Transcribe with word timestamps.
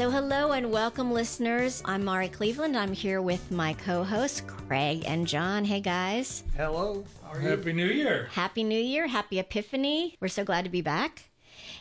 So, 0.00 0.10
hello 0.10 0.52
and 0.52 0.72
welcome, 0.72 1.12
listeners. 1.12 1.82
I'm 1.84 2.06
Mari 2.06 2.28
Cleveland. 2.28 2.74
I'm 2.74 2.94
here 2.94 3.20
with 3.20 3.50
my 3.50 3.74
co 3.74 4.02
hosts, 4.02 4.40
Craig 4.40 5.04
and 5.06 5.26
John. 5.26 5.62
Hey, 5.62 5.80
guys. 5.80 6.42
Hello. 6.56 7.04
How 7.22 7.32
are 7.32 7.42
you? 7.42 7.48
Happy 7.48 7.74
New 7.74 7.84
Year. 7.84 8.30
Happy 8.32 8.64
New 8.64 8.80
Year. 8.80 9.08
Happy 9.08 9.38
Epiphany. 9.38 10.16
We're 10.18 10.28
so 10.28 10.42
glad 10.42 10.64
to 10.64 10.70
be 10.70 10.80
back. 10.80 11.28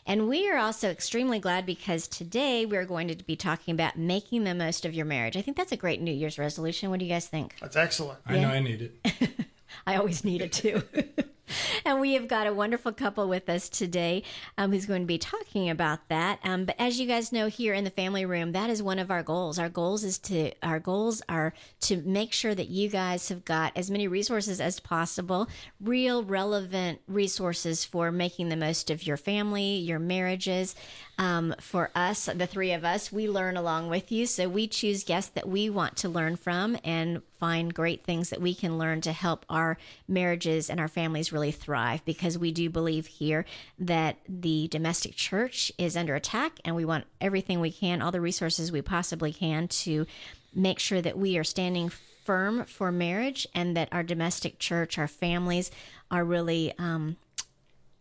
And 0.06 0.28
we 0.28 0.52
are 0.52 0.58
also 0.58 0.90
extremely 0.90 1.40
glad 1.40 1.66
because 1.66 2.10
today 2.10 2.66
we're 2.66 2.84
going 2.84 3.08
to 3.08 3.24
be 3.24 3.38
talking 3.38 3.74
about 3.74 3.98
making 3.98 4.44
the 4.44 4.54
most 4.54 4.86
of 4.86 4.94
your 4.94 5.06
marriage. 5.06 5.38
I 5.38 5.42
think 5.42 5.56
that's 5.56 5.72
a 5.72 5.78
great 5.78 6.02
New 6.02 6.12
Year's 6.12 6.38
resolution. 6.38 6.90
What 6.90 7.00
do 7.00 7.06
you 7.06 7.14
guys 7.14 7.28
think? 7.28 7.56
That's 7.62 7.78
excellent. 7.78 8.20
I 8.26 8.38
know 8.38 8.50
I 8.50 8.60
need 8.60 8.82
it. 8.82 9.30
I 9.88 9.96
always 9.96 10.26
need 10.26 10.42
it 10.42 10.52
too. 10.52 10.84
and 11.86 12.00
we 12.00 12.14
have 12.14 12.28
got 12.28 12.48
a 12.48 12.54
wonderful 12.54 12.92
couple 12.92 13.28
with 13.28 13.50
us 13.50 13.70
today 13.70 14.24
um, 14.58 14.72
who's 14.72 14.86
going 14.86 15.02
to 15.02 15.08
be 15.08 15.18
talking 15.18 15.70
about 15.70 16.08
that. 16.10 16.40
Um, 16.44 16.66
but 16.66 16.76
as 16.80 17.00
you 17.00 17.08
guys 17.08 17.32
know, 17.32 17.48
here 17.48 17.74
in 17.74 17.84
the 17.84 17.90
family 17.90 18.26
room, 18.26 18.52
that 18.54 18.70
is 18.70 18.84
one 18.84 19.00
of 19.00 19.12
our 19.12 19.24
goals. 19.24 19.60
Our 19.60 19.70
goals 19.70 20.04
is 20.04 20.18
to 20.20 20.52
our 20.62 20.80
goals 20.80 21.22
are 21.30 21.54
to 21.82 21.98
make 21.98 22.34
sure 22.34 22.56
that 22.56 22.70
you 22.70 22.90
guys 22.90 23.30
have 23.30 23.46
got 23.46 23.76
as 23.76 23.92
many 23.92 24.08
resources 24.08 24.62
as 24.62 24.80
possible, 24.80 25.48
real 25.82 26.24
relevant 26.24 27.02
resources 27.08 27.86
for 27.86 28.12
making 28.12 28.50
the 28.50 28.58
most 28.58 28.90
of 28.90 29.06
your 29.06 29.18
family, 29.18 29.76
your 29.76 30.00
marriages. 30.00 30.76
Um, 31.20 31.54
for 31.60 31.92
us, 31.96 32.30
the 32.34 32.48
three 32.48 32.72
of 32.72 32.86
us, 32.86 33.12
we 33.12 33.28
learn 33.28 33.58
along 33.58 33.90
with 33.90 34.10
you. 34.10 34.26
So 34.26 34.48
we 34.48 34.70
choose 34.70 35.04
guests 35.04 35.32
that 35.32 35.50
we 35.50 35.70
want 35.70 35.98
to 35.98 36.08
learn 36.08 36.38
from 36.38 36.78
and 36.82 37.22
find 37.38 37.74
great 37.74 38.06
things 38.06 38.30
that 38.30 38.42
we 38.42 38.56
can 38.56 38.78
learn 38.78 39.02
to 39.02 39.12
help 39.12 39.46
our 39.50 39.78
marriages 40.08 40.70
and 40.70 40.80
our 40.80 40.88
families 40.88 41.34
really 41.34 41.52
thrive 41.52 42.06
because 42.06 42.38
we 42.38 42.54
do 42.54 42.70
believe 42.70 43.08
here 43.08 43.44
that 43.78 44.16
the 44.30 44.70
domestic 44.70 45.14
church 45.14 45.74
is 45.78 45.98
under 45.98 46.16
attack 46.16 46.54
and 46.64 46.74
we 46.74 46.86
want 46.86 47.04
everything 47.20 47.60
we 47.60 47.72
can, 47.72 48.02
all 48.02 48.12
the 48.12 48.22
resources 48.22 48.72
we 48.72 48.82
possibly 48.82 49.34
can 49.34 49.68
to 49.68 50.08
make 50.56 50.80
sure 50.80 51.02
that 51.02 51.18
we 51.18 51.38
are 51.38 51.44
standing 51.44 51.90
firm 52.24 52.64
for 52.64 52.94
marriage 52.94 53.46
and 53.54 53.76
that 53.76 53.90
our 53.92 54.04
domestic 54.04 54.58
church, 54.58 54.98
our 54.98 55.08
families 55.08 55.70
are 56.10 56.24
really 56.24 56.74
um, 56.78 57.18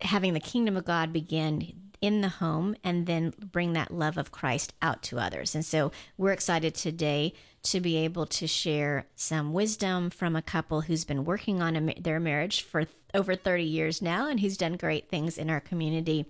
having 0.02 0.34
the 0.34 0.40
kingdom 0.40 0.76
of 0.76 0.84
God 0.84 1.12
begin 1.12 1.87
in 2.00 2.20
the 2.20 2.28
home 2.28 2.76
and 2.84 3.06
then 3.06 3.32
bring 3.38 3.72
that 3.72 3.92
love 3.92 4.16
of 4.16 4.32
Christ 4.32 4.72
out 4.80 5.02
to 5.04 5.18
others. 5.18 5.54
And 5.54 5.64
so 5.64 5.92
we're 6.16 6.32
excited 6.32 6.74
today 6.74 7.34
to 7.64 7.80
be 7.80 7.96
able 7.96 8.26
to 8.26 8.46
share 8.46 9.06
some 9.16 9.52
wisdom 9.52 10.10
from 10.10 10.36
a 10.36 10.42
couple 10.42 10.82
who's 10.82 11.04
been 11.04 11.24
working 11.24 11.60
on 11.60 11.76
a, 11.76 11.94
their 12.00 12.20
marriage 12.20 12.62
for 12.62 12.84
th- 12.84 12.94
over 13.14 13.34
30 13.34 13.64
years 13.64 14.00
now 14.00 14.28
and 14.28 14.40
who's 14.40 14.56
done 14.56 14.76
great 14.76 15.08
things 15.08 15.38
in 15.38 15.50
our 15.50 15.60
community 15.60 16.26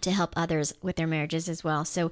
to 0.00 0.10
help 0.10 0.32
others 0.36 0.74
with 0.82 0.96
their 0.96 1.06
marriages 1.06 1.48
as 1.48 1.64
well. 1.64 1.84
So, 1.84 2.10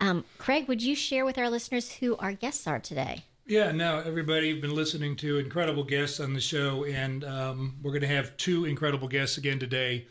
um, 0.00 0.24
Craig, 0.38 0.68
would 0.68 0.82
you 0.82 0.94
share 0.94 1.24
with 1.24 1.38
our 1.38 1.48
listeners 1.48 1.92
who 1.92 2.16
our 2.16 2.32
guests 2.32 2.66
are 2.66 2.78
today? 2.78 3.24
Yeah, 3.46 3.72
now 3.72 3.98
everybody, 3.98 4.48
you've 4.48 4.60
been 4.60 4.74
listening 4.74 5.16
to 5.16 5.38
incredible 5.38 5.82
guests 5.82 6.20
on 6.20 6.32
the 6.32 6.40
show, 6.40 6.84
and 6.84 7.24
um, 7.24 7.76
we're 7.82 7.90
going 7.90 8.02
to 8.02 8.06
have 8.06 8.36
two 8.36 8.66
incredible 8.66 9.08
guests 9.08 9.36
again 9.36 9.58
today. 9.58 10.06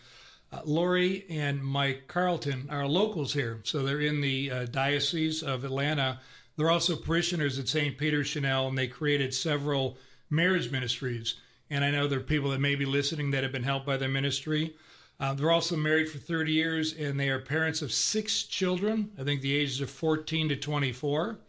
Uh, 0.54 0.60
Laurie 0.66 1.26
and 1.30 1.64
Mike 1.64 2.08
Carlton 2.08 2.68
are 2.70 2.86
locals 2.86 3.34
here, 3.34 3.62
so 3.64 3.84
they're 3.84 4.02
in 4.02 4.20
the 4.20 4.52
uh, 4.52 4.66
Diocese 4.66 5.42
of 5.42 5.64
Atlanta. 5.64 6.20
They're 6.58 6.70
also 6.70 6.98
parishioners 6.98 7.58
at 7.58 7.70
St. 7.70 7.98
Peter 7.98 8.24
Chanel, 8.24 8.68
and 8.68 8.78
they 8.78 8.88
created 8.88 9.34
several 9.34 9.98
marriage 10.30 10.70
ministries. 10.70 11.36
And 11.70 11.86
I 11.86 11.92
know 11.92 12.06
there 12.06 12.20
are 12.20 12.24
people 12.24 12.50
that 12.50 12.60
may 12.60 12.76
be 12.76 12.84
listening 12.84 13.32
that 13.32 13.44
have 13.44 13.54
been 13.54 13.64
helped 13.64 13.86
by 13.86 13.96
their 13.96 14.10
ministry. 14.10 14.76
Uh, 15.22 15.34
they're 15.34 15.52
also 15.52 15.78
married 15.78 16.10
for 16.10 16.18
30 16.18 16.52
years, 16.52 16.94
and 16.94 17.18
they 17.18 17.30
are 17.30 17.40
parents 17.40 17.82
of 17.82 17.94
six 17.94 18.44
children. 18.44 19.12
I 19.18 19.24
think 19.24 19.42
the 19.42 19.56
ages 19.56 19.80
are 19.80 19.88
14 19.88 20.50
to 20.50 20.58
24. 20.58 21.40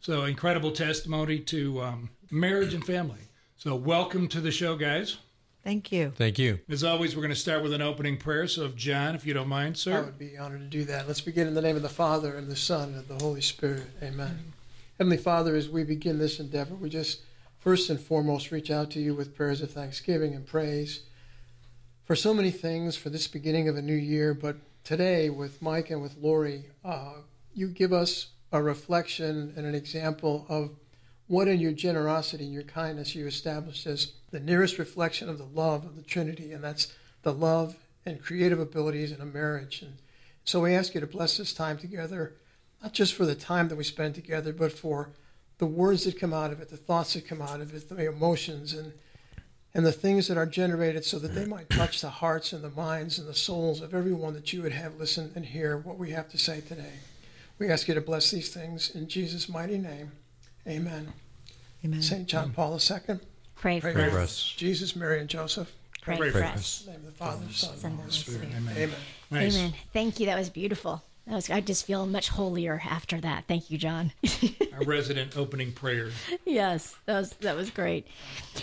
So 0.00 0.24
incredible 0.24 0.70
testimony 0.70 1.40
to 1.40 1.82
um, 1.82 2.10
marriage 2.30 2.72
and 2.72 2.84
family. 2.86 3.28
So 3.56 3.74
welcome 3.74 4.26
to 4.28 4.40
the 4.40 4.52
show, 4.52 4.74
guys. 4.76 5.18
Thank 5.64 5.92
you. 5.92 6.10
Thank 6.10 6.38
you. 6.38 6.60
As 6.68 6.84
always, 6.84 7.14
we're 7.14 7.22
going 7.22 7.34
to 7.34 7.36
start 7.36 7.62
with 7.62 7.72
an 7.72 7.82
opening 7.82 8.16
prayer. 8.16 8.46
So, 8.48 8.64
if 8.64 8.74
John, 8.74 9.14
if 9.14 9.26
you 9.26 9.34
don't 9.34 9.48
mind, 9.48 9.76
sir. 9.76 9.98
I 9.98 10.00
would 10.00 10.18
be 10.18 10.38
honored 10.38 10.60
to 10.60 10.66
do 10.66 10.84
that. 10.84 11.06
Let's 11.06 11.20
begin 11.20 11.46
in 11.46 11.54
the 11.54 11.62
name 11.62 11.76
of 11.76 11.82
the 11.82 11.88
Father, 11.88 12.36
and 12.36 12.48
the 12.48 12.56
Son, 12.56 12.94
and 12.94 13.06
the 13.06 13.22
Holy 13.22 13.40
Spirit. 13.40 13.90
Amen. 14.02 14.52
Heavenly 14.98 15.16
Father, 15.16 15.54
as 15.54 15.68
we 15.68 15.84
begin 15.84 16.18
this 16.18 16.40
endeavor, 16.40 16.74
we 16.74 16.88
just 16.88 17.22
first 17.58 17.90
and 17.90 18.00
foremost 18.00 18.50
reach 18.50 18.70
out 18.70 18.90
to 18.92 19.00
you 19.00 19.14
with 19.14 19.36
prayers 19.36 19.60
of 19.60 19.70
thanksgiving 19.70 20.34
and 20.34 20.46
praise 20.46 21.02
for 22.04 22.16
so 22.16 22.32
many 22.32 22.50
things 22.50 22.96
for 22.96 23.10
this 23.10 23.28
beginning 23.28 23.68
of 23.68 23.76
a 23.76 23.82
new 23.82 23.94
year. 23.94 24.32
But 24.32 24.56
today, 24.84 25.28
with 25.28 25.60
Mike 25.60 25.90
and 25.90 26.00
with 26.00 26.16
Laurie, 26.16 26.64
uh, 26.84 27.14
you 27.52 27.68
give 27.68 27.92
us 27.92 28.28
a 28.50 28.62
reflection 28.62 29.52
and 29.56 29.66
an 29.66 29.74
example 29.74 30.46
of 30.48 30.70
what 31.28 31.46
in 31.46 31.60
your 31.60 31.72
generosity 31.72 32.44
and 32.44 32.52
your 32.52 32.62
kindness 32.62 33.14
you 33.14 33.26
established 33.26 33.86
as 33.86 34.12
the 34.30 34.40
nearest 34.40 34.78
reflection 34.78 35.28
of 35.28 35.38
the 35.38 35.44
love 35.44 35.84
of 35.84 35.96
the 35.96 36.02
Trinity, 36.02 36.52
and 36.52 36.64
that's 36.64 36.92
the 37.22 37.32
love 37.32 37.76
and 38.04 38.22
creative 38.22 38.58
abilities 38.58 39.12
in 39.12 39.20
a 39.20 39.26
marriage. 39.26 39.82
And 39.82 39.98
so 40.44 40.60
we 40.60 40.74
ask 40.74 40.94
you 40.94 41.00
to 41.00 41.06
bless 41.06 41.36
this 41.36 41.52
time 41.52 41.78
together, 41.78 42.34
not 42.82 42.94
just 42.94 43.14
for 43.14 43.26
the 43.26 43.34
time 43.34 43.68
that 43.68 43.76
we 43.76 43.84
spend 43.84 44.14
together, 44.14 44.52
but 44.52 44.72
for 44.72 45.10
the 45.58 45.66
words 45.66 46.04
that 46.04 46.18
come 46.18 46.32
out 46.32 46.52
of 46.52 46.60
it, 46.60 46.70
the 46.70 46.76
thoughts 46.76 47.14
that 47.14 47.28
come 47.28 47.42
out 47.42 47.60
of 47.60 47.74
it, 47.74 47.88
the 47.88 48.08
emotions 48.08 48.72
and 48.72 48.92
and 49.74 49.84
the 49.84 49.92
things 49.92 50.28
that 50.28 50.38
are 50.38 50.46
generated 50.46 51.04
so 51.04 51.18
that 51.18 51.34
they 51.34 51.44
might 51.44 51.68
touch 51.68 52.00
the 52.00 52.08
hearts 52.08 52.52
and 52.52 52.64
the 52.64 52.70
minds 52.70 53.18
and 53.18 53.28
the 53.28 53.34
souls 53.34 53.82
of 53.82 53.94
everyone 53.94 54.32
that 54.32 54.52
you 54.52 54.62
would 54.62 54.72
have 54.72 54.98
listen 54.98 55.30
and 55.34 55.44
hear 55.44 55.76
what 55.76 55.98
we 55.98 56.10
have 56.10 56.28
to 56.30 56.38
say 56.38 56.60
today. 56.60 56.94
We 57.58 57.68
ask 57.70 57.86
you 57.86 57.94
to 57.94 58.00
bless 58.00 58.30
these 58.30 58.48
things 58.48 58.90
in 58.90 59.08
Jesus' 59.08 59.48
mighty 59.48 59.78
name. 59.78 60.12
Amen. 60.66 61.12
Amen. 61.84 62.02
St. 62.02 62.26
John 62.26 62.52
Paul 62.52 62.74
II. 62.78 63.18
Pray 63.56 63.80
for 63.80 63.92
Pray 63.92 64.04
us. 64.06 64.12
for 64.12 64.18
us. 64.18 64.54
Jesus, 64.56 64.96
Mary, 64.96 65.20
and 65.20 65.28
Joseph. 65.28 65.72
Pray, 66.02 66.16
Pray 66.16 66.30
for 66.30 66.38
for 66.38 66.44
us. 66.44 66.80
In 66.80 66.86
the 66.86 66.98
name 66.98 67.06
of 67.06 67.12
the 67.12 67.18
Father, 67.18 67.44
Son, 67.50 67.70
and 67.72 67.80
Son, 67.80 67.96
Holy 67.96 68.10
Spirit. 68.10 68.48
Amen. 68.56 68.74
Amen. 68.76 68.96
Nice. 69.30 69.56
Amen. 69.56 69.74
Thank 69.92 70.20
you. 70.20 70.26
That 70.26 70.38
was 70.38 70.48
beautiful. 70.50 71.02
Was, 71.30 71.50
I 71.50 71.60
just 71.60 71.84
feel 71.84 72.06
much 72.06 72.30
holier 72.30 72.80
after 72.88 73.20
that. 73.20 73.44
Thank 73.46 73.70
you, 73.70 73.76
John. 73.76 74.12
Our 74.72 74.82
resident 74.84 75.36
opening 75.36 75.72
prayer. 75.72 76.10
yes, 76.46 76.96
that 77.04 77.18
was 77.18 77.30
that 77.40 77.54
was 77.54 77.70
great. 77.70 78.06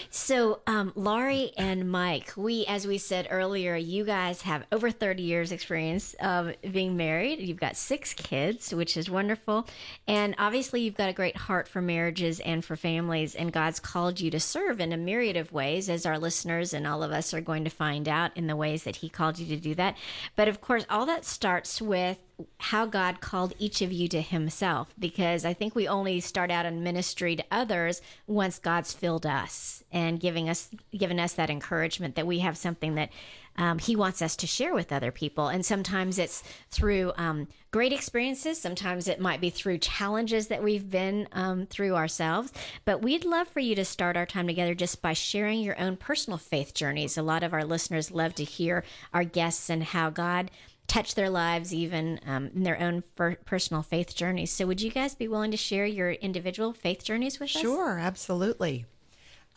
So, 0.09 0.61
um, 0.65 0.91
Laurie 0.95 1.51
and 1.57 1.91
Mike, 1.91 2.33
we, 2.35 2.65
as 2.65 2.87
we 2.87 2.97
said 2.97 3.27
earlier, 3.29 3.75
you 3.75 4.03
guys 4.03 4.41
have 4.41 4.65
over 4.71 4.89
thirty 4.89 5.21
years 5.21 5.51
experience 5.51 6.15
of 6.19 6.55
being 6.71 6.97
married. 6.97 7.39
You've 7.39 7.59
got 7.59 7.75
six 7.75 8.13
kids, 8.15 8.73
which 8.73 8.97
is 8.97 9.09
wonderful, 9.11 9.67
and 10.07 10.33
obviously 10.39 10.81
you've 10.81 10.97
got 10.97 11.09
a 11.09 11.13
great 11.13 11.37
heart 11.37 11.67
for 11.67 11.81
marriages 11.81 12.39
and 12.39 12.65
for 12.65 12.75
families. 12.75 13.35
And 13.35 13.53
God's 13.53 13.79
called 13.79 14.19
you 14.19 14.31
to 14.31 14.39
serve 14.39 14.79
in 14.79 14.91
a 14.91 14.97
myriad 14.97 15.37
of 15.37 15.53
ways, 15.53 15.87
as 15.87 16.05
our 16.05 16.17
listeners 16.17 16.73
and 16.73 16.87
all 16.87 17.03
of 17.03 17.11
us 17.11 17.31
are 17.31 17.41
going 17.41 17.63
to 17.63 17.69
find 17.69 18.09
out 18.09 18.31
in 18.35 18.47
the 18.47 18.55
ways 18.55 18.83
that 18.85 18.97
He 18.97 19.09
called 19.09 19.37
you 19.37 19.45
to 19.55 19.61
do 19.61 19.75
that. 19.75 19.95
But 20.35 20.47
of 20.47 20.61
course, 20.61 20.85
all 20.89 21.05
that 21.05 21.25
starts 21.25 21.79
with 21.79 22.17
how 22.59 22.85
God 22.85 23.21
called 23.21 23.53
each 23.59 23.81
of 23.81 23.91
you 23.91 24.07
to 24.09 24.21
Himself, 24.21 24.93
because 24.99 25.45
I 25.45 25.53
think 25.53 25.75
we 25.75 25.87
only 25.87 26.19
start 26.19 26.51
out 26.51 26.65
in 26.65 26.83
ministry 26.83 27.35
to 27.35 27.45
others 27.51 28.01
once 28.27 28.59
God's 28.59 28.93
filled 28.93 29.25
us 29.25 29.83
and 29.91 30.19
giving 30.19 30.49
us 30.49 30.69
given 30.95 31.19
us 31.19 31.33
that 31.33 31.49
encouragement 31.49 32.15
that 32.15 32.27
we 32.27 32.39
have 32.39 32.57
something 32.57 32.95
that 32.95 33.09
um, 33.57 33.79
He 33.79 33.95
wants 33.95 34.21
us 34.21 34.35
to 34.37 34.47
share 34.47 34.73
with 34.73 34.91
other 34.91 35.11
people. 35.11 35.47
And 35.47 35.65
sometimes 35.65 36.19
it's 36.19 36.43
through 36.71 37.13
um, 37.15 37.47
great 37.71 37.93
experiences. 37.93 38.59
Sometimes 38.59 39.07
it 39.07 39.21
might 39.21 39.39
be 39.39 39.49
through 39.49 39.77
challenges 39.77 40.47
that 40.47 40.63
we've 40.63 40.89
been 40.89 41.29
um, 41.31 41.65
through 41.67 41.95
ourselves. 41.95 42.51
But 42.83 43.01
we'd 43.01 43.23
love 43.23 43.47
for 43.47 43.61
you 43.61 43.75
to 43.75 43.85
start 43.85 44.17
our 44.17 44.25
time 44.25 44.47
together 44.47 44.75
just 44.75 45.01
by 45.01 45.13
sharing 45.13 45.61
your 45.61 45.79
own 45.79 45.95
personal 45.95 46.37
faith 46.37 46.73
journeys. 46.73 47.17
A 47.17 47.23
lot 47.23 47.43
of 47.43 47.53
our 47.53 47.63
listeners 47.63 48.11
love 48.11 48.35
to 48.35 48.43
hear 48.43 48.83
our 49.13 49.23
guests 49.23 49.69
and 49.69 49.83
how 49.83 50.09
God 50.09 50.51
touch 50.87 51.15
their 51.15 51.29
lives 51.29 51.73
even 51.73 52.19
um, 52.25 52.49
in 52.55 52.63
their 52.63 52.79
own 52.79 53.03
per- 53.15 53.35
personal 53.35 53.81
faith 53.81 54.15
journeys. 54.15 54.51
So, 54.51 54.65
would 54.67 54.81
you 54.81 54.91
guys 54.91 55.15
be 55.15 55.27
willing 55.27 55.51
to 55.51 55.57
share 55.57 55.85
your 55.85 56.11
individual 56.11 56.73
faith 56.73 57.03
journeys 57.03 57.39
with 57.39 57.55
us? 57.55 57.61
Sure, 57.61 57.97
absolutely. 57.99 58.85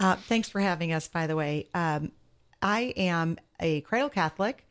Uh, 0.01 0.17
thanks 0.17 0.49
for 0.49 0.61
having 0.61 0.93
us, 0.93 1.09
by 1.09 1.27
the 1.27 1.37
way. 1.37 1.67
Um, 1.75 2.13
I 2.63 2.93
am 2.97 3.39
a 3.61 3.81
cradle 3.83 4.09
Catholic, 4.09 4.67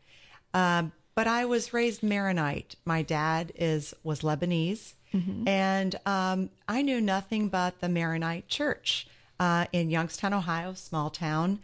um, 0.54 0.92
but 1.16 1.28
I 1.28 1.46
was 1.46 1.74
raised 1.74 2.04
Maronite. 2.04 2.76
My 2.86 3.02
dad 3.02 3.52
is 3.56 3.94
was 4.04 4.22
Lebanese, 4.22 4.94
and 5.48 5.96
um, 6.06 6.50
I 6.68 6.82
knew 6.82 7.02
nothing 7.02 7.50
but 7.50 7.80
the 7.82 7.90
Maronite 7.90 8.48
Church 8.48 9.08
uh, 9.40 9.66
in 9.72 9.90
Youngstown, 9.90 10.34
Ohio, 10.34 10.74
small 10.74 11.10
town. 11.10 11.60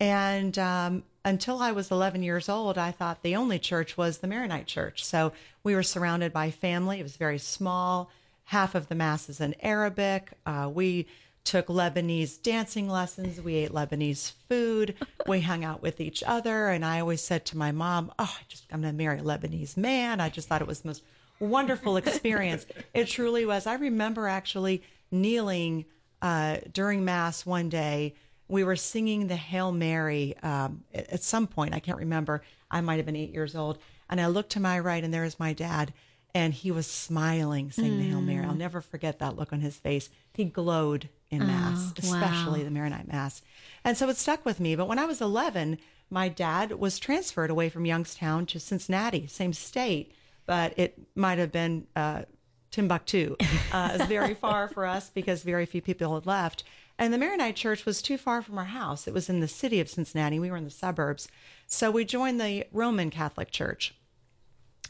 And 0.00 0.58
um, 0.58 1.02
until 1.24 1.58
I 1.60 1.72
was 1.72 1.90
11 1.90 2.22
years 2.22 2.48
old, 2.48 2.78
I 2.78 2.90
thought 2.90 3.22
the 3.22 3.36
only 3.36 3.58
church 3.58 3.96
was 3.96 4.18
the 4.18 4.26
Maronite 4.26 4.66
church. 4.66 5.04
So 5.04 5.32
we 5.62 5.74
were 5.74 5.82
surrounded 5.82 6.32
by 6.32 6.50
family. 6.50 7.00
It 7.00 7.02
was 7.02 7.16
very 7.16 7.38
small. 7.38 8.10
Half 8.44 8.74
of 8.74 8.88
the 8.88 8.94
mass 8.94 9.28
is 9.28 9.40
in 9.40 9.54
Arabic. 9.60 10.32
Uh, 10.46 10.70
we 10.72 11.06
took 11.44 11.66
Lebanese 11.66 12.40
dancing 12.42 12.88
lessons. 12.88 13.40
We 13.40 13.56
ate 13.56 13.72
Lebanese 13.72 14.32
food. 14.48 14.94
We 15.26 15.40
hung 15.40 15.64
out 15.64 15.82
with 15.82 16.00
each 16.00 16.22
other. 16.26 16.68
And 16.68 16.84
I 16.84 17.00
always 17.00 17.20
said 17.20 17.44
to 17.46 17.58
my 17.58 17.72
mom, 17.72 18.12
Oh, 18.18 18.34
I 18.38 18.42
just, 18.48 18.66
I'm 18.72 18.80
going 18.80 18.94
to 18.94 18.98
marry 18.98 19.18
a 19.18 19.22
Lebanese 19.22 19.76
man. 19.76 20.20
I 20.20 20.28
just 20.28 20.48
thought 20.48 20.62
it 20.62 20.68
was 20.68 20.80
the 20.80 20.88
most 20.88 21.02
wonderful 21.38 21.96
experience. 21.96 22.66
it 22.94 23.06
truly 23.06 23.44
was. 23.46 23.66
I 23.66 23.74
remember 23.74 24.26
actually 24.26 24.82
kneeling 25.10 25.84
uh, 26.22 26.58
during 26.72 27.04
Mass 27.04 27.44
one 27.44 27.68
day. 27.68 28.14
We 28.50 28.64
were 28.64 28.76
singing 28.76 29.28
the 29.28 29.36
Hail 29.36 29.72
Mary 29.72 30.36
um, 30.42 30.84
at 30.94 31.22
some 31.22 31.46
point. 31.46 31.74
I 31.74 31.80
can't 31.80 31.98
remember. 31.98 32.42
I 32.70 32.80
might 32.80 32.96
have 32.96 33.06
been 33.06 33.16
eight 33.16 33.32
years 33.32 33.54
old. 33.54 33.78
And 34.08 34.20
I 34.20 34.26
looked 34.26 34.50
to 34.52 34.60
my 34.60 34.78
right, 34.78 35.04
and 35.04 35.14
there 35.14 35.24
is 35.24 35.38
my 35.38 35.52
dad 35.52 35.92
and 36.34 36.54
he 36.54 36.70
was 36.70 36.86
smiling, 36.86 37.70
saying 37.70 37.92
mm. 37.92 37.98
the 37.98 38.08
Hail 38.08 38.20
Mary. 38.20 38.44
I'll 38.44 38.54
never 38.54 38.80
forget 38.80 39.18
that 39.18 39.36
look 39.36 39.52
on 39.52 39.60
his 39.60 39.76
face. 39.76 40.10
He 40.32 40.44
glowed 40.44 41.08
in 41.30 41.46
Mass, 41.46 41.90
oh, 41.90 41.94
especially 41.98 42.60
wow. 42.60 42.64
the 42.64 42.70
Maronite 42.70 43.08
Mass. 43.08 43.42
And 43.84 43.96
so 43.96 44.08
it 44.08 44.16
stuck 44.16 44.44
with 44.44 44.60
me. 44.60 44.76
But 44.76 44.88
when 44.88 44.98
I 44.98 45.06
was 45.06 45.20
11, 45.20 45.78
my 46.08 46.28
dad 46.28 46.72
was 46.72 46.98
transferred 46.98 47.50
away 47.50 47.68
from 47.68 47.86
Youngstown 47.86 48.46
to 48.46 48.60
Cincinnati, 48.60 49.26
same 49.26 49.52
state, 49.52 50.12
but 50.46 50.72
it 50.76 50.98
might 51.14 51.38
have 51.38 51.52
been 51.52 51.86
uh, 51.96 52.22
Timbuktu. 52.70 53.36
Uh, 53.72 53.92
it's 53.94 54.06
very 54.06 54.34
far 54.34 54.66
for 54.66 54.84
us 54.84 55.10
because 55.10 55.44
very 55.44 55.64
few 55.64 55.80
people 55.80 56.12
had 56.14 56.26
left. 56.26 56.64
And 57.00 57.14
the 57.14 57.18
Maronite 57.18 57.56
Church 57.56 57.86
was 57.86 58.02
too 58.02 58.18
far 58.18 58.42
from 58.42 58.58
our 58.58 58.66
house. 58.66 59.08
It 59.08 59.14
was 59.14 59.30
in 59.30 59.40
the 59.40 59.48
city 59.48 59.80
of 59.80 59.88
Cincinnati. 59.88 60.38
We 60.38 60.50
were 60.50 60.58
in 60.58 60.64
the 60.64 60.70
suburbs. 60.70 61.28
So 61.66 61.90
we 61.90 62.04
joined 62.04 62.38
the 62.38 62.66
Roman 62.72 63.08
Catholic 63.08 63.50
Church. 63.50 63.94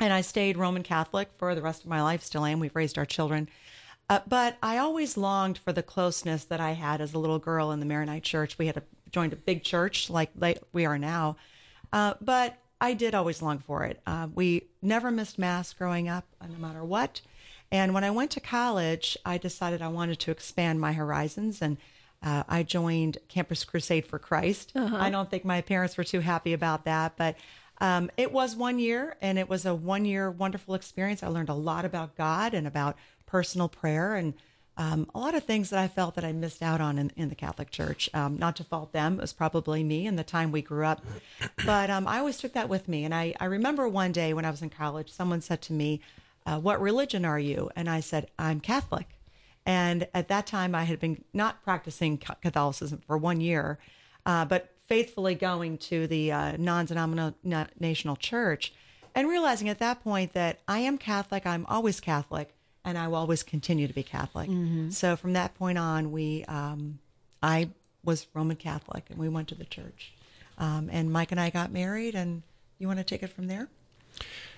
And 0.00 0.12
I 0.12 0.20
stayed 0.20 0.56
Roman 0.56 0.82
Catholic 0.82 1.28
for 1.38 1.54
the 1.54 1.62
rest 1.62 1.84
of 1.84 1.88
my 1.88 2.02
life, 2.02 2.24
still 2.24 2.44
am. 2.44 2.58
We've 2.58 2.74
raised 2.74 2.98
our 2.98 3.06
children. 3.06 3.48
Uh, 4.08 4.20
but 4.26 4.58
I 4.60 4.78
always 4.78 5.16
longed 5.16 5.58
for 5.58 5.72
the 5.72 5.84
closeness 5.84 6.44
that 6.46 6.58
I 6.58 6.72
had 6.72 7.00
as 7.00 7.14
a 7.14 7.18
little 7.20 7.38
girl 7.38 7.70
in 7.70 7.78
the 7.78 7.86
Maronite 7.86 8.24
church. 8.24 8.58
We 8.58 8.66
had 8.66 8.78
a, 8.78 8.82
joined 9.12 9.32
a 9.32 9.36
big 9.36 9.62
church 9.62 10.10
like, 10.10 10.32
like 10.36 10.60
we 10.72 10.86
are 10.86 10.98
now. 10.98 11.36
Uh, 11.92 12.14
but 12.20 12.58
I 12.80 12.94
did 12.94 13.14
always 13.14 13.40
long 13.40 13.60
for 13.60 13.84
it. 13.84 14.00
Uh, 14.04 14.26
we 14.34 14.64
never 14.82 15.12
missed 15.12 15.38
Mass 15.38 15.72
growing 15.72 16.08
up, 16.08 16.24
uh, 16.40 16.48
no 16.48 16.58
matter 16.58 16.84
what. 16.84 17.20
And 17.70 17.94
when 17.94 18.02
I 18.02 18.10
went 18.10 18.32
to 18.32 18.40
college, 18.40 19.16
I 19.24 19.38
decided 19.38 19.80
I 19.80 19.86
wanted 19.86 20.18
to 20.18 20.32
expand 20.32 20.80
my 20.80 20.92
horizons 20.92 21.62
and 21.62 21.76
uh, 22.22 22.44
I 22.49 22.62
joined 22.62 23.19
Campus 23.28 23.64
Crusade 23.64 24.06
for 24.06 24.19
Christ. 24.19 24.72
Uh-huh. 24.75 24.96
I 24.96 25.11
don't 25.11 25.31
think 25.31 25.44
my 25.44 25.61
parents 25.61 25.96
were 25.96 26.05
too 26.05 26.20
happy 26.20 26.52
about 26.52 26.84
that, 26.84 27.17
but 27.17 27.37
um, 27.81 28.11
it 28.17 28.31
was 28.31 28.55
one 28.55 28.78
year, 28.78 29.17
and 29.22 29.38
it 29.38 29.49
was 29.49 29.64
a 29.64 29.75
one 29.75 30.05
year 30.05 30.31
wonderful 30.31 30.75
experience. 30.75 31.22
I 31.22 31.28
learned 31.28 31.49
a 31.49 31.55
lot 31.55 31.84
about 31.84 32.17
God 32.17 32.52
and 32.52 32.67
about 32.67 32.96
personal 33.26 33.69
prayer 33.69 34.14
and 34.17 34.34
um, 34.76 35.11
a 35.14 35.19
lot 35.19 35.34
of 35.34 35.44
things 35.44 35.70
that 35.70 35.78
I 35.78 35.88
felt 35.88 36.14
that 36.14 36.25
I 36.25 36.32
missed 36.32 36.62
out 36.62 36.81
on 36.81 36.99
in, 36.99 37.12
in 37.14 37.28
the 37.28 37.34
Catholic 37.34 37.70
Church. 37.70 38.08
Um, 38.14 38.38
not 38.38 38.56
to 38.56 38.64
fault 38.64 38.93
them, 38.93 39.14
it 39.14 39.20
was 39.20 39.32
probably 39.32 39.84
me 39.84 40.06
and 40.06 40.19
the 40.19 40.25
time 40.25 40.52
we 40.52 40.62
grew 40.62 40.87
up. 40.87 41.05
But 41.67 41.90
um, 41.90 42.06
I 42.06 42.19
always 42.19 42.38
took 42.38 42.55
that 42.55 42.69
with 42.69 42.88
me. 42.88 43.05
And 43.05 43.14
I, 43.14 43.34
I 43.38 43.44
remember 43.44 43.87
one 43.88 44.12
day 44.12 44.32
when 44.32 44.46
I 44.46 44.50
was 44.50 44.62
in 44.62 44.70
college, 44.70 45.11
someone 45.11 45.43
said 45.43 45.61
to 45.62 45.75
me, 45.75 46.00
uh, 46.46 46.58
What 46.58 46.81
religion 46.81 47.26
are 47.26 47.38
you? 47.38 47.70
And 47.76 47.90
I 47.90 48.00
said, 48.00 48.28
I'm 48.38 48.61
Catholic. 48.61 49.19
And 49.66 50.08
at 50.14 50.28
that 50.28 50.46
time, 50.46 50.74
I 50.74 50.84
had 50.84 50.98
been 51.00 51.24
not 51.32 51.62
practicing 51.62 52.18
Catholicism 52.18 53.00
for 53.06 53.18
one 53.18 53.40
year, 53.40 53.78
uh, 54.24 54.44
but 54.44 54.74
faithfully 54.84 55.34
going 55.34 55.78
to 55.78 56.06
the 56.06 56.32
uh, 56.32 56.56
non 56.56 56.86
denominational 56.86 58.16
church 58.16 58.72
and 59.14 59.28
realizing 59.28 59.68
at 59.68 59.78
that 59.80 60.02
point 60.02 60.32
that 60.34 60.60
I 60.68 60.80
am 60.80 60.98
Catholic, 60.98 61.46
I'm 61.46 61.66
always 61.66 62.00
Catholic, 62.00 62.54
and 62.84 62.96
I 62.96 63.08
will 63.08 63.16
always 63.16 63.42
continue 63.42 63.86
to 63.86 63.92
be 63.92 64.02
Catholic. 64.02 64.48
Mm-hmm. 64.48 64.90
So 64.90 65.16
from 65.16 65.32
that 65.34 65.54
point 65.54 65.78
on, 65.78 66.12
we, 66.12 66.44
um, 66.44 66.98
I 67.42 67.70
was 68.04 68.26
Roman 68.34 68.56
Catholic, 68.56 69.06
and 69.10 69.18
we 69.18 69.28
went 69.28 69.48
to 69.48 69.54
the 69.54 69.64
church. 69.64 70.12
Um, 70.58 70.88
and 70.92 71.12
Mike 71.12 71.32
and 71.32 71.40
I 71.40 71.50
got 71.50 71.72
married, 71.72 72.14
and 72.14 72.42
you 72.78 72.86
want 72.86 72.98
to 72.98 73.04
take 73.04 73.22
it 73.22 73.30
from 73.30 73.46
there? 73.46 73.68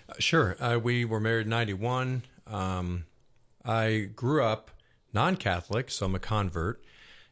Uh, 0.08 0.14
sure. 0.19 0.56
Uh, 0.60 0.78
we 0.78 1.04
were 1.04 1.20
married 1.20 1.46
in 1.46 1.50
91. 1.50 2.22
Um, 2.46 3.04
I 3.64 4.10
grew 4.14 4.43
up 4.43 4.70
non 5.12 5.37
Catholic, 5.37 5.91
so 5.91 6.06
I'm 6.06 6.14
a 6.14 6.19
convert. 6.19 6.82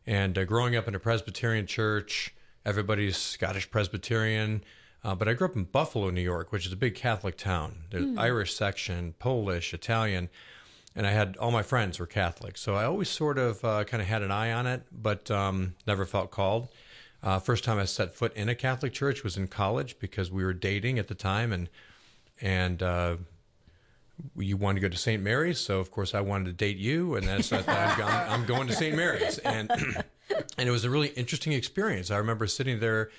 And 0.06 0.36
uh, 0.36 0.44
growing 0.44 0.76
up 0.76 0.88
in 0.88 0.94
a 0.94 1.00
Presbyterian 1.00 1.66
church, 1.66 2.34
Everybody's 2.64 3.16
Scottish 3.16 3.70
Presbyterian. 3.70 4.62
Uh, 5.02 5.14
but 5.14 5.28
I 5.28 5.32
grew 5.32 5.46
up 5.46 5.56
in 5.56 5.64
Buffalo, 5.64 6.10
New 6.10 6.20
York, 6.20 6.52
which 6.52 6.66
is 6.66 6.72
a 6.72 6.76
big 6.76 6.94
Catholic 6.94 7.38
town. 7.38 7.84
There's 7.90 8.04
mm. 8.04 8.18
Irish 8.18 8.54
section, 8.54 9.14
Polish, 9.18 9.72
Italian, 9.72 10.28
and 10.94 11.06
I 11.06 11.10
had 11.10 11.38
all 11.38 11.50
my 11.50 11.62
friends 11.62 11.98
were 11.98 12.06
Catholic. 12.06 12.58
So 12.58 12.74
I 12.74 12.84
always 12.84 13.08
sort 13.08 13.38
of 13.38 13.64
uh, 13.64 13.84
kind 13.84 14.02
of 14.02 14.08
had 14.08 14.22
an 14.22 14.30
eye 14.30 14.52
on 14.52 14.66
it, 14.66 14.82
but 14.92 15.30
um, 15.30 15.74
never 15.86 16.04
felt 16.04 16.30
called. 16.30 16.68
Uh, 17.22 17.38
first 17.38 17.64
time 17.64 17.78
I 17.78 17.86
set 17.86 18.14
foot 18.14 18.34
in 18.34 18.48
a 18.48 18.54
Catholic 18.54 18.92
church 18.92 19.24
was 19.24 19.36
in 19.36 19.48
college 19.48 19.98
because 19.98 20.30
we 20.30 20.44
were 20.44 20.54
dating 20.54 20.98
at 20.98 21.08
the 21.08 21.14
time, 21.14 21.52
and 21.52 21.68
and 22.40 22.82
uh, 22.82 23.16
you 24.36 24.56
wanted 24.56 24.80
to 24.80 24.88
go 24.88 24.90
to 24.90 24.96
St. 24.96 25.22
Mary's, 25.22 25.58
so 25.58 25.80
of 25.80 25.90
course 25.90 26.14
I 26.14 26.20
wanted 26.20 26.46
to 26.46 26.52
date 26.52 26.76
you, 26.76 27.14
and 27.14 27.26
that's 27.26 27.52
I 27.52 27.62
thought 27.62 28.00
I'm, 28.00 28.40
I'm 28.40 28.46
going 28.46 28.66
to 28.68 28.72
St. 28.74 28.96
Mary's, 28.96 29.38
and 29.38 29.70
and 30.58 30.68
it 30.68 30.70
was 30.70 30.84
a 30.84 30.90
really 30.90 31.08
interesting 31.08 31.52
experience. 31.52 32.10
I 32.10 32.16
remember 32.16 32.46
sitting 32.46 32.80
there, 32.80 33.10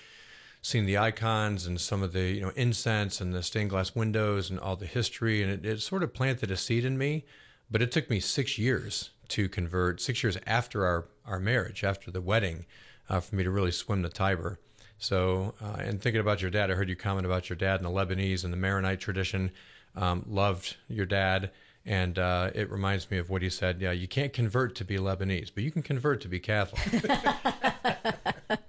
seeing 0.61 0.85
the 0.85 0.97
icons 0.97 1.65
and 1.65 1.79
some 1.79 2.03
of 2.03 2.13
the 2.13 2.23
you 2.23 2.41
know 2.41 2.51
incense 2.55 3.21
and 3.21 3.33
the 3.33 3.43
stained 3.43 3.69
glass 3.69 3.95
windows 3.95 4.49
and 4.49 4.59
all 4.59 4.75
the 4.75 4.85
history, 4.85 5.41
and 5.41 5.51
it, 5.51 5.65
it 5.65 5.81
sort 5.81 6.03
of 6.03 6.13
planted 6.13 6.51
a 6.51 6.57
seed 6.57 6.85
in 6.85 6.97
me. 6.97 7.25
But 7.69 7.81
it 7.81 7.91
took 7.91 8.09
me 8.09 8.19
six 8.19 8.57
years 8.57 9.11
to 9.29 9.47
convert, 9.47 10.01
six 10.01 10.23
years 10.23 10.37
after 10.45 10.85
our 10.85 11.05
our 11.25 11.39
marriage, 11.39 11.83
after 11.83 12.11
the 12.11 12.21
wedding, 12.21 12.65
uh, 13.09 13.19
for 13.19 13.35
me 13.35 13.43
to 13.43 13.51
really 13.51 13.71
swim 13.71 14.01
the 14.01 14.09
Tiber. 14.09 14.59
So, 15.01 15.55
uh, 15.59 15.77
and 15.79 15.99
thinking 15.99 16.21
about 16.21 16.43
your 16.43 16.51
dad, 16.51 16.69
I 16.69 16.75
heard 16.75 16.87
you 16.87 16.95
comment 16.95 17.25
about 17.25 17.49
your 17.49 17.55
dad 17.55 17.81
and 17.81 17.85
the 17.85 17.89
Lebanese 17.89 18.43
and 18.43 18.53
the 18.53 18.57
Maronite 18.57 18.99
tradition. 18.99 19.51
Um, 19.95 20.25
loved 20.27 20.77
your 20.87 21.05
dad. 21.05 21.51
And 21.85 22.19
uh, 22.19 22.51
it 22.53 22.69
reminds 22.69 23.09
me 23.09 23.17
of 23.17 23.29
what 23.29 23.41
he 23.41 23.49
said. 23.49 23.81
Yeah, 23.81 23.91
you 23.91 24.07
can't 24.07 24.33
convert 24.33 24.75
to 24.75 24.85
be 24.85 24.97
Lebanese, 24.97 25.49
but 25.53 25.63
you 25.63 25.71
can 25.71 25.81
convert 25.81 26.21
to 26.21 26.27
be 26.27 26.39
Catholic. 26.39 27.03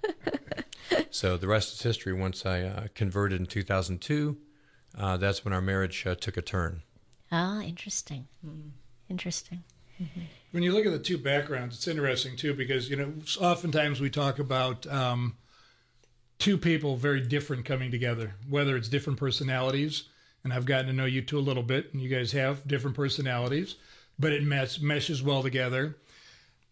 so 1.11 1.37
the 1.37 1.47
rest 1.47 1.73
is 1.73 1.81
history. 1.83 2.13
Once 2.13 2.45
I 2.45 2.61
uh, 2.61 2.87
converted 2.95 3.39
in 3.39 3.45
2002, 3.45 4.37
uh, 4.97 5.17
that's 5.17 5.45
when 5.45 5.53
our 5.53 5.61
marriage 5.61 6.05
uh, 6.07 6.15
took 6.15 6.37
a 6.37 6.41
turn. 6.41 6.81
Ah, 7.31 7.61
interesting. 7.61 8.27
Mm. 8.45 8.71
Interesting. 9.09 9.63
Mm-hmm. 10.01 10.21
When 10.51 10.63
you 10.63 10.71
look 10.71 10.85
at 10.85 10.91
the 10.91 10.99
two 10.99 11.17
backgrounds, 11.17 11.75
it's 11.75 11.87
interesting 11.87 12.35
too 12.35 12.53
because 12.53 12.89
you 12.89 12.95
know 12.95 13.13
oftentimes 13.39 14.01
we 14.01 14.09
talk 14.09 14.39
about 14.39 14.87
um, 14.87 15.37
two 16.39 16.57
people 16.57 16.95
very 16.95 17.21
different 17.21 17.65
coming 17.65 17.91
together, 17.91 18.35
whether 18.49 18.75
it's 18.75 18.89
different 18.89 19.19
personalities 19.19 20.09
and 20.43 20.53
I've 20.53 20.65
gotten 20.65 20.87
to 20.87 20.93
know 20.93 21.05
you 21.05 21.21
two 21.21 21.37
a 21.37 21.41
little 21.41 21.63
bit, 21.63 21.93
and 21.93 22.01
you 22.01 22.09
guys 22.09 22.31
have 22.33 22.67
different 22.67 22.95
personalities, 22.95 23.75
but 24.19 24.31
it 24.31 24.43
mes- 24.43 24.79
meshes 24.79 25.23
well 25.23 25.41
together. 25.41 25.97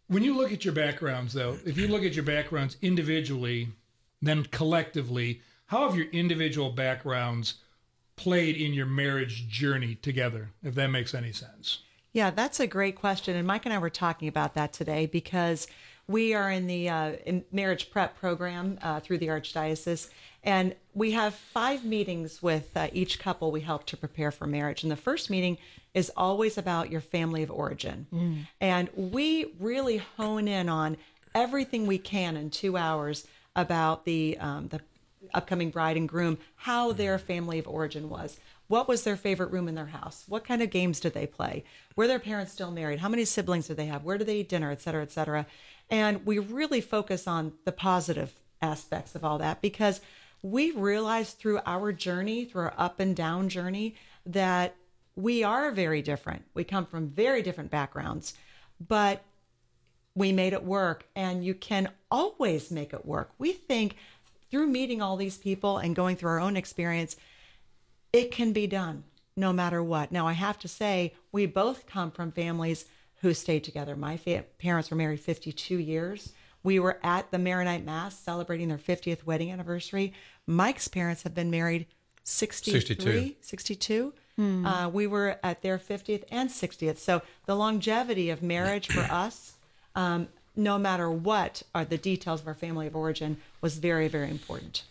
When 0.08 0.24
you 0.24 0.36
look 0.36 0.52
at 0.52 0.66
your 0.66 0.74
backgrounds, 0.74 1.34
though, 1.34 1.58
if 1.66 1.78
you 1.78 1.88
look 1.88 2.04
at 2.04 2.14
your 2.14 2.26
backgrounds 2.26 2.78
individually, 2.82 3.70
then 4.22 4.44
collectively, 4.44 5.42
how 5.68 5.88
have 5.88 5.98
your 5.98 6.08
individual 6.08 6.70
backgrounds 6.70 7.56
played 8.18 8.58
in 8.58 8.74
your 8.74 8.86
marriage 8.86 9.48
journey 9.48 9.96
together, 9.96 10.50
if 10.62 10.76
that 10.76 10.88
makes 10.90 11.14
any 11.14 11.32
sense? 11.32 11.80
Yeah, 12.12 12.30
that's 12.30 12.60
a 12.60 12.68
great 12.68 12.98
question. 12.98 13.38
And 13.38 13.48
Mike 13.48 13.66
and 13.66 13.74
I 13.74 13.78
were 13.78 13.90
talking 13.90 14.28
about 14.28 14.54
that 14.56 14.74
today 14.74 15.06
because 15.06 15.68
we 16.08 16.34
are 16.34 16.52
in 16.52 16.68
the 16.68 16.90
uh, 16.90 17.12
in 17.26 17.46
marriage 17.52 17.90
prep 17.90 18.18
program 18.20 18.78
uh, 18.82 19.00
through 19.00 19.20
the 19.20 19.28
Archdiocese. 19.28 20.10
And 20.44 20.76
we 20.94 21.12
have 21.12 21.36
five 21.36 21.86
meetings 21.86 22.42
with 22.42 22.76
uh, 22.76 22.88
each 22.94 23.20
couple 23.20 23.52
we 23.52 23.62
help 23.62 23.86
to 23.88 23.98
prepare 23.98 24.32
for 24.32 24.48
marriage. 24.48 24.84
And 24.84 24.92
the 24.92 24.96
first 24.96 25.30
meeting 25.30 25.58
is 25.94 26.12
always 26.18 26.58
about 26.58 26.90
your 26.90 27.02
family 27.02 27.44
of 27.44 27.52
origin. 27.52 28.08
Mm. 28.14 28.48
And 28.60 28.90
we 28.96 29.54
really 29.60 29.98
hone 29.98 30.48
in 30.48 30.68
on 30.70 30.98
everything 31.36 31.86
we 31.86 31.98
can 31.98 32.38
in 32.38 32.50
two 32.50 32.76
hours 32.76 33.28
about 33.56 34.06
the, 34.06 34.38
um, 34.40 34.68
the 34.70 34.80
upcoming 35.34 35.70
bride 35.70 35.98
and 35.98 36.10
groom, 36.10 36.38
how 36.56 36.92
their 36.92 37.20
family 37.20 37.60
of 37.60 37.68
origin 37.68 38.10
was. 38.10 38.40
What 38.68 38.88
was 38.88 39.04
their 39.04 39.18
favorite 39.18 39.52
room 39.52 39.68
in 39.68 39.76
their 39.76 39.88
house? 39.88 40.24
What 40.28 40.46
kind 40.46 40.62
of 40.62 40.70
games 40.70 41.00
did 41.02 41.14
they 41.14 41.28
play? 41.28 41.66
Were 41.96 42.08
their 42.08 42.20
parents 42.20 42.54
still 42.54 42.72
married? 42.72 43.00
How 43.00 43.10
many 43.10 43.26
siblings 43.26 43.68
did 43.68 43.78
they 43.78 43.88
have? 43.88 44.04
Where 44.04 44.18
do 44.18 44.24
they 44.24 44.38
eat 44.38 44.50
dinner, 44.50 44.72
et 44.72 44.82
cetera, 44.82 45.04
et 45.04 45.12
cetera? 45.12 45.46
And 45.90 46.26
we 46.26 46.40
really 46.40 46.82
focus 46.82 47.28
on 47.28 47.52
the 47.66 47.74
positive 47.74 48.34
aspects 48.62 49.14
of 49.14 49.26
all 49.26 49.38
that 49.40 49.62
because 49.62 50.00
we 50.42 50.72
realized 50.72 51.38
through 51.38 51.60
our 51.66 51.92
journey, 51.92 52.46
through 52.46 52.64
our 52.64 52.74
up 52.78 53.00
and 53.00 53.16
down 53.16 53.50
journey, 53.50 53.96
that 54.26 54.76
we 55.16 55.44
are 55.44 55.72
very 55.72 56.02
different. 56.02 56.44
We 56.54 56.64
come 56.64 56.86
from 56.86 57.10
very 57.10 57.42
different 57.42 57.70
backgrounds, 57.70 58.34
but 58.86 59.24
we 60.16 60.32
made 60.32 60.54
it 60.54 60.64
work, 60.64 61.06
and 61.16 61.44
you 61.46 61.54
can 61.54 61.90
always 62.10 62.72
make 62.72 62.94
it 62.94 63.06
work. 63.06 63.32
We 63.38 63.54
think 63.54 63.96
through 64.50 64.68
meeting 64.68 65.02
all 65.02 65.16
these 65.16 65.38
people 65.38 65.78
and 65.78 65.96
going 65.96 66.18
through 66.18 66.32
our 66.32 66.40
own 66.40 66.58
experience, 66.58 67.16
it 68.12 68.32
can 68.32 68.52
be 68.52 68.68
done 68.68 69.04
no 69.38 69.54
matter 69.54 69.82
what. 69.82 70.12
Now, 70.12 70.28
I 70.28 70.34
have 70.34 70.60
to 70.60 70.68
say, 70.68 71.14
we 71.32 71.46
both 71.46 71.88
come 71.88 72.12
from 72.12 72.32
families 72.32 72.86
who 73.22 73.34
stayed 73.34 73.64
together. 73.64 73.96
My 73.96 74.18
fa- 74.18 74.46
parents 74.58 74.90
were 74.92 74.98
married 74.98 75.22
52 75.22 75.78
years. 75.78 76.34
We 76.64 76.80
were 76.80 77.00
at 77.02 77.32
the 77.32 77.40
Maronite 77.40 77.86
Mass 77.86 78.18
celebrating 78.20 78.68
their 78.68 78.78
50th 78.78 79.26
wedding 79.26 79.52
anniversary. 79.52 80.14
Mike's 80.48 80.88
parents 80.88 81.24
have 81.24 81.34
been 81.34 81.50
married 81.52 81.88
63, 82.24 82.80
62. 82.80 83.36
62. 83.42 84.14
Uh, 84.66 84.90
we 84.92 85.06
were 85.06 85.38
at 85.44 85.62
their 85.62 85.78
50th 85.78 86.24
and 86.32 86.50
60th. 86.50 86.98
So 86.98 87.22
the 87.46 87.56
longevity 87.56 88.32
of 88.32 88.42
marriage 88.42 88.88
for 88.88 89.02
us, 89.12 89.54
um, 89.96 90.30
no 90.56 90.80
matter 90.80 91.12
what 91.12 91.62
are 91.76 91.86
the 91.86 91.98
details 91.98 92.42
of 92.42 92.48
our 92.48 92.56
family 92.56 92.88
of 92.88 92.96
origin, 92.96 93.38
was 93.62 93.78
very, 93.78 94.08
very 94.08 94.32
important. 94.32 94.84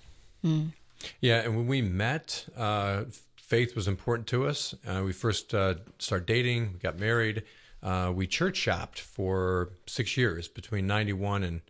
Yeah, 1.20 1.40
and 1.40 1.56
when 1.56 1.66
we 1.66 1.82
met, 1.82 2.46
uh, 2.56 3.04
faith 3.36 3.74
was 3.74 3.88
important 3.88 4.28
to 4.28 4.46
us. 4.46 4.72
Uh, 4.86 5.02
we 5.04 5.12
first 5.12 5.52
uh, 5.52 5.74
started 5.98 6.26
dating, 6.26 6.74
we 6.74 6.78
got 6.78 6.98
married. 6.98 7.42
Uh, 7.82 8.12
we 8.14 8.26
church 8.28 8.56
shopped 8.56 9.00
for 9.00 9.70
six 9.86 10.16
years 10.16 10.46
between 10.46 10.86
91 10.86 11.42
and 11.42 11.56
a- 11.56 11.62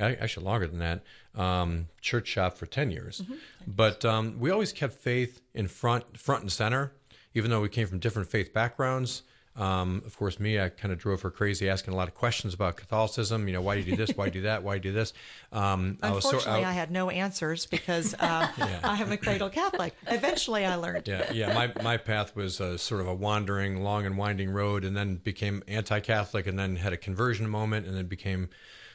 actually 0.00 0.46
longer 0.46 0.66
than 0.66 0.78
that. 0.80 1.02
Um, 1.34 1.88
church 2.00 2.26
shop 2.28 2.56
for 2.56 2.66
10 2.66 2.90
years. 2.90 3.22
But 3.66 4.04
um, 4.04 4.36
we 4.40 4.50
always 4.50 4.72
kept 4.72 4.94
faith 4.94 5.40
in 5.54 5.68
front, 5.68 6.18
front 6.18 6.42
and 6.42 6.50
center, 6.52 6.92
even 7.34 7.50
though 7.50 7.60
we 7.60 7.68
came 7.68 7.86
from 7.86 7.98
different 8.00 8.28
faith 8.28 8.52
backgrounds. 8.52 9.22
Um, 9.56 10.02
of 10.06 10.16
course, 10.16 10.38
me, 10.40 10.60
I 10.60 10.68
kind 10.70 10.92
of 10.92 10.98
drove 10.98 11.22
her 11.22 11.30
crazy, 11.30 11.68
asking 11.68 11.92
a 11.92 11.96
lot 11.96 12.08
of 12.08 12.14
questions 12.14 12.54
about 12.54 12.76
Catholicism. 12.76 13.46
You 13.48 13.52
know, 13.54 13.60
why 13.60 13.74
do 13.74 13.80
you 13.80 13.90
do 13.90 13.96
this? 13.96 14.16
Why 14.16 14.28
do 14.28 14.38
you 14.38 14.42
do 14.42 14.46
that? 14.46 14.62
Why 14.62 14.78
do 14.78 14.88
you 14.88 14.92
do 14.94 14.98
this? 14.98 15.12
Um, 15.52 15.98
I 16.02 16.12
was 16.12 16.22
so- 16.22 16.30
Unfortunately, 16.30 16.64
I 16.64 16.72
had 16.72 16.90
no 16.90 17.10
answers 17.10 17.66
because 17.66 18.14
uh, 18.14 18.48
I 18.84 19.02
am 19.02 19.10
a 19.12 19.16
cradle 19.16 19.50
Catholic. 19.50 19.94
Eventually, 20.06 20.64
I 20.64 20.76
learned. 20.76 21.08
yeah, 21.08 21.30
yeah. 21.32 21.52
My 21.52 21.72
my 21.82 21.96
path 21.96 22.34
was 22.36 22.60
a, 22.60 22.78
sort 22.78 23.00
of 23.02 23.08
a 23.08 23.14
wandering, 23.14 23.82
long 23.82 24.06
and 24.06 24.16
winding 24.16 24.50
road, 24.50 24.84
and 24.84 24.96
then 24.96 25.16
became 25.16 25.62
anti-Catholic, 25.68 26.46
and 26.46 26.58
then 26.58 26.76
had 26.76 26.92
a 26.92 26.96
conversion 26.96 27.48
moment, 27.48 27.86
and 27.86 27.96
then 27.96 28.06
became 28.06 28.48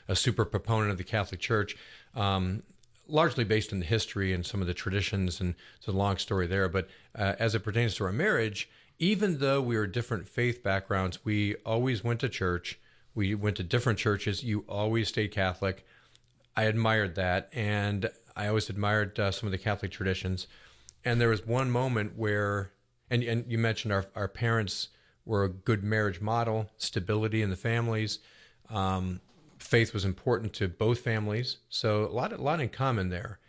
a 0.07 0.15
super 0.15 0.45
proponent 0.45 0.91
of 0.91 0.97
the 0.97 1.03
Catholic 1.03 1.39
Church. 1.39 1.75
Um, 2.15 2.63
largely 3.07 3.43
based 3.43 3.71
in 3.71 3.79
the 3.79 3.85
history 3.85 4.33
and 4.33 4.45
some 4.45 4.61
of 4.61 4.67
the 4.67 4.73
traditions, 4.73 5.39
and 5.39 5.55
it's 5.77 5.87
a 5.87 5.91
long 5.91 6.17
story 6.17 6.47
there. 6.47 6.67
But 6.67 6.87
uh, 7.13 7.33
as 7.37 7.55
it 7.55 7.59
pertains 7.59 7.95
to 7.95 8.05
our 8.05 8.11
marriage, 8.11 8.69
even 8.97 9.39
though 9.39 9.61
we 9.61 9.77
were 9.77 9.87
different 9.87 10.27
faith 10.27 10.63
backgrounds, 10.63 11.23
we 11.25 11.55
always 11.65 12.03
went 12.03 12.19
to 12.21 12.29
church. 12.29 12.79
We 13.13 13.35
went 13.35 13.57
to 13.57 13.63
different 13.63 13.99
churches. 13.99 14.43
You 14.43 14.65
always 14.67 15.09
stayed 15.09 15.31
Catholic. 15.31 15.85
I 16.55 16.63
admired 16.63 17.15
that, 17.15 17.49
and 17.53 18.09
I 18.35 18.47
always 18.47 18.69
admired 18.69 19.19
uh, 19.19 19.31
some 19.31 19.47
of 19.47 19.51
the 19.51 19.57
Catholic 19.57 19.91
traditions. 19.91 20.47
And 21.03 21.19
there 21.19 21.29
was 21.29 21.45
one 21.45 21.69
moment 21.69 22.17
where, 22.17 22.71
and 23.09 23.23
and 23.23 23.45
you 23.47 23.57
mentioned 23.57 23.93
our 23.93 24.05
our 24.15 24.27
parents 24.27 24.89
were 25.25 25.43
a 25.43 25.49
good 25.49 25.83
marriage 25.83 26.21
model, 26.21 26.69
stability 26.77 27.41
in 27.41 27.49
the 27.49 27.55
families. 27.55 28.19
Um, 28.69 29.21
faith 29.59 29.93
was 29.93 30.05
important 30.05 30.53
to 30.53 30.67
both 30.67 30.99
families, 30.99 31.57
so 31.69 32.05
a 32.05 32.13
lot 32.13 32.33
a 32.33 32.41
lot 32.41 32.59
in 32.59 32.69
common 32.69 33.09
there. 33.09 33.39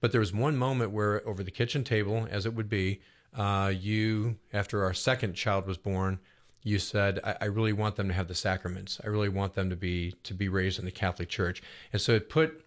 But 0.00 0.12
there 0.12 0.20
was 0.20 0.32
one 0.32 0.56
moment 0.56 0.90
where, 0.90 1.26
over 1.26 1.42
the 1.42 1.50
kitchen 1.50 1.84
table, 1.84 2.28
as 2.30 2.44
it 2.44 2.54
would 2.54 2.68
be, 2.68 3.00
uh, 3.34 3.72
you, 3.74 4.36
after 4.52 4.84
our 4.84 4.92
second 4.92 5.34
child 5.34 5.66
was 5.66 5.78
born, 5.78 6.18
you 6.62 6.78
said, 6.78 7.20
I, 7.24 7.36
"I 7.42 7.44
really 7.46 7.72
want 7.72 7.96
them 7.96 8.08
to 8.08 8.14
have 8.14 8.28
the 8.28 8.34
sacraments. 8.34 9.00
I 9.02 9.08
really 9.08 9.28
want 9.28 9.54
them 9.54 9.70
to 9.70 9.76
be 9.76 10.12
to 10.24 10.34
be 10.34 10.48
raised 10.48 10.78
in 10.78 10.84
the 10.84 10.90
Catholic 10.90 11.28
Church." 11.28 11.62
And 11.92 12.00
so 12.00 12.12
it 12.12 12.28
put 12.28 12.64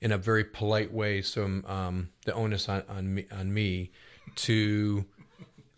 in 0.00 0.12
a 0.12 0.18
very 0.18 0.44
polite 0.44 0.92
way 0.92 1.22
some 1.22 1.64
um, 1.66 2.10
the 2.24 2.34
onus 2.34 2.68
on, 2.68 2.82
on 2.88 3.14
me 3.14 3.26
on 3.30 3.52
me 3.52 3.90
to 4.36 5.04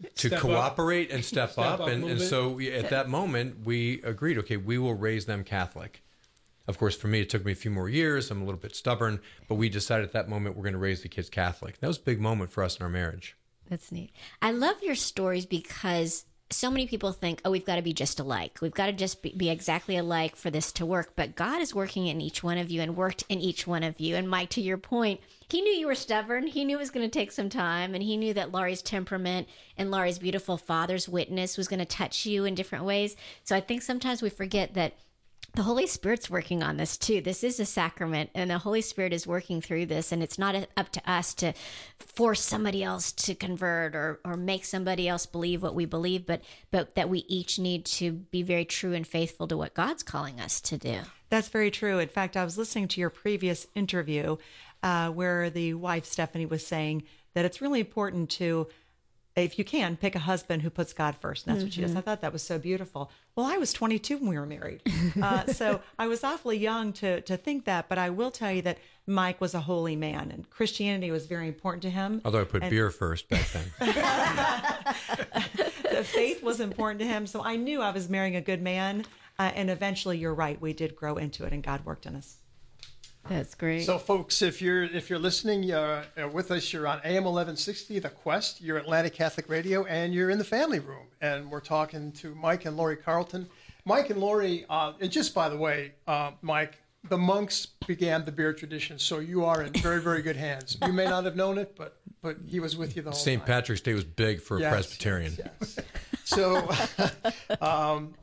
to 0.03 0.29
Step 0.29 0.33
up. 0.33 0.41
cooperate 0.41 1.11
and 1.11 1.25
step, 1.25 1.53
Step 1.53 1.65
up, 1.65 1.81
up 1.81 1.89
and, 1.89 2.05
and 2.05 2.21
so 2.21 2.51
we, 2.51 2.71
at 2.73 2.91
that 2.91 3.09
moment 3.09 3.65
we 3.65 4.03
agreed 4.03 4.39
okay 4.39 4.57
we 4.57 4.77
will 4.79 4.95
raise 4.95 5.27
them 5.27 5.45
catholic 5.45 6.03
of 6.67 6.79
course 6.79 6.97
for 6.97 7.09
me 7.09 7.21
it 7.21 7.31
took 7.31 7.45
me 7.45 7.53
a 7.53 7.55
few 7.55 7.71
more 7.71 7.89
years 7.89 8.31
i'm 8.31 8.43
a 8.43 8.45
little 8.45 8.61
bit 8.61 8.75
stubborn 8.75 9.21
but 9.49 9.55
we 9.55 9.69
decided 9.69 10.05
at 10.05 10.13
that 10.13 10.29
moment 10.29 10.57
we're 10.57 10.63
going 10.63 10.73
to 10.73 10.79
raise 10.79 11.03
the 11.03 11.09
kids 11.09 11.31
catholic 11.31 11.79
that 11.81 11.87
was 11.87 11.99
a 11.99 12.03
big 12.03 12.21
moment 12.21 12.51
for 12.51 12.63
us 12.65 12.77
in 12.77 12.83
our 12.83 12.91
marriage 12.91 13.37
That's 13.71 13.91
neat. 13.91 14.11
I 14.43 14.51
love 14.51 14.77
your 14.83 14.95
stories 14.95 15.47
because 15.47 16.27
so 16.51 16.71
many 16.71 16.87
people 16.87 17.13
think, 17.13 17.41
oh, 17.45 17.51
we've 17.51 17.65
got 17.65 17.77
to 17.77 17.83
be 17.83 17.95
just 17.95 18.21
alike. 18.21 18.59
We've 18.61 18.75
got 18.75 18.87
to 18.87 18.93
just 18.93 19.23
be, 19.23 19.33
be 19.35 19.49
exactly 19.49 19.97
alike 19.97 20.37
for 20.37 20.51
this 20.51 20.71
to 20.73 20.85
work. 20.87 21.15
But 21.17 21.35
God 21.35 21.63
is 21.63 21.75
working 21.75 22.07
in 22.07 22.21
each 22.21 22.43
one 22.45 22.59
of 22.59 22.71
you 22.71 22.83
and 22.83 22.95
worked 22.95 23.25
in 23.31 23.41
each 23.41 23.67
one 23.67 23.83
of 23.83 23.99
you. 23.99 24.15
And 24.17 24.29
Mike, 24.29 24.51
to 24.51 24.61
your 24.61 24.77
point, 24.77 25.21
he 25.49 25.61
knew 25.61 25.73
you 25.73 25.87
were 25.87 25.95
stubborn. 25.95 26.47
He 26.47 26.65
knew 26.65 26.77
it 26.77 26.81
was 26.81 26.91
going 26.91 27.09
to 27.09 27.19
take 27.19 27.33
some 27.33 27.49
time. 27.49 27.95
And 27.95 28.03
he 28.03 28.17
knew 28.17 28.35
that 28.35 28.53
Laurie's 28.53 28.83
temperament 28.83 29.49
and 29.77 29.91
Laurie's 29.91 30.19
beautiful 30.19 30.57
father's 30.57 31.09
witness 31.09 31.57
was 31.57 31.69
going 31.69 31.81
to 31.81 31.85
touch 31.85 32.27
you 32.27 32.45
in 32.45 32.55
different 32.55 32.85
ways. 32.85 33.17
So 33.45 33.55
I 33.55 33.61
think 33.61 33.83
sometimes 33.83 34.23
we 34.23 34.31
forget 34.31 34.75
that 34.75 34.95
the 35.55 35.63
Holy 35.63 35.87
Spirit's 35.87 36.29
working 36.29 36.65
on 36.65 36.77
this 36.77 36.97
too. 36.97 37.21
This 37.21 37.45
is 37.45 37.61
a 37.61 37.65
sacrament, 37.65 38.31
and 38.35 38.51
the 38.51 38.59
Holy 38.59 38.81
Spirit 38.81 39.13
is 39.13 39.27
working 39.27 39.61
through 39.61 39.87
this, 39.87 40.11
and 40.11 40.21
it's 40.21 40.39
not 40.39 40.57
uh, 40.57 40.67
up 40.77 40.91
to 40.91 41.11
us 41.11 41.33
to 41.35 41.53
force 42.01 42.41
somebody 42.41 42.83
else 42.83 43.13
to 43.13 43.37
convert 43.37 43.95
or, 43.95 44.21
or 44.25 44.37
make 44.37 44.65
somebody 44.65 45.07
else 45.07 45.27
believe 45.27 45.63
what 45.63 45.75
we 45.75 45.85
believe, 45.85 46.27
but 46.27 46.43
but 46.73 46.97
that 46.97 47.09
we 47.09 47.21
each 47.29 47.59
need 47.59 47.85
to 47.85 48.13
be 48.13 48.43
very 48.43 48.65
true 48.65 48.95
and 48.95 49.07
faithful 49.07 49.47
to 49.47 49.57
what 49.57 49.75
God's 49.75 50.03
calling 50.03 50.41
us 50.41 50.61
to 50.63 50.77
do. 50.77 50.99
That's 51.31 51.49
very 51.49 51.71
true. 51.71 52.01
In 52.01 52.09
fact, 52.09 52.37
I 52.37 52.45
was 52.45 52.59
listening 52.59 52.89
to 52.89 53.01
your 53.01 53.11
previous 53.11 53.67
interview 53.77 54.37
uh, 54.85 55.09
where 55.09 55.49
the 55.49 55.73
wife, 55.73 56.05
Stephanie, 56.05 56.45
was 56.45 56.64
saying 56.64 57.05
that 57.33 57.47
it's 57.47 57.62
really 57.62 57.81
important 57.81 58.29
to, 58.29 58.69
if 59.35 59.59
you 59.59 59.64
can, 59.64 59.97
pick 59.97 60.14
a 60.14 60.19
husband 60.19 60.61
who 60.61 60.69
puts 60.69 60.93
God 60.93 61.17
first. 61.17 61.47
And 61.47 61.57
that's 61.57 61.64
what 61.64 61.73
she 61.73 61.81
does. 61.81 61.97
I 61.97 62.03
thought 62.03 62.21
that 62.21 62.35
was 62.35 62.43
so 62.43 62.59
beautiful. 62.59 63.11
Well, 63.35 63.47
I 63.47 63.57
was 63.57 63.73
22 63.73 64.19
when 64.19 64.29
we 64.29 64.38
were 64.38 64.47
married. 64.47 64.83
Uh, 65.23 65.47
so 65.47 65.81
I 65.99 66.07
was 66.09 66.25
awfully 66.25 66.59
young 66.59 66.93
to, 66.95 67.21
to 67.23 67.37
think 67.37 67.64
that. 67.64 67.88
But 67.88 67.99
I 67.99 68.11
will 68.11 68.31
tell 68.31 68.53
you 68.53 68.62
that 68.62 68.79
Mike 69.07 69.41
was 69.41 69.55
a 69.55 69.61
holy 69.61 69.97
man 69.97 70.31
and 70.31 70.49
Christianity 70.50 71.11
was 71.11 71.26
very 71.26 71.47
important 71.47 71.83
to 71.85 71.91
him. 71.91 72.21
although 72.25 72.41
i 72.41 72.45
put 72.45 72.69
beer 72.69 72.91
first 72.91 73.29
back 73.29 73.47
then 73.53 73.64
the 75.91 76.05
faith 76.05 76.43
was 76.43 76.61
important 76.61 77.00
to 77.00 77.07
him. 77.07 77.26
So 77.26 77.43
I 77.43 77.57
knew 77.57 77.81
I 77.81 77.91
was 77.91 78.09
marrying 78.09 78.37
a 78.37 78.41
good 78.41 78.61
man. 78.61 79.05
Uh, 79.38 79.53
and 79.55 79.71
eventually, 79.71 80.19
you're 80.19 80.35
right, 80.35 80.61
we 80.61 80.73
did 80.73 80.95
grow 80.95 81.17
into 81.17 81.45
it 81.45 81.53
and 81.53 81.62
God 81.62 81.85
worked 81.85 82.07
in 82.07 82.17
us. 82.17 82.37
That's 83.28 83.54
great. 83.54 83.85
So, 83.85 83.99
folks, 83.99 84.43
if 84.43 84.61
you're 84.61 84.85
if 84.85 85.09
you're 85.09 85.19
listening 85.19 85.73
uh, 85.73 86.04
uh, 86.21 86.28
with 86.28 86.50
us, 86.50 86.73
you're 86.73 86.87
on 86.87 86.99
AM 87.04 87.25
1160, 87.25 87.99
The 87.99 88.11
Quest. 88.11 88.61
You're 88.61 88.76
Atlanta 88.76 89.09
Catholic 89.09 89.49
Radio, 89.49 89.85
and 89.85 90.12
you're 90.12 90.31
in 90.31 90.38
the 90.38 90.45
family 90.45 90.78
room, 90.78 91.07
and 91.21 91.50
we're 91.50 91.61
talking 91.61 92.12
to 92.12 92.35
Mike 92.35 92.66
and 92.66 92.76
Laurie 92.76 92.97
Carlton. 92.97 93.49
Mike 93.87 94.11
and 94.11 94.21
Laurie, 94.21 94.66
uh, 94.69 94.93
and 95.00 95.11
just 95.11 95.35
by 95.35 95.49
the 95.49 95.57
way, 95.57 95.93
uh, 96.07 96.33
Mike, 96.43 96.76
the 97.09 97.19
monks 97.19 97.66
began 97.87 98.25
the 98.25 98.33
beer 98.33 98.52
tradition, 98.52 98.99
so 98.99 99.19
you 99.19 99.45
are 99.45 99.62
in 99.62 99.73
very 99.75 100.02
very 100.02 100.21
good 100.21 100.37
hands. 100.37 100.76
You 100.85 100.93
may 100.93 101.04
not 101.07 101.25
have 101.25 101.37
known 101.37 101.57
it, 101.57 101.76
but 101.76 101.99
but 102.21 102.37
he 102.47 102.61
was 102.61 102.76
with 102.76 102.95
you 102.95 103.02
the 103.02 103.11
whole 103.11 103.19
st 103.19 103.40
time. 103.40 103.47
St. 103.47 103.57
Patrick's 103.57 103.81
day 103.81 103.95
was 103.95 104.04
big 104.04 104.40
for 104.40 104.59
a 104.59 104.69
presbyterian 104.69 105.33
yes, 105.38 105.78
yes. 105.78 105.78
So, 106.25 106.69
um, 107.61 108.14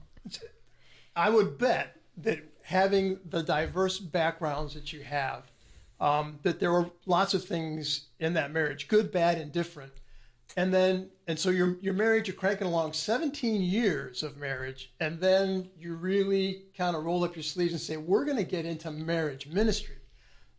I 1.16 1.30
would 1.30 1.58
bet 1.58 1.98
that 2.18 2.40
having 2.72 3.20
the 3.30 3.44
diverse 3.44 4.00
backgrounds 4.00 4.74
that 4.74 4.94
you 4.94 5.04
have, 5.04 5.52
um, 6.00 6.40
that 6.44 6.60
there 6.60 6.72
were 6.72 6.90
lots 7.06 7.34
of 7.34 7.44
things 7.44 8.08
in 8.20 8.34
that 8.34 8.52
marriage, 8.52 8.88
good, 8.88 9.12
bad, 9.12 9.38
and 9.38 9.52
different. 9.52 9.92
And 10.58 10.74
then, 10.74 11.10
and 11.28 11.38
so 11.38 11.50
you're 11.50 11.78
you're 11.82 11.94
married, 11.94 12.28
you're 12.28 12.36
cranking 12.36 12.68
along 12.68 12.94
17 12.94 13.62
years 13.62 14.24
of 14.24 14.38
marriage, 14.38 14.94
and 15.00 15.20
then 15.20 15.70
you 15.78 15.96
really 15.96 16.64
kind 16.78 16.96
of 16.96 17.04
roll 17.06 17.24
up 17.24 17.36
your 17.36 17.44
sleeves 17.44 17.72
and 17.72 17.82
say, 17.82 17.98
"We're 17.98 18.26
going 18.26 18.38
to 18.38 18.44
get 18.44 18.66
into 18.66 18.92
marriage 18.92 19.48
ministry." 19.48 19.96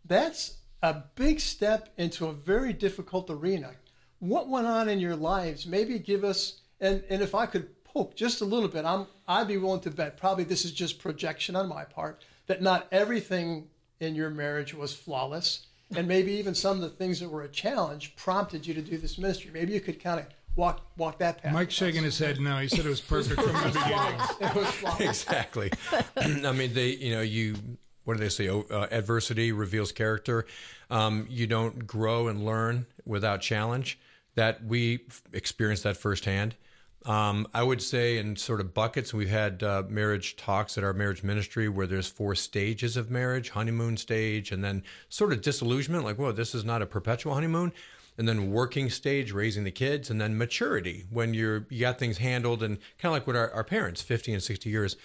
That's 0.05 0.59
a 0.83 1.03
big 1.15 1.41
step 1.41 1.91
into 1.99 2.27
a 2.27 2.33
very 2.33 2.73
difficult 2.73 3.29
arena. 3.31 3.73
What 4.19 4.49
went 4.49 4.67
on 4.67 4.89
in 4.89 4.99
your 4.99 5.17
lives? 5.17 5.67
Maybe 5.67 5.99
give 5.99 6.25
us 6.25 6.61
and 6.81 7.05
and 7.11 7.23
if 7.23 7.35
I 7.35 7.47
could 7.47 7.69
poke 7.93 8.15
just 8.17 8.41
a 8.41 8.45
little 8.45 8.69
bit, 8.69 8.85
I'm 8.85 9.07
I'd 9.29 9.49
be 9.49 9.57
willing 9.57 9.81
to 9.83 9.91
bet 9.91 10.17
probably 10.17 10.45
this 10.45 10.65
is 10.65 10.73
just 10.73 10.99
projection 10.99 11.57
on 11.57 11.69
my 11.69 11.85
part 11.85 12.23
that 12.47 12.63
not 12.63 12.87
everything 12.91 13.69
in 14.01 14.15
your 14.15 14.31
marriage 14.31 14.75
was 14.75 14.93
flawless, 14.95 15.67
and 15.95 16.09
maybe 16.09 16.33
even 16.33 16.55
some 16.55 16.77
of 16.77 16.83
the 16.83 16.89
things 16.91 17.21
that 17.21 17.29
were 17.29 17.43
a 17.43 17.49
challenge 17.49 18.17
prompted 18.17 18.67
you 18.67 18.75
to 18.75 18.83
do 18.83 18.97
this 18.99 19.19
ministry. 19.19 19.51
Maybe 19.53 19.73
you 19.73 19.81
could 19.81 20.03
kind 20.03 20.21
of 20.21 20.27
walk 20.57 20.81
walk 20.97 21.19
that 21.19 21.43
path. 21.43 21.53
Mike's 21.53 21.75
shaking 21.75 22.03
his 22.03 22.19
head 22.19 22.41
no. 22.41 22.59
He 22.59 22.69
said 22.69 22.81
it 22.85 22.89
was 22.89 23.01
perfect 23.01 23.41
from 23.41 23.53
the 23.53 23.69
beginning. 23.69 24.21
It 24.41 24.55
was 24.55 24.67
flawless. 24.69 25.01
exactly. 25.27 25.71
I 26.17 26.53
mean, 26.53 26.75
they, 26.75 26.91
you 26.91 27.15
know, 27.15 27.21
you, 27.23 27.57
what 28.05 28.15
do 28.17 28.21
they 28.23 28.29
say? 28.29 28.49
Oh, 28.49 28.67
Uh, 28.71 28.87
adversity 28.91 29.53
reveals 29.53 29.93
character. 29.93 30.47
Um, 30.91 31.27
you 31.31 31.47
don't 31.47 31.87
grow 31.87 32.29
and 32.29 32.45
learn 32.45 32.87
without 33.07 33.41
challenge. 33.41 33.99
That 34.35 34.65
we 34.65 35.01
f- 35.09 35.23
experienced 35.33 35.83
that 35.85 35.97
firsthand. 35.99 36.57
Um, 37.05 37.49
I 37.53 37.63
would 37.63 37.83
say 37.83 38.19
in 38.19 38.37
sort 38.37 38.61
of 38.61 38.75
buckets, 38.75 39.13
we've 39.13 39.29
had 39.29 39.63
uh, 39.63 39.83
marriage 39.89 40.37
talks 40.37 40.79
at 40.79 40.85
our 40.85 40.93
marriage 40.93 41.23
ministry 41.23 41.69
where 41.69 41.87
there's 41.87 42.09
four 42.09 42.35
stages 42.35 42.97
of 42.97 43.11
marriage 43.11 43.51
honeymoon 43.51 43.97
stage, 43.97 44.53
and 44.53 44.63
then 44.63 44.85
sort 45.09 45.33
of 45.33 45.43
disillusionment, 45.43 46.05
like, 46.05 46.17
whoa, 46.17 46.33
this 46.33 46.55
is 46.55 46.65
not 46.65 46.83
a 46.83 46.87
perpetual 46.87 47.35
honeymoon. 47.35 47.73
And 48.19 48.29
then 48.29 48.53
working 48.53 48.91
stage, 48.91 49.33
raising 49.33 49.65
the 49.65 49.71
kids, 49.71 50.11
and 50.11 50.21
then 50.21 50.37
maturity 50.37 51.07
when 51.11 51.33
you're 51.35 51.67
you 51.71 51.81
got 51.81 51.99
things 51.99 52.19
handled, 52.19 52.63
and 52.63 52.79
kind 52.99 53.11
of 53.11 53.13
like 53.13 53.27
what 53.27 53.37
our, 53.37 53.51
our 53.53 53.65
parents, 53.65 54.03
50 54.03 54.35
and 54.35 54.43
60 54.43 54.69
years. 54.71 54.97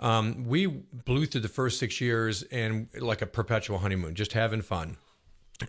Um, 0.00 0.46
we 0.46 0.66
blew 0.66 1.26
through 1.26 1.42
the 1.42 1.48
first 1.48 1.78
six 1.78 2.00
years 2.00 2.42
and 2.44 2.88
like 2.98 3.20
a 3.20 3.26
perpetual 3.26 3.78
honeymoon, 3.78 4.14
just 4.14 4.32
having 4.32 4.62
fun. 4.62 4.96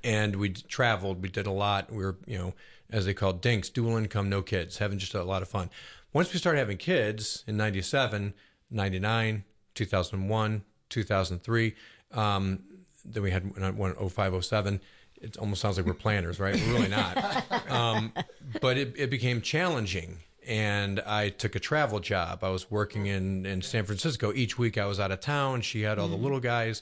And 0.06 0.38
we 0.38 0.52
traveled, 0.52 1.22
we 1.22 1.28
did 1.28 1.46
a 1.46 1.52
lot. 1.52 1.92
We 1.92 2.06
were, 2.06 2.16
you 2.26 2.38
know, 2.38 2.54
as 2.92 3.06
they 3.06 3.14
call 3.14 3.34
dinks, 3.34 3.70
dual 3.70 3.98
income, 3.98 4.30
no 4.30 4.42
kids, 4.42 4.78
having 4.78 5.00
just 5.00 5.14
a 5.14 5.24
lot 5.24 5.42
of 5.42 5.48
fun. 5.48 5.70
Once 6.14 6.34
we 6.34 6.40
started 6.40 6.60
having 6.60 6.78
kids 6.78 7.44
in 7.48 7.56
97, 7.58 8.34
99, 8.70 9.44
2001, 9.76 10.64
2003, 10.90 11.76
um, 12.12 12.60
then 13.06 13.24
we 13.24 13.32
had 13.32 13.78
one 13.78 13.96
05, 14.10 14.46
07. 14.46 14.82
It 15.22 15.38
almost 15.38 15.62
sounds 15.62 15.78
like 15.78 15.86
we're 15.86 15.94
planners, 15.94 16.40
right? 16.40 16.56
We're 16.56 16.74
really 16.74 16.90
not. 16.90 17.46
Um, 17.72 18.12
but 18.60 18.78
it, 18.78 18.94
it 18.98 19.10
became 19.10 19.40
challenging 19.40 20.18
and 20.46 21.00
I 21.02 21.30
took 21.30 21.56
a 21.56 21.60
travel 21.60 22.00
job. 22.00 22.44
I 22.44 22.50
was 22.50 22.70
working 22.72 23.06
in, 23.06 23.46
in 23.46 23.62
San 23.62 23.86
Francisco. 23.86 24.34
Each 24.34 24.58
week 24.58 24.78
I 24.78 24.86
was 24.86 25.00
out 25.00 25.12
of 25.12 25.20
town. 25.20 25.62
She 25.62 25.84
had 25.84 26.00
all 26.00 26.08
the 26.08 26.18
little 26.18 26.40
guys. 26.40 26.82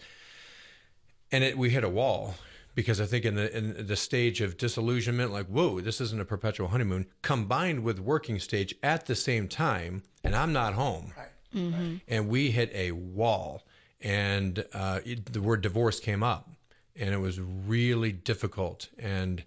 And 1.31 1.43
it, 1.43 1.57
we 1.57 1.69
hit 1.69 1.83
a 1.83 1.89
wall 1.89 2.35
because 2.75 3.01
I 3.01 3.05
think 3.05 3.25
in 3.25 3.35
the 3.35 3.55
in 3.55 3.87
the 3.87 3.95
stage 3.95 4.41
of 4.41 4.57
disillusionment, 4.57 5.31
like, 5.31 5.47
whoa, 5.47 5.81
this 5.81 5.99
isn't 5.99 6.21
a 6.21 6.25
perpetual 6.25 6.69
honeymoon, 6.69 7.07
combined 7.21 7.83
with 7.83 7.99
working 7.99 8.39
stage 8.39 8.75
at 8.83 9.05
the 9.05 9.15
same 9.15 9.47
time, 9.47 10.03
and 10.23 10.35
I'm 10.35 10.53
not 10.53 10.73
home. 10.73 11.13
Right. 11.17 11.27
Mm-hmm. 11.53 11.95
And 12.07 12.29
we 12.29 12.51
hit 12.51 12.71
a 12.73 12.91
wall. 12.91 13.63
And 14.01 14.65
uh, 14.73 15.01
it, 15.03 15.33
the 15.33 15.41
word 15.41 15.61
divorce 15.61 15.99
came 15.99 16.23
up. 16.23 16.49
And 16.95 17.13
it 17.13 17.17
was 17.17 17.39
really 17.39 18.11
difficult. 18.11 18.89
And 18.97 19.43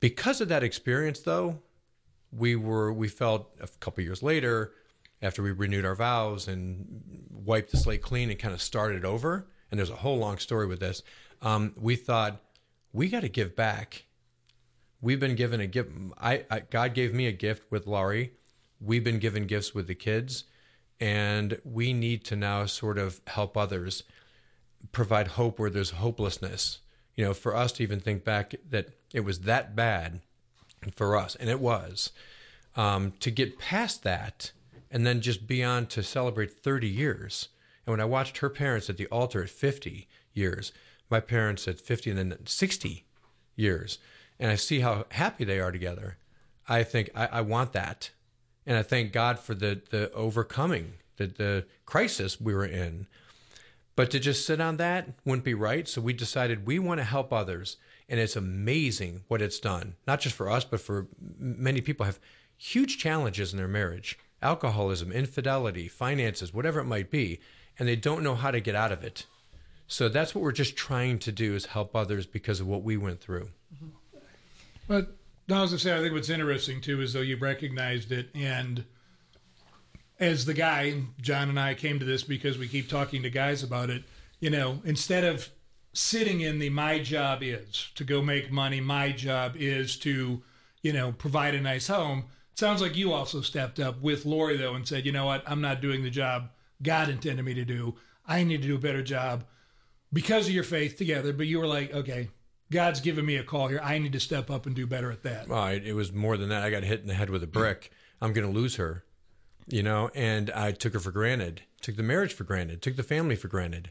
because 0.00 0.40
of 0.40 0.48
that 0.48 0.62
experience, 0.62 1.20
though, 1.20 1.60
we 2.30 2.56
were 2.56 2.92
we 2.92 3.08
felt 3.08 3.50
a 3.60 3.68
couple 3.80 4.04
years 4.04 4.22
later 4.22 4.72
after 5.22 5.42
we 5.42 5.50
renewed 5.50 5.84
our 5.84 5.94
vows 5.94 6.46
and 6.46 7.02
wiped 7.30 7.70
the 7.70 7.76
slate 7.76 8.02
clean 8.02 8.30
and 8.30 8.38
kind 8.38 8.52
of 8.52 8.60
started 8.60 9.04
over 9.04 9.46
and 9.70 9.78
there's 9.78 9.90
a 9.90 9.96
whole 9.96 10.18
long 10.18 10.36
story 10.36 10.66
with 10.66 10.80
this 10.80 11.02
um, 11.42 11.74
we 11.76 11.96
thought 11.96 12.40
we 12.92 13.08
got 13.08 13.20
to 13.20 13.28
give 13.28 13.54
back. 13.54 14.04
We've 15.00 15.20
been 15.20 15.36
given 15.36 15.60
a 15.60 15.66
gift. 15.66 15.90
I, 16.20 16.44
I, 16.50 16.60
god 16.60 16.94
gave 16.94 17.14
me 17.14 17.26
a 17.26 17.32
gift 17.32 17.70
with 17.70 17.86
laurie. 17.86 18.32
We've 18.80 19.04
been 19.04 19.18
given 19.18 19.46
gifts 19.46 19.74
with 19.74 19.86
the 19.86 19.94
kids. 19.94 20.44
And 21.00 21.60
we 21.64 21.92
need 21.92 22.24
to 22.24 22.36
now 22.36 22.66
sort 22.66 22.98
of 22.98 23.20
help 23.28 23.56
others 23.56 24.02
provide 24.90 25.28
hope 25.28 25.58
where 25.58 25.70
there's 25.70 25.90
hopelessness. 25.90 26.80
You 27.14 27.24
know 27.24 27.34
for 27.34 27.54
us 27.54 27.72
to 27.72 27.82
even 27.82 28.00
think 28.00 28.24
back 28.24 28.54
that 28.68 28.90
it 29.12 29.20
was 29.20 29.40
that 29.40 29.74
bad 29.74 30.20
for 30.94 31.16
us, 31.16 31.34
and 31.34 31.50
it 31.50 31.60
was, 31.60 32.12
um, 32.76 33.12
to 33.20 33.30
get 33.30 33.58
past 33.58 34.02
that 34.04 34.52
and 34.90 35.06
then 35.06 35.20
just 35.20 35.46
be 35.46 35.62
on 35.62 35.86
to 35.86 36.02
celebrate 36.02 36.50
30 36.50 36.88
years. 36.88 37.48
And 37.84 37.92
when 37.92 38.00
I 38.00 38.04
watched 38.04 38.38
her 38.38 38.48
parents 38.48 38.88
at 38.88 38.96
the 38.96 39.06
altar 39.06 39.42
at 39.42 39.50
50 39.50 40.08
years, 40.32 40.72
my 41.10 41.20
parents 41.20 41.66
at 41.68 41.80
50 41.80 42.10
and 42.10 42.32
then 42.32 42.46
60 42.46 43.04
years, 43.56 43.98
and 44.38 44.50
I 44.50 44.54
see 44.54 44.80
how 44.80 45.06
happy 45.10 45.44
they 45.44 45.60
are 45.60 45.72
together, 45.72 46.16
I 46.68 46.82
think 46.82 47.10
I, 47.14 47.26
I 47.26 47.40
want 47.40 47.72
that. 47.72 48.10
And 48.66 48.76
I 48.76 48.82
thank 48.82 49.12
God 49.12 49.38
for 49.38 49.54
the, 49.54 49.80
the 49.90 50.12
overcoming 50.12 50.94
the, 51.16 51.26
the 51.26 51.66
crisis 51.86 52.40
we 52.40 52.54
were 52.54 52.66
in. 52.66 53.06
But 53.96 54.10
to 54.12 54.20
just 54.20 54.46
sit 54.46 54.60
on 54.60 54.76
that 54.76 55.08
wouldn't 55.24 55.44
be 55.44 55.54
right. 55.54 55.88
So 55.88 56.00
we 56.00 56.12
decided 56.12 56.66
we 56.66 56.78
want 56.78 56.98
to 57.00 57.04
help 57.04 57.32
others 57.32 57.78
and 58.08 58.18
it's 58.18 58.36
amazing 58.36 59.22
what 59.28 59.42
it's 59.42 59.58
done 59.58 59.94
not 60.06 60.20
just 60.20 60.34
for 60.34 60.48
us 60.48 60.64
but 60.64 60.80
for 60.80 61.06
many 61.38 61.80
people 61.80 62.06
have 62.06 62.18
huge 62.56 62.98
challenges 62.98 63.52
in 63.52 63.58
their 63.58 63.68
marriage 63.68 64.18
alcoholism 64.42 65.12
infidelity 65.12 65.88
finances 65.88 66.54
whatever 66.54 66.80
it 66.80 66.84
might 66.84 67.10
be 67.10 67.40
and 67.78 67.88
they 67.88 67.96
don't 67.96 68.22
know 68.22 68.34
how 68.34 68.50
to 68.50 68.60
get 68.60 68.74
out 68.74 68.92
of 68.92 69.04
it 69.04 69.26
so 69.88 70.08
that's 70.08 70.34
what 70.34 70.42
we're 70.42 70.52
just 70.52 70.76
trying 70.76 71.18
to 71.18 71.32
do 71.32 71.54
is 71.54 71.66
help 71.66 71.96
others 71.96 72.26
because 72.26 72.60
of 72.60 72.66
what 72.68 72.82
we 72.82 72.96
went 72.96 73.20
through 73.20 73.48
but 74.86 75.14
I 75.50 75.62
was 75.62 75.70
to 75.70 75.78
say, 75.78 75.96
I 75.96 76.00
think 76.00 76.12
what's 76.12 76.28
interesting 76.28 76.80
too 76.80 77.00
is 77.00 77.12
though 77.12 77.20
you've 77.20 77.42
recognized 77.42 78.12
it, 78.12 78.28
and 78.34 78.84
as 80.20 80.44
the 80.44 80.54
guy, 80.54 81.02
John 81.20 81.48
and 81.48 81.58
I 81.58 81.74
came 81.74 81.98
to 81.98 82.04
this 82.04 82.22
because 82.22 82.58
we 82.58 82.68
keep 82.68 82.88
talking 82.88 83.22
to 83.22 83.30
guys 83.30 83.62
about 83.62 83.88
it. 83.88 84.04
You 84.40 84.50
know, 84.50 84.80
instead 84.84 85.24
of 85.24 85.48
sitting 85.92 86.40
in 86.40 86.58
the 86.58 86.68
my 86.70 86.98
job 86.98 87.42
is 87.42 87.90
to 87.94 88.04
go 88.04 88.20
make 88.20 88.52
money, 88.52 88.80
my 88.80 89.10
job 89.12 89.54
is 89.56 89.96
to, 89.98 90.42
you 90.82 90.92
know, 90.92 91.12
provide 91.12 91.54
a 91.54 91.60
nice 91.60 91.88
home. 91.88 92.24
It 92.52 92.58
sounds 92.58 92.82
like 92.82 92.96
you 92.96 93.12
also 93.12 93.40
stepped 93.40 93.80
up 93.80 94.00
with 94.00 94.26
Laurie 94.26 94.56
though 94.56 94.74
and 94.74 94.86
said, 94.86 95.06
you 95.06 95.12
know 95.12 95.26
what, 95.26 95.42
I'm 95.46 95.60
not 95.60 95.80
doing 95.80 96.02
the 96.02 96.10
job 96.10 96.50
God 96.82 97.08
intended 97.08 97.44
me 97.44 97.54
to 97.54 97.64
do. 97.64 97.96
I 98.26 98.44
need 98.44 98.62
to 98.62 98.68
do 98.68 98.76
a 98.76 98.80
better 98.80 99.02
job 99.02 99.44
because 100.12 100.48
of 100.48 100.54
your 100.54 100.64
faith 100.64 100.96
together. 100.96 101.32
But 101.32 101.46
you 101.46 101.58
were 101.58 101.66
like, 101.66 101.92
okay, 101.92 102.28
God's 102.70 103.00
given 103.00 103.24
me 103.24 103.36
a 103.36 103.44
call 103.44 103.68
here. 103.68 103.80
I 103.82 103.98
need 103.98 104.12
to 104.12 104.20
step 104.20 104.50
up 104.50 104.66
and 104.66 104.74
do 104.74 104.86
better 104.86 105.10
at 105.10 105.22
that. 105.22 105.48
Well, 105.48 105.66
it 105.68 105.92
was 105.92 106.12
more 106.12 106.36
than 106.36 106.48
that. 106.50 106.62
I 106.62 106.70
got 106.70 106.82
hit 106.82 107.00
in 107.00 107.06
the 107.06 107.14
head 107.14 107.30
with 107.30 107.42
a 107.42 107.46
brick. 107.46 107.90
I'm 108.20 108.32
going 108.32 108.46
to 108.46 108.52
lose 108.52 108.76
her, 108.76 109.04
you 109.68 109.82
know, 109.82 110.10
and 110.14 110.50
I 110.50 110.72
took 110.72 110.92
her 110.92 111.00
for 111.00 111.12
granted, 111.12 111.62
took 111.80 111.96
the 111.96 112.02
marriage 112.02 112.34
for 112.34 112.44
granted, 112.44 112.82
took 112.82 112.96
the 112.96 113.02
family 113.02 113.36
for 113.36 113.48
granted 113.48 113.90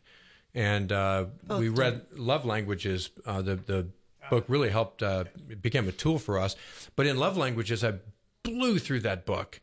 and 0.58 0.92
uh, 0.92 1.26
oh, 1.52 1.60
we 1.60 1.70
read 1.70 2.02
Love 2.14 2.44
Languages. 2.44 3.12
Uh, 3.26 3.44
the 3.44 3.56
the 3.56 3.88
book 4.32 4.46
really 4.48 4.70
helped. 4.70 5.04
Uh, 5.04 5.26
it 5.50 5.62
became 5.62 5.88
a 5.88 5.92
tool 5.92 6.18
for 6.18 6.40
us. 6.40 6.56
But 6.96 7.06
in 7.06 7.18
Love 7.18 7.38
Languages, 7.38 7.84
I 7.84 7.94
blew 8.42 8.80
through 8.80 9.02
that 9.02 9.26
book. 9.26 9.62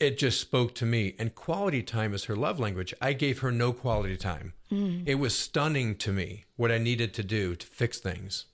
It 0.00 0.18
just 0.18 0.40
spoke 0.40 0.74
to 0.76 0.86
me. 0.86 1.14
And 1.18 1.34
quality 1.34 1.82
time 1.82 2.14
is 2.14 2.24
her 2.24 2.36
love 2.36 2.58
language. 2.58 2.92
I 3.00 3.12
gave 3.12 3.40
her 3.40 3.52
no 3.52 3.72
quality 3.72 4.16
time. 4.16 4.54
Mm. 4.70 5.04
It 5.06 5.16
was 5.16 5.36
stunning 5.36 5.96
to 5.96 6.12
me 6.12 6.44
what 6.56 6.72
I 6.72 6.78
needed 6.78 7.14
to 7.14 7.22
do 7.22 7.54
to 7.54 7.66
fix 7.66 7.98
things. 7.98 8.46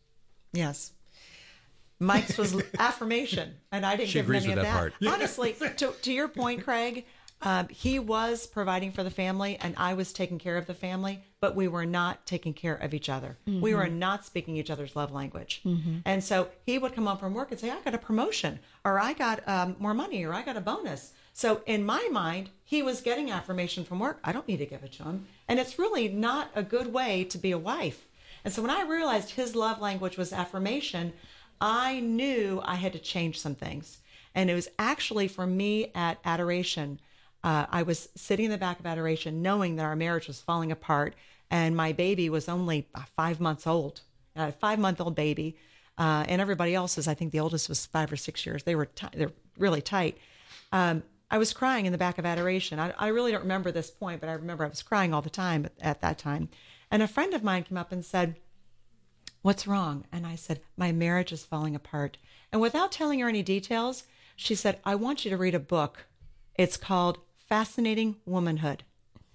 Yes. 0.53 0.93
Mike's 1.99 2.39
was 2.39 2.63
affirmation, 2.79 3.55
and 3.71 3.85
I 3.85 3.97
didn't 3.97 4.09
she 4.09 4.19
give 4.19 4.29
him 4.29 4.37
any 4.37 4.53
of 4.53 4.63
that. 4.63 4.93
that. 5.01 5.13
Honestly, 5.13 5.55
to, 5.77 5.93
to 5.93 6.13
your 6.13 6.29
point, 6.29 6.65
Craig, 6.65 7.05
um, 7.43 7.69
he 7.69 7.99
was 7.99 8.47
providing 8.47 8.93
for 8.93 9.03
the 9.03 9.11
family, 9.11 9.57
and 9.61 9.75
I 9.77 9.95
was 9.95 10.13
taking 10.13 10.39
care 10.39 10.57
of 10.57 10.67
the 10.67 10.75
family, 10.75 11.23
but 11.41 11.55
we 11.55 11.69
were 11.69 11.87
not 11.87 12.27
taking 12.27 12.53
care 12.53 12.75
of 12.75 12.93
each 12.93 13.09
other. 13.09 13.39
Mm-hmm. 13.47 13.61
We 13.61 13.75
were 13.75 13.89
not 13.89 14.25
speaking 14.27 14.57
each 14.57 14.71
other's 14.71 14.95
love 14.95 15.13
language. 15.13 15.63
Mm-hmm. 15.65 15.99
And 16.05 16.23
so 16.23 16.49
he 16.65 16.79
would 16.79 16.95
come 16.95 17.07
home 17.07 17.19
from 17.19 17.33
work 17.33 17.51
and 17.51 17.61
say, 17.61 17.71
I 17.71 17.81
got 17.81 17.95
a 17.95 17.99
promotion, 17.99 18.61
or 18.85 18.99
I 18.99 19.15
got 19.15 19.47
um, 19.49 19.77
more 19.79 19.95
money, 19.95 20.25
or 20.25 20.35
I 20.35 20.43
got 20.43 20.57
a 20.57 20.61
bonus. 20.61 21.13
So 21.41 21.63
in 21.65 21.87
my 21.87 22.07
mind, 22.13 22.51
he 22.65 22.83
was 22.83 23.01
getting 23.01 23.31
affirmation 23.31 23.83
from 23.87 23.99
work. 23.99 24.21
I 24.23 24.31
don't 24.31 24.47
need 24.47 24.59
to 24.59 24.67
give 24.67 24.85
it 24.85 24.93
to 24.93 25.05
him. 25.05 25.27
And 25.49 25.59
it's 25.59 25.79
really 25.79 26.07
not 26.07 26.51
a 26.55 26.63
good 26.63 26.93
way 26.93 27.25
to 27.25 27.39
be 27.39 27.51
a 27.51 27.57
wife. 27.57 28.07
And 28.45 28.53
so 28.53 28.61
when 28.61 28.71
I 28.71 28.83
realized 28.83 29.31
his 29.31 29.57
love 29.57 29.81
language 29.81 30.19
was 30.19 30.35
affirmation, 30.35 31.15
I 31.59 32.01
knew 32.01 32.61
I 32.63 32.75
had 32.75 32.93
to 32.93 32.99
change 32.99 33.41
some 33.41 33.55
things. 33.55 34.01
And 34.35 34.51
it 34.51 34.55
was 34.55 34.69
actually 34.79 35.29
for 35.29 35.47
me 35.47 35.91
at 35.95 36.19
adoration 36.27 37.01
uh, 37.43 37.65
I 37.71 37.85
was 37.85 38.11
sitting 38.15 38.45
in 38.45 38.51
the 38.51 38.59
back 38.59 38.79
of 38.79 38.85
adoration, 38.85 39.41
knowing 39.41 39.77
that 39.77 39.85
our 39.87 39.97
marriage 39.97 40.29
was 40.29 40.43
falling 40.43 40.71
apart, 40.71 41.15
and 41.51 41.75
my 41.75 41.93
baby 41.93 42.29
was 42.29 42.51
only 42.51 42.87
uh, 42.95 43.05
five 43.17 43.41
months 43.41 43.67
old, 43.67 44.03
a 44.37 44.53
five 44.53 44.79
month 44.79 45.01
old 45.01 45.15
baby, 45.15 45.57
uh, 45.97 46.27
and 46.29 46.43
everybody 46.43 46.75
else's. 46.75 47.09
I 47.09 47.15
think 47.15 47.33
the 47.33 47.41
oldest 47.41 47.71
was 47.71 47.87
five 47.87 48.13
or 48.13 48.17
six 48.17 48.45
years. 48.45 48.65
They 48.65 48.75
were 48.75 48.85
t- 48.85 49.07
they're 49.15 49.33
really 49.57 49.81
tight. 49.81 50.19
Um, 50.71 51.03
I 51.31 51.39
was 51.39 51.53
crying 51.53 51.87
in 51.87 51.93
the 51.93 51.99
back 51.99 52.19
of 52.19 52.27
adoration. 52.27 52.79
I, 52.79 52.93
I, 52.99 53.09
really 53.09 53.31
don't 53.31 53.43
remember 53.43 53.71
this 53.71 53.91
point, 53.91 54.21
but 54.21 54.29
I 54.29 54.33
remember 54.33 54.65
I 54.65 54.69
was 54.69 54.83
crying 54.83 55.15
all 55.15 55.23
the 55.23 55.31
time 55.31 55.67
at, 55.67 55.73
at 55.81 56.01
that 56.01 56.19
time. 56.19 56.49
And 56.91 57.03
a 57.03 57.09
friend 57.09 57.35
of 57.35 57.45
mine 57.45 57.63
came 57.65 57.79
up 57.79 57.93
and 57.93 58.05
said, 58.05 58.37
What's 59.43 59.67
wrong? 59.67 60.05
And 60.13 60.27
I 60.27 60.35
said, 60.35 60.61
My 60.77 60.93
marriage 60.93 61.33
is 61.33 61.45
falling 61.45 61.75
apart. 61.75 62.19
And 62.53 62.61
without 62.61 62.93
telling 62.93 63.21
her 63.21 63.29
any 63.29 63.43
details, 63.43 64.05
she 64.35 64.55
said, 64.55 64.81
I 64.85 64.97
want 64.97 65.25
you 65.25 65.31
to 65.31 65.37
read 65.37 65.55
a 65.55 65.61
book. 65.61 66.07
It's 66.57 66.77
called 66.77 67.19
fascinating 67.37 68.17
womanhood. 68.27 68.83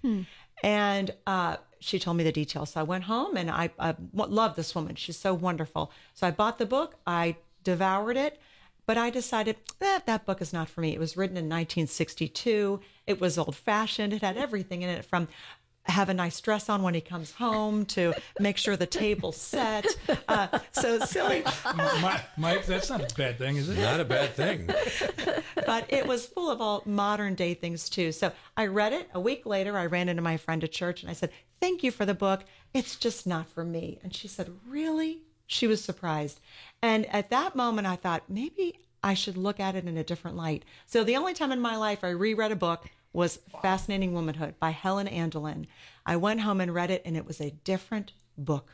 Hmm. 0.02 0.22
And 0.62 1.12
uh, 1.26 1.56
she 1.80 1.98
told 1.98 2.16
me 2.16 2.24
the 2.24 2.32
details. 2.32 2.70
So 2.70 2.80
I 2.80 2.84
went 2.84 3.04
home 3.04 3.36
and 3.36 3.50
I, 3.50 3.70
I 3.78 3.94
love 4.12 4.56
this 4.56 4.74
woman. 4.74 4.96
She's 4.96 5.16
so 5.16 5.34
wonderful. 5.34 5.90
So 6.14 6.26
I 6.26 6.30
bought 6.30 6.58
the 6.58 6.66
book, 6.66 6.96
I 7.06 7.36
devoured 7.62 8.16
it, 8.16 8.40
but 8.86 8.96
I 8.96 9.10
decided 9.10 9.56
that 9.80 10.00
eh, 10.00 10.02
that 10.06 10.24
book 10.24 10.40
is 10.40 10.52
not 10.52 10.68
for 10.68 10.80
me. 10.80 10.94
It 10.94 11.00
was 11.00 11.16
written 11.16 11.36
in 11.36 11.44
1962. 11.44 12.80
It 13.06 13.20
was 13.20 13.36
old 13.36 13.56
fashioned. 13.56 14.12
It 14.12 14.22
had 14.22 14.36
everything 14.36 14.82
in 14.82 14.88
it 14.88 15.04
from 15.04 15.28
have 15.88 16.08
a 16.08 16.14
nice 16.14 16.40
dress 16.40 16.68
on 16.68 16.82
when 16.82 16.94
he 16.94 17.00
comes 17.00 17.32
home, 17.32 17.84
to 17.86 18.12
make 18.40 18.56
sure 18.56 18.76
the 18.76 18.86
table's 18.86 19.36
set. 19.36 19.86
Uh, 20.28 20.58
so 20.72 20.98
silly, 21.00 21.44
Mike, 22.36 22.66
that's 22.66 22.90
not 22.90 23.00
a 23.00 23.14
bad 23.14 23.38
thing, 23.38 23.56
is 23.56 23.68
it? 23.68 23.78
Not 23.78 24.00
a 24.00 24.04
bad 24.04 24.34
thing. 24.34 24.68
but 25.66 25.84
it 25.88 26.06
was 26.06 26.26
full 26.26 26.50
of 26.50 26.60
all 26.60 26.82
modern 26.84 27.34
day 27.34 27.54
things 27.54 27.88
too. 27.88 28.12
So 28.12 28.32
I 28.56 28.66
read 28.66 28.92
it. 28.92 29.08
A 29.14 29.20
week 29.20 29.46
later, 29.46 29.78
I 29.78 29.86
ran 29.86 30.08
into 30.08 30.22
my 30.22 30.36
friend 30.36 30.62
at 30.64 30.72
church 30.72 31.02
and 31.02 31.10
I 31.10 31.14
said, 31.14 31.30
Thank 31.60 31.82
you 31.82 31.90
for 31.90 32.04
the 32.04 32.14
book. 32.14 32.44
It's 32.74 32.96
just 32.96 33.26
not 33.26 33.48
for 33.48 33.64
me. 33.64 33.98
And 34.02 34.14
she 34.14 34.28
said, 34.28 34.50
Really? 34.68 35.22
She 35.46 35.66
was 35.66 35.82
surprised. 35.82 36.40
And 36.82 37.06
at 37.06 37.30
that 37.30 37.56
moment, 37.56 37.86
I 37.86 37.96
thought, 37.96 38.24
maybe 38.28 38.80
I 39.02 39.14
should 39.14 39.36
look 39.36 39.60
at 39.60 39.74
it 39.74 39.86
in 39.86 39.96
a 39.96 40.04
different 40.04 40.36
light. 40.36 40.64
So 40.86 41.04
the 41.04 41.16
only 41.16 41.34
time 41.34 41.52
in 41.52 41.60
my 41.60 41.76
life 41.76 42.04
I 42.04 42.10
reread 42.10 42.52
a 42.52 42.56
book 42.56 42.86
was 43.12 43.40
Fascinating 43.62 44.12
Womanhood 44.12 44.58
by 44.60 44.70
Helen 44.70 45.06
Andelin. 45.06 45.66
I 46.04 46.16
went 46.16 46.40
home 46.40 46.60
and 46.60 46.74
read 46.74 46.90
it, 46.90 47.02
and 47.04 47.16
it 47.16 47.26
was 47.26 47.40
a 47.40 47.54
different 47.64 48.12
book. 48.36 48.70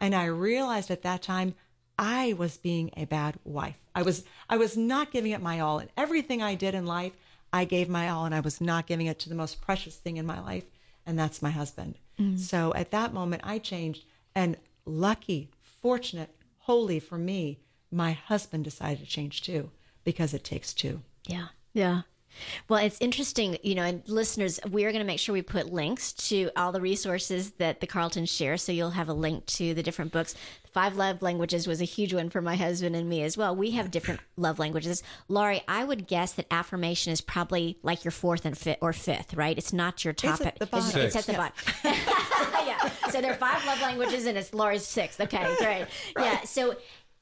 And 0.00 0.14
I 0.14 0.26
realized 0.26 0.90
at 0.90 1.02
that 1.02 1.22
time 1.22 1.54
I 1.98 2.32
was 2.34 2.56
being 2.56 2.90
a 2.96 3.04
bad 3.04 3.38
wife. 3.44 3.76
I 3.94 4.02
was 4.02 4.24
I 4.48 4.56
was 4.56 4.76
not 4.76 5.12
giving 5.12 5.32
it 5.32 5.42
my 5.42 5.60
all. 5.60 5.78
And 5.78 5.90
everything 5.96 6.42
I 6.42 6.54
did 6.54 6.74
in 6.74 6.86
life, 6.86 7.12
I 7.52 7.64
gave 7.64 7.88
my 7.88 8.08
all, 8.08 8.24
and 8.24 8.34
I 8.34 8.40
was 8.40 8.60
not 8.60 8.86
giving 8.86 9.06
it 9.06 9.18
to 9.20 9.28
the 9.28 9.34
most 9.34 9.60
precious 9.60 9.96
thing 9.96 10.16
in 10.16 10.26
my 10.26 10.40
life, 10.40 10.64
and 11.06 11.18
that's 11.18 11.42
my 11.42 11.50
husband. 11.50 11.98
Mm. 12.18 12.38
So 12.38 12.72
at 12.74 12.90
that 12.90 13.14
moment, 13.14 13.42
I 13.44 13.58
changed, 13.58 14.04
and 14.34 14.56
lucky, 14.84 15.50
fortunate, 15.60 16.30
holy 16.64 16.98
for 16.98 17.18
me, 17.18 17.60
my 17.90 18.12
husband 18.12 18.64
decided 18.64 19.00
to 19.00 19.06
change 19.06 19.42
too, 19.42 19.70
because 20.02 20.32
it 20.32 20.42
takes 20.44 20.72
two. 20.72 21.02
Yeah. 21.26 21.48
Yeah. 21.72 22.02
Well, 22.68 22.84
it's 22.84 23.00
interesting, 23.00 23.58
you 23.62 23.74
know, 23.74 23.82
and 23.82 24.02
listeners, 24.08 24.60
we 24.70 24.84
are 24.84 24.92
going 24.92 25.02
to 25.02 25.06
make 25.06 25.18
sure 25.18 25.32
we 25.32 25.42
put 25.42 25.72
links 25.72 26.12
to 26.28 26.50
all 26.56 26.72
the 26.72 26.80
resources 26.80 27.52
that 27.52 27.80
the 27.80 27.86
Carltons 27.86 28.30
share. 28.30 28.56
So 28.56 28.72
you'll 28.72 28.90
have 28.90 29.08
a 29.08 29.14
link 29.14 29.46
to 29.46 29.74
the 29.74 29.82
different 29.82 30.12
books. 30.12 30.34
Five 30.72 30.96
love 30.96 31.22
languages 31.22 31.68
was 31.68 31.80
a 31.80 31.84
huge 31.84 32.12
one 32.12 32.30
for 32.30 32.42
my 32.42 32.56
husband 32.56 32.96
and 32.96 33.08
me 33.08 33.22
as 33.22 33.36
well. 33.36 33.54
We 33.54 33.72
have 33.72 33.90
different 33.92 34.20
love 34.36 34.58
languages. 34.58 35.02
Laurie, 35.28 35.62
I 35.68 35.84
would 35.84 36.08
guess 36.08 36.32
that 36.32 36.46
affirmation 36.50 37.12
is 37.12 37.20
probably 37.20 37.78
like 37.82 38.04
your 38.04 38.10
fourth 38.10 38.44
and 38.44 38.58
fifth 38.58 38.78
or 38.80 38.92
fifth, 38.92 39.34
right? 39.34 39.56
It's 39.56 39.72
not 39.72 40.04
your 40.04 40.14
top. 40.14 40.40
at 40.40 40.58
the 40.58 40.66
bottom. 40.66 41.00
It's, 41.00 41.14
it's 41.14 41.28
at 41.28 41.32
the 41.32 41.38
bottom. 41.38 41.54
yeah. 42.66 42.90
So 43.10 43.20
there 43.20 43.30
are 43.30 43.36
five 43.36 43.64
love 43.66 43.80
languages 43.80 44.26
and 44.26 44.36
it's 44.36 44.52
Laurie's 44.52 44.84
sixth. 44.86 45.20
Okay, 45.20 45.54
great. 45.58 45.86
Yeah. 46.18 46.42
So 46.42 46.76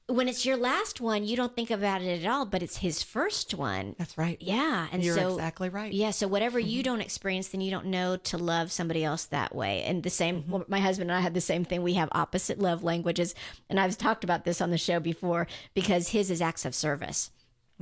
when 0.08 0.28
it's 0.28 0.44
your 0.44 0.56
last 0.56 1.00
one, 1.00 1.24
you 1.24 1.36
don't 1.36 1.54
think 1.54 1.70
about 1.70 2.02
it 2.02 2.22
at 2.24 2.30
all, 2.30 2.44
but 2.44 2.62
it's 2.62 2.78
his 2.78 3.02
first 3.02 3.54
one. 3.54 3.94
That's 3.98 4.18
right. 4.18 4.36
Yeah, 4.40 4.88
and 4.92 5.02
You're 5.02 5.16
so 5.16 5.34
exactly 5.34 5.68
right. 5.68 5.92
Yeah, 5.92 6.10
so 6.10 6.28
whatever 6.28 6.58
you 6.58 6.80
mm-hmm. 6.80 6.92
don't 6.92 7.00
experience, 7.00 7.48
then 7.48 7.60
you 7.60 7.70
don't 7.70 7.86
know 7.86 8.16
to 8.16 8.38
love 8.38 8.72
somebody 8.72 9.04
else 9.04 9.24
that 9.26 9.54
way. 9.54 9.82
And 9.82 10.02
the 10.02 10.10
same, 10.10 10.42
mm-hmm. 10.42 10.50
well, 10.50 10.64
my 10.68 10.80
husband 10.80 11.10
and 11.10 11.18
I 11.18 11.20
had 11.20 11.34
the 11.34 11.40
same 11.40 11.64
thing. 11.64 11.82
We 11.82 11.94
have 11.94 12.08
opposite 12.12 12.58
love 12.58 12.82
languages, 12.82 13.34
and 13.70 13.78
I've 13.78 13.96
talked 13.96 14.24
about 14.24 14.44
this 14.44 14.60
on 14.60 14.70
the 14.70 14.78
show 14.78 15.00
before 15.00 15.46
because 15.74 16.08
his 16.08 16.30
is 16.30 16.42
acts 16.42 16.64
of 16.64 16.74
service. 16.74 17.30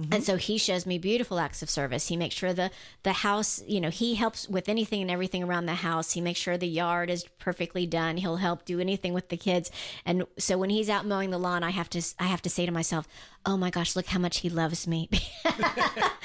Mm-hmm. 0.00 0.14
And 0.14 0.24
so 0.24 0.36
he 0.36 0.56
shows 0.56 0.86
me 0.86 0.98
beautiful 0.98 1.38
acts 1.38 1.62
of 1.62 1.68
service. 1.68 2.08
He 2.08 2.16
makes 2.16 2.34
sure 2.34 2.52
the 2.52 2.70
the 3.02 3.12
house, 3.12 3.62
you 3.66 3.80
know, 3.80 3.90
he 3.90 4.14
helps 4.14 4.48
with 4.48 4.68
anything 4.68 5.02
and 5.02 5.10
everything 5.10 5.42
around 5.42 5.66
the 5.66 5.74
house. 5.74 6.12
He 6.12 6.20
makes 6.20 6.40
sure 6.40 6.56
the 6.56 6.66
yard 6.66 7.10
is 7.10 7.24
perfectly 7.38 7.86
done. 7.86 8.16
He'll 8.16 8.36
help 8.36 8.64
do 8.64 8.80
anything 8.80 9.12
with 9.12 9.28
the 9.28 9.36
kids. 9.36 9.70
And 10.06 10.24
so 10.38 10.56
when 10.56 10.70
he's 10.70 10.88
out 10.88 11.04
mowing 11.06 11.30
the 11.30 11.38
lawn, 11.38 11.62
I 11.62 11.70
have 11.70 11.90
to 11.90 12.02
I 12.18 12.24
have 12.24 12.42
to 12.42 12.50
say 12.50 12.64
to 12.66 12.72
myself, 12.72 13.06
"Oh 13.44 13.56
my 13.56 13.70
gosh, 13.70 13.94
look 13.96 14.06
how 14.06 14.18
much 14.18 14.38
he 14.38 14.48
loves 14.48 14.86
me." 14.86 15.08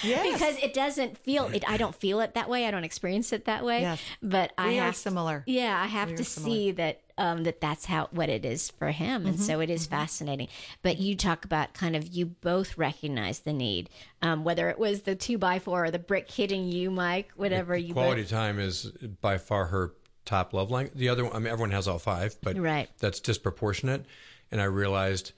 because 0.01 0.57
it 0.57 0.73
doesn't 0.73 1.17
feel 1.17 1.45
it 1.47 1.63
I 1.67 1.77
don't 1.77 1.95
feel 1.95 2.19
it 2.21 2.33
that 2.35 2.49
way. 2.49 2.65
I 2.65 2.71
don't 2.71 2.83
experience 2.83 3.33
it 3.33 3.45
that 3.45 3.65
way. 3.65 3.81
Yes. 3.81 4.01
But 4.21 4.53
I 4.57 4.69
We 4.69 4.79
are 4.79 4.83
have 4.85 4.95
similar. 4.95 5.43
Yeah, 5.45 5.81
I 5.81 5.87
have 5.87 6.11
We 6.11 6.17
to 6.17 6.23
see 6.23 6.71
that 6.71 7.01
um, 7.17 7.43
that 7.43 7.61
that's 7.61 7.85
how 7.85 8.07
what 8.11 8.29
it 8.29 8.43
is 8.45 8.71
for 8.71 8.91
him, 8.91 9.25
and 9.25 9.35
Mm-hmm. 9.35 9.43
so 9.43 9.59
it 9.61 9.69
is 9.69 9.85
fascinating. 9.85 10.47
But 10.81 10.97
you 10.99 11.15
talk 11.15 11.45
about 11.45 11.73
kind 11.73 11.95
of 11.95 12.07
you 12.07 12.25
both 12.25 12.77
recognize 12.77 13.39
the 13.39 13.53
need, 13.53 13.89
um, 14.21 14.43
whether 14.43 14.69
it 14.69 14.77
was 14.77 15.03
the 15.03 15.15
two 15.15 15.37
by 15.37 15.59
four 15.59 15.85
or 15.85 15.91
the 15.91 15.99
brick 15.99 16.29
hitting 16.29 16.67
you, 16.67 16.91
Mike, 16.91 17.31
whatever 17.35 17.77
you 17.77 17.93
Quality 17.93 18.23
both. 18.23 18.31
time 18.31 18.59
is 18.59 18.85
by 19.21 19.37
far 19.37 19.67
her 19.67 19.93
top 20.25 20.53
love 20.53 20.71
language. 20.71 20.97
The 20.97 21.09
other 21.09 21.23
one, 21.23 21.33
I 21.33 21.39
mean, 21.39 21.47
everyone 21.47 21.71
has 21.71 21.87
all 21.87 21.99
five, 21.99 22.35
but 22.41 22.57
Right. 22.57 22.89
that's 22.99 23.19
disproportionate. 23.19 24.05
And 24.51 24.59
I 24.59 24.65
realized 24.65 25.31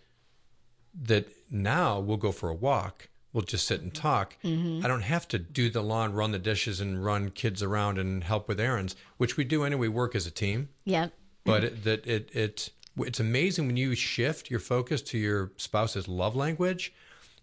that 1.03 1.27
now 1.51 1.99
we'll 1.99 2.17
go 2.17 2.31
for 2.31 2.49
a 2.49 2.53
walk. 2.55 3.09
We'll 3.33 3.43
just 3.43 3.67
sit 3.67 3.81
and 3.81 3.93
talk. 3.93 4.35
Mm-hmm. 4.43 4.83
I 4.83 4.87
don't 4.87 5.01
have 5.03 5.27
to 5.29 5.37
do 5.37 5.69
the 5.69 5.81
lawn, 5.83 6.13
run 6.13 6.31
the 6.31 6.39
dishes, 6.39 6.81
and 6.81 7.03
run 7.05 7.29
kids 7.29 7.61
around 7.61 7.99
and 7.99 8.23
help 8.23 8.47
with 8.47 8.59
errands, 8.59 8.95
which 9.17 9.37
we 9.37 9.43
do 9.43 9.63
anyway. 9.63 9.81
We 9.81 9.87
work 9.89 10.15
as 10.15 10.25
a 10.25 10.31
team, 10.31 10.69
Yeah, 10.85 11.09
but 11.47 11.63
it, 11.63 11.83
that 11.83 12.05
it 12.05 12.29
it 12.33 12.69
it's 12.97 13.19
amazing 13.19 13.67
when 13.67 13.77
you 13.77 13.95
shift 13.95 14.49
your 14.49 14.59
focus 14.59 15.01
to 15.03 15.17
your 15.17 15.51
spouse's 15.57 16.07
love 16.07 16.35
language, 16.35 16.93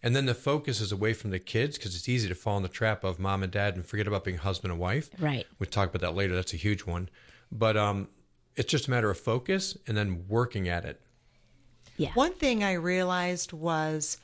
and 0.03 0.15
then 0.15 0.27
the 0.27 0.35
focus 0.35 0.81
is 0.81 0.93
away 0.93 1.13
from 1.15 1.31
the 1.31 1.39
kids 1.39 1.79
because 1.79 1.95
it's 1.97 2.09
easy 2.09 2.29
to 2.29 2.35
fall 2.35 2.57
in 2.57 2.63
the 2.63 2.69
trap 2.69 3.05
of 3.05 3.19
mom 3.19 3.43
and 3.43 3.53
dad 3.53 3.75
and 3.77 3.87
forget 3.87 4.07
about 4.07 4.25
being 4.25 4.39
husband 4.39 4.73
and 4.73 4.81
wife. 4.81 5.11
Right. 5.19 5.47
We 5.59 5.67
talk 5.67 5.89
about 5.89 6.01
that 6.07 6.15
later. 6.17 6.35
That's 6.35 6.53
a 6.53 6.59
huge 6.59 6.83
one, 6.83 7.09
but 7.51 7.77
um, 7.77 8.09
it's 8.57 8.71
just 8.71 8.89
a 8.89 8.91
matter 8.91 9.11
of 9.11 9.19
focus 9.19 9.77
and 9.87 9.97
then 9.97 10.25
working 10.29 10.69
at 10.69 10.85
it. 10.85 11.01
yeah, 11.97 12.13
One 12.15 12.33
thing 12.33 12.63
I 12.63 12.73
realized 12.73 13.53
was 13.53 14.19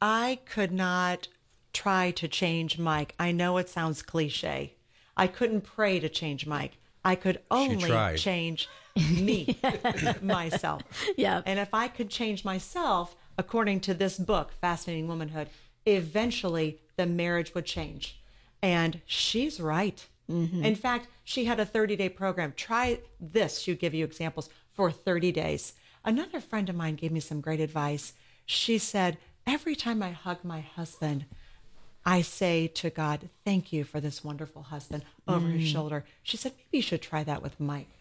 I 0.00 0.40
could 0.44 0.72
not 0.72 1.28
try 1.72 2.10
to 2.12 2.28
change 2.28 2.78
Mike. 2.78 3.14
I 3.18 3.32
know 3.32 3.56
it 3.58 3.68
sounds 3.68 4.02
cliche. 4.02 4.74
I 5.16 5.26
couldn't 5.26 5.62
pray 5.62 6.00
to 6.00 6.08
change 6.08 6.46
Mike. 6.46 6.78
I 7.04 7.14
could 7.14 7.40
only 7.50 8.16
change 8.16 8.68
me, 8.96 9.58
myself. 10.22 10.82
Yeah. 11.16 11.42
And 11.44 11.58
if 11.58 11.72
I 11.72 11.88
could 11.88 12.10
change 12.10 12.44
myself, 12.44 13.16
according 13.38 13.80
to 13.80 13.94
this 13.94 14.18
book, 14.18 14.52
Fascinating 14.60 15.08
Womanhood, 15.08 15.48
eventually 15.84 16.80
the 16.96 17.06
marriage 17.06 17.54
would 17.54 17.66
change. 17.66 18.20
And 18.62 19.00
she's 19.06 19.60
right. 19.60 20.04
Mm-hmm. 20.30 20.64
In 20.64 20.74
fact, 20.74 21.08
she 21.24 21.44
had 21.44 21.60
a 21.60 21.66
30 21.66 21.96
day 21.96 22.08
program. 22.08 22.52
Try 22.56 23.00
this. 23.20 23.60
She'll 23.60 23.76
give 23.76 23.94
you 23.94 24.04
examples 24.04 24.48
for 24.72 24.90
30 24.90 25.32
days. 25.32 25.74
Another 26.04 26.40
friend 26.40 26.68
of 26.68 26.76
mine 26.76 26.96
gave 26.96 27.12
me 27.12 27.20
some 27.20 27.40
great 27.40 27.60
advice. 27.60 28.12
She 28.44 28.78
said, 28.78 29.18
Every 29.46 29.76
time 29.76 30.02
I 30.02 30.10
hug 30.10 30.38
my 30.42 30.60
husband, 30.60 31.26
I 32.04 32.22
say 32.22 32.66
to 32.68 32.90
God, 32.90 33.28
Thank 33.44 33.72
you 33.72 33.84
for 33.84 34.00
this 34.00 34.24
wonderful 34.24 34.62
husband 34.62 35.04
over 35.28 35.48
his 35.48 35.68
mm. 35.68 35.72
shoulder. 35.72 36.04
She 36.22 36.36
said, 36.36 36.52
Maybe 36.56 36.78
you 36.78 36.82
should 36.82 37.02
try 37.02 37.22
that 37.24 37.42
with 37.42 37.60
Mike 37.60 37.95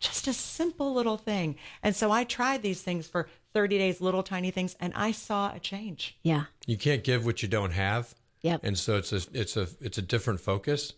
just 0.00 0.26
a 0.26 0.32
simple 0.32 0.92
little 0.92 1.16
thing. 1.16 1.56
And 1.82 1.94
so 1.94 2.10
I 2.10 2.24
tried 2.24 2.62
these 2.62 2.82
things 2.82 3.06
for 3.06 3.28
30 3.52 3.78
days, 3.78 4.00
little 4.00 4.22
tiny 4.22 4.50
things, 4.50 4.76
and 4.80 4.92
I 4.94 5.12
saw 5.12 5.52
a 5.54 5.58
change. 5.60 6.16
yeah, 6.22 6.44
You 6.66 6.76
can't 6.76 7.04
give 7.04 7.24
what 7.24 7.42
you 7.42 7.48
don't 7.48 7.72
have. 7.72 8.14
Yep. 8.42 8.60
And 8.64 8.78
so 8.78 8.96
it's 8.96 9.12
a 9.12 9.20
it's 9.34 9.56
a 9.56 9.68
it's 9.80 9.98
a 9.98 10.02
different 10.02 10.40
focus, 10.40 10.94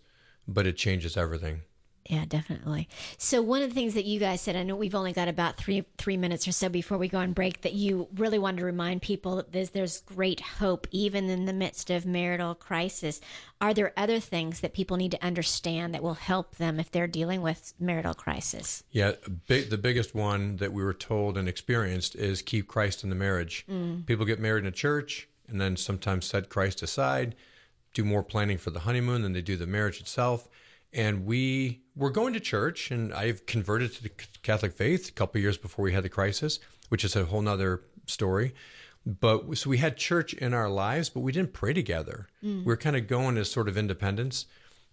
but 0.46 0.66
it 0.66 0.76
changes 0.76 1.16
everything. 1.16 1.62
Yeah, 2.06 2.24
definitely. 2.26 2.88
So 3.16 3.40
one 3.42 3.62
of 3.62 3.68
the 3.68 3.74
things 3.74 3.94
that 3.94 4.04
you 4.04 4.18
guys 4.18 4.40
said, 4.40 4.56
I 4.56 4.64
know 4.64 4.74
we've 4.74 4.94
only 4.94 5.12
got 5.12 5.28
about 5.28 5.56
three 5.56 5.84
three 5.98 6.16
minutes 6.16 6.48
or 6.48 6.52
so 6.52 6.68
before 6.68 6.98
we 6.98 7.08
go 7.08 7.18
on 7.18 7.32
break, 7.32 7.62
that 7.62 7.74
you 7.74 8.08
really 8.16 8.38
wanted 8.38 8.58
to 8.58 8.66
remind 8.66 9.02
people 9.02 9.36
that 9.36 9.52
there's 9.52 9.70
there's 9.70 10.00
great 10.00 10.40
hope 10.40 10.86
even 10.90 11.30
in 11.30 11.44
the 11.44 11.52
midst 11.52 11.90
of 11.90 12.04
marital 12.04 12.54
crisis. 12.54 13.20
Are 13.60 13.72
there 13.72 13.92
other 13.96 14.18
things 14.18 14.60
that 14.60 14.74
people 14.74 14.96
need 14.96 15.12
to 15.12 15.24
understand 15.24 15.94
that 15.94 16.02
will 16.02 16.14
help 16.14 16.56
them 16.56 16.80
if 16.80 16.90
they're 16.90 17.06
dealing 17.06 17.42
with 17.42 17.72
marital 17.78 18.14
crisis? 18.14 18.82
Yeah, 18.90 19.12
big, 19.46 19.70
the 19.70 19.78
biggest 19.78 20.14
one 20.14 20.56
that 20.56 20.72
we 20.72 20.82
were 20.82 20.94
told 20.94 21.38
and 21.38 21.48
experienced 21.48 22.16
is 22.16 22.42
keep 22.42 22.66
Christ 22.66 23.04
in 23.04 23.10
the 23.10 23.16
marriage. 23.16 23.64
Mm. 23.70 24.04
People 24.06 24.26
get 24.26 24.40
married 24.40 24.64
in 24.64 24.68
a 24.68 24.72
church 24.72 25.28
and 25.48 25.60
then 25.60 25.76
sometimes 25.76 26.26
set 26.26 26.48
Christ 26.48 26.82
aside, 26.82 27.36
do 27.94 28.04
more 28.04 28.22
planning 28.22 28.58
for 28.58 28.70
the 28.70 28.80
honeymoon 28.80 29.22
than 29.22 29.32
they 29.32 29.42
do 29.42 29.56
the 29.56 29.66
marriage 29.66 30.00
itself. 30.00 30.48
And 30.92 31.24
we 31.24 31.82
were 31.96 32.10
going 32.10 32.34
to 32.34 32.40
church, 32.40 32.90
and 32.90 33.12
I've 33.12 33.46
converted 33.46 33.94
to 33.94 34.02
the 34.02 34.10
Catholic 34.42 34.72
faith 34.72 35.08
a 35.08 35.12
couple 35.12 35.38
of 35.38 35.42
years 35.42 35.56
before 35.56 35.84
we 35.84 35.92
had 35.92 36.04
the 36.04 36.08
crisis, 36.08 36.58
which 36.88 37.04
is 37.04 37.16
a 37.16 37.24
whole 37.24 37.42
nother 37.42 37.82
story. 38.06 38.54
But 39.04 39.56
so 39.58 39.70
we 39.70 39.78
had 39.78 39.96
church 39.96 40.32
in 40.34 40.54
our 40.54 40.68
lives, 40.68 41.08
but 41.08 41.20
we 41.20 41.32
didn't 41.32 41.52
pray 41.52 41.72
together. 41.72 42.28
Mm. 42.44 42.58
We 42.58 42.64
were 42.64 42.76
kind 42.76 42.96
of 42.96 43.08
going 43.08 43.36
as 43.36 43.50
sort 43.50 43.68
of 43.68 43.76
independents 43.76 44.46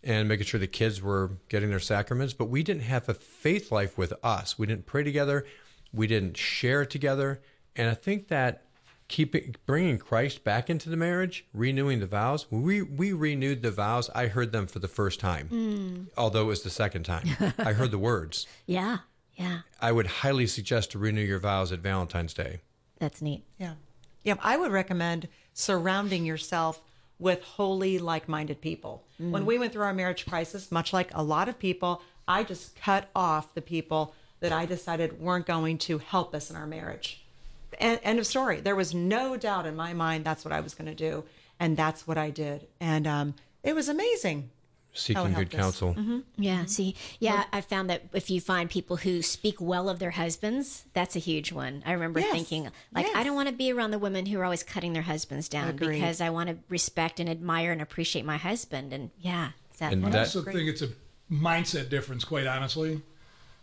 and 0.03 0.27
making 0.27 0.45
sure 0.45 0.59
the 0.59 0.67
kids 0.67 1.01
were 1.01 1.38
getting 1.49 1.69
their 1.69 1.79
sacraments, 1.79 2.33
but 2.33 2.45
we 2.45 2.63
didn't 2.63 2.83
have 2.83 3.07
a 3.09 3.13
faith 3.13 3.71
life 3.71 3.97
with 3.97 4.13
us. 4.23 4.57
We 4.57 4.65
didn't 4.65 4.85
pray 4.85 5.03
together. 5.03 5.45
We 5.93 6.07
didn't 6.07 6.38
share 6.38 6.85
together. 6.85 7.41
And 7.75 7.89
I 7.89 7.93
think 7.93 8.29
that 8.29 8.63
keeping 9.10 9.56
bringing 9.65 9.98
Christ 9.98 10.45
back 10.45 10.69
into 10.69 10.89
the 10.89 10.95
marriage, 10.95 11.45
renewing 11.54 12.00
the 12.00 12.08
vows. 12.08 12.45
When 12.50 12.62
we 12.62 12.82
we 12.82 13.12
renewed 13.12 13.62
the 13.62 13.72
vows, 13.72 14.10
I 14.15 14.28
heard 14.28 14.54
them 14.54 14.67
for 14.67 14.80
the 14.80 14.88
first 14.88 15.19
time, 15.19 15.50
mm. 15.52 16.08
although 16.17 16.43
it 16.43 16.48
was 16.48 16.62
the 16.62 16.69
second 16.69 17.04
time. 17.04 17.28
I 17.58 17.74
heard 17.74 17.91
the 17.91 17.98
words. 17.98 18.48
Yeah, 18.65 19.00
yeah, 19.36 19.62
I 19.82 19.91
would 19.91 20.08
highly 20.08 20.48
suggest 20.48 20.91
to 20.91 21.00
renew 21.00 21.22
your 21.22 21.39
vows 21.39 21.74
at 21.74 21.80
Valentine's 21.80 22.34
Day. 22.34 22.62
that's 23.00 23.22
neat. 23.22 23.43
Yeah. 23.58 23.74
Yeah. 24.24 24.36
I 24.41 24.58
would 24.58 24.72
recommend 24.72 25.28
surrounding 25.54 26.26
yourself 26.26 26.84
with 27.17 27.41
holy, 27.43 28.00
like 28.00 28.30
minded 28.30 28.62
people. 28.62 29.06
Mm. 29.19 29.32
When 29.32 29.45
we 29.45 29.58
went 29.58 29.74
through 29.74 29.84
our 29.84 29.93
marriage 29.93 30.26
crisis, 30.26 30.72
much 30.72 30.93
like 30.93 31.10
a 31.13 31.24
lot 31.24 31.50
of 31.50 31.60
people, 31.60 32.02
I 32.28 32.43
just 32.43 32.76
cut 32.76 33.10
off 33.15 33.54
the 33.54 33.62
people 33.62 34.13
that 34.39 34.52
I 34.52 34.65
decided 34.65 35.19
weren't 35.19 35.45
going 35.45 35.78
to 35.80 35.98
help 35.98 36.34
us 36.34 36.50
in 36.50 36.56
our 36.56 36.67
marriage. 36.67 37.26
And, 37.80 38.00
end 38.04 38.20
of 38.20 38.26
story. 38.28 38.60
There 38.60 38.76
was 38.76 38.94
no 38.94 39.38
doubt 39.38 39.65
in 39.65 39.76
my 39.76 39.94
mind 39.94 40.26
that's 40.26 40.44
what 40.44 40.52
I 40.52 40.60
was 40.60 40.74
going 40.74 40.88
to 40.88 40.96
do, 40.96 41.24
and 41.60 41.78
that's 41.78 42.06
what 42.08 42.18
I 42.18 42.30
did. 42.30 42.68
And 42.80 43.08
um, 43.08 43.36
it 43.63 43.74
was 43.74 43.88
amazing. 43.89 44.50
Seeking 44.92 45.24
good 45.34 45.54
helped 45.54 45.54
us. 45.56 45.62
counsel. 45.80 46.24
Yeah. 46.36 46.65
See, 46.65 46.96
yeah, 47.20 47.44
I 47.54 47.62
found 47.62 47.89
that 47.92 48.06
if 48.12 48.30
you 48.32 48.42
find 48.42 48.70
people 48.70 48.98
who 48.98 49.22
speak 49.22 49.62
well 49.62 49.88
of 49.88 50.00
their 50.00 50.10
husbands, 50.12 50.84
that's 50.94 51.15
a 51.15 51.20
huge 51.20 51.52
one. 51.54 51.84
I 51.86 51.92
remember 51.94 52.20
Yes. 52.20 52.32
thinking, 52.34 52.70
like, 52.92 53.06
I 53.15 53.24
don't 53.24 53.36
want 53.36 53.48
to 53.50 53.54
be 53.56 53.72
around 53.72 53.92
the 53.92 54.00
women 54.00 54.26
who 54.26 54.39
are 54.39 54.44
always 54.44 54.63
cutting 54.63 54.94
their 54.94 55.04
husbands 55.04 55.48
down 55.48 55.70
Agreed. 55.70 55.94
because 56.00 56.20
I 56.22 56.32
want 56.32 56.50
to 56.50 56.58
respect 56.70 57.20
and 57.20 57.30
admire 57.30 57.72
and 57.72 57.82
appreciate 57.82 58.26
my 58.26 58.38
husband. 58.38 58.92
And 58.92 59.12
yeah, 59.22 59.52
that, 59.78 59.94
And 59.94 60.06
I 60.06 60.10
that- 60.10 60.20
also 60.20 60.42
think 60.44 60.68
it's 60.68 60.82
a 60.82 60.89
mindset 61.32 61.89
difference, 61.89 62.26
quite 62.26 62.48
honestly. 62.48 63.02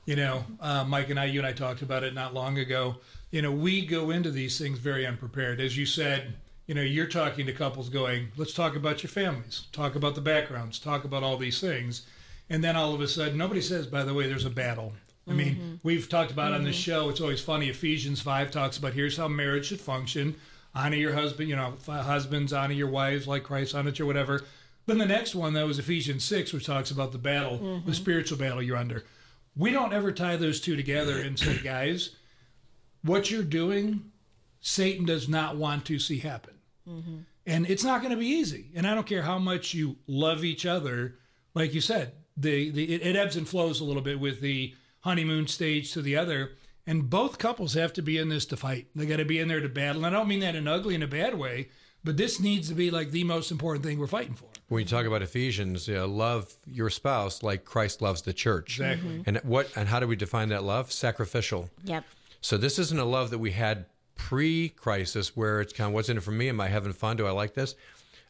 You 0.06 0.14
know, 0.14 0.44
uh, 0.60 0.84
Mike 0.84 1.10
and 1.10 1.18
I, 1.18 1.24
you 1.24 1.40
and 1.40 1.46
I 1.46 1.52
talked 1.52 1.82
about 1.82 2.04
it 2.04 2.14
not 2.14 2.32
long 2.34 2.56
ago. 2.58 2.96
You 3.36 3.42
know, 3.42 3.52
we 3.52 3.84
go 3.84 4.08
into 4.08 4.30
these 4.30 4.58
things 4.58 4.78
very 4.78 5.06
unprepared. 5.06 5.60
As 5.60 5.76
you 5.76 5.84
said, 5.84 6.36
you 6.66 6.74
know, 6.74 6.80
you're 6.80 7.04
talking 7.04 7.44
to 7.44 7.52
couples 7.52 7.90
going, 7.90 8.28
let's 8.38 8.54
talk 8.54 8.74
about 8.74 9.02
your 9.02 9.10
families, 9.10 9.66
talk 9.72 9.94
about 9.94 10.14
the 10.14 10.22
backgrounds, 10.22 10.78
talk 10.78 11.04
about 11.04 11.22
all 11.22 11.36
these 11.36 11.60
things. 11.60 12.06
And 12.48 12.64
then 12.64 12.76
all 12.76 12.94
of 12.94 13.02
a 13.02 13.06
sudden, 13.06 13.36
nobody 13.36 13.60
says, 13.60 13.86
by 13.86 14.04
the 14.04 14.14
way, 14.14 14.26
there's 14.26 14.46
a 14.46 14.50
battle. 14.50 14.94
I 15.28 15.34
mean, 15.34 15.54
mm-hmm. 15.54 15.74
we've 15.82 16.08
talked 16.08 16.30
about 16.30 16.54
on 16.54 16.64
this 16.64 16.76
mm-hmm. 16.76 16.90
show, 16.90 17.08
it's 17.10 17.20
always 17.20 17.42
funny. 17.42 17.68
Ephesians 17.68 18.22
5 18.22 18.50
talks 18.50 18.78
about 18.78 18.94
here's 18.94 19.18
how 19.18 19.28
marriage 19.28 19.66
should 19.66 19.82
function 19.82 20.36
honor 20.74 20.96
your 20.96 21.12
husband, 21.12 21.50
you 21.50 21.56
know, 21.56 21.74
husbands, 21.86 22.54
honor 22.54 22.72
your 22.72 22.88
wives 22.88 23.28
like 23.28 23.42
Christ 23.42 23.74
honored 23.74 23.98
you, 23.98 24.06
whatever. 24.06 24.44
Then 24.86 24.96
the 24.96 25.04
next 25.04 25.34
one, 25.34 25.52
that 25.52 25.66
was 25.66 25.78
Ephesians 25.78 26.24
6, 26.24 26.54
which 26.54 26.64
talks 26.64 26.90
about 26.90 27.12
the 27.12 27.18
battle, 27.18 27.58
the 27.58 27.64
mm-hmm. 27.64 27.92
spiritual 27.92 28.38
battle 28.38 28.62
you're 28.62 28.78
under. 28.78 29.04
We 29.54 29.72
don't 29.72 29.92
ever 29.92 30.10
tie 30.10 30.36
those 30.36 30.58
two 30.58 30.74
together 30.74 31.20
and 31.20 31.38
say, 31.38 31.58
guys, 31.62 32.15
what 33.02 33.30
you're 33.30 33.42
doing, 33.42 34.10
Satan 34.60 35.04
does 35.04 35.28
not 35.28 35.56
want 35.56 35.84
to 35.86 35.98
see 35.98 36.18
happen. 36.18 36.54
And 37.46 37.68
it's 37.68 37.84
not 37.84 38.00
going 38.00 38.10
to 38.10 38.16
be 38.16 38.26
easy. 38.26 38.70
And 38.74 38.86
I 38.86 38.94
don't 38.94 39.06
care 39.06 39.22
how 39.22 39.38
much 39.38 39.74
you 39.74 39.96
love 40.06 40.44
each 40.44 40.66
other. 40.66 41.16
Like 41.54 41.74
you 41.74 41.80
said, 41.80 42.12
the, 42.36 42.70
the 42.70 42.94
it, 42.94 43.06
it 43.06 43.16
ebbs 43.16 43.36
and 43.36 43.48
flows 43.48 43.80
a 43.80 43.84
little 43.84 44.02
bit 44.02 44.18
with 44.18 44.40
the 44.40 44.74
honeymoon 45.00 45.46
stage 45.46 45.92
to 45.92 46.02
the 46.02 46.16
other. 46.16 46.52
And 46.86 47.08
both 47.10 47.38
couples 47.38 47.74
have 47.74 47.92
to 47.94 48.02
be 48.02 48.18
in 48.18 48.28
this 48.28 48.46
to 48.46 48.56
fight. 48.56 48.88
They 48.94 49.06
got 49.06 49.16
to 49.16 49.24
be 49.24 49.38
in 49.38 49.48
there 49.48 49.60
to 49.60 49.68
battle. 49.68 50.04
And 50.04 50.14
I 50.14 50.18
don't 50.18 50.28
mean 50.28 50.40
that 50.40 50.54
in 50.54 50.68
ugly 50.68 50.94
in 50.94 51.02
a 51.02 51.08
bad 51.08 51.36
way, 51.36 51.68
but 52.04 52.16
this 52.16 52.38
needs 52.40 52.68
to 52.68 52.74
be 52.74 52.90
like 52.90 53.10
the 53.10 53.24
most 53.24 53.50
important 53.50 53.84
thing 53.84 53.98
we're 53.98 54.06
fighting 54.06 54.34
for. 54.34 54.46
When 54.68 54.80
you 54.80 54.86
talk 54.86 55.06
about 55.06 55.22
Ephesians, 55.22 55.88
uh, 55.88 56.06
love 56.06 56.54
your 56.66 56.90
spouse 56.90 57.42
like 57.42 57.64
Christ 57.64 58.02
loves 58.02 58.22
the 58.22 58.32
church. 58.32 58.80
Exactly. 58.80 59.22
And 59.26 59.38
what 59.38 59.70
and 59.76 59.88
how 59.88 60.00
do 60.00 60.08
we 60.08 60.16
define 60.16 60.48
that 60.48 60.64
love? 60.64 60.90
Sacrificial. 60.90 61.70
yep. 61.84 62.04
So 62.46 62.56
this 62.56 62.78
isn't 62.78 63.00
a 63.00 63.04
love 63.04 63.30
that 63.30 63.40
we 63.40 63.50
had 63.50 63.86
pre-crisis 64.14 65.36
where 65.36 65.60
it's 65.60 65.72
kind 65.72 65.88
of 65.88 65.94
what's 65.94 66.08
in 66.08 66.16
it 66.16 66.22
for 66.22 66.30
me? 66.30 66.48
Am 66.48 66.60
I 66.60 66.68
having 66.68 66.92
fun? 66.92 67.16
Do 67.16 67.26
I 67.26 67.32
like 67.32 67.54
this? 67.54 67.74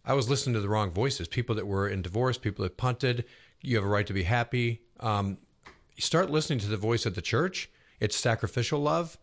I 0.06 0.14
was 0.14 0.30
listening 0.30 0.54
to 0.54 0.60
the 0.60 0.70
wrong 0.70 0.90
voices. 0.90 1.28
People 1.28 1.54
that 1.56 1.66
were 1.66 1.86
in 1.86 2.00
divorce, 2.00 2.38
people 2.38 2.62
that 2.62 2.78
punted. 2.78 3.26
You 3.60 3.76
have 3.76 3.84
a 3.84 3.88
right 3.88 4.06
to 4.06 4.14
be 4.14 4.22
happy. 4.22 4.80
Um, 5.00 5.36
you 5.66 6.00
start 6.00 6.30
listening 6.30 6.60
to 6.60 6.66
the 6.66 6.78
voice 6.78 7.04
of 7.04 7.14
the 7.14 7.20
church. 7.20 7.68
It's 8.00 8.16
sacrificial 8.16 8.80
love. 8.80 9.18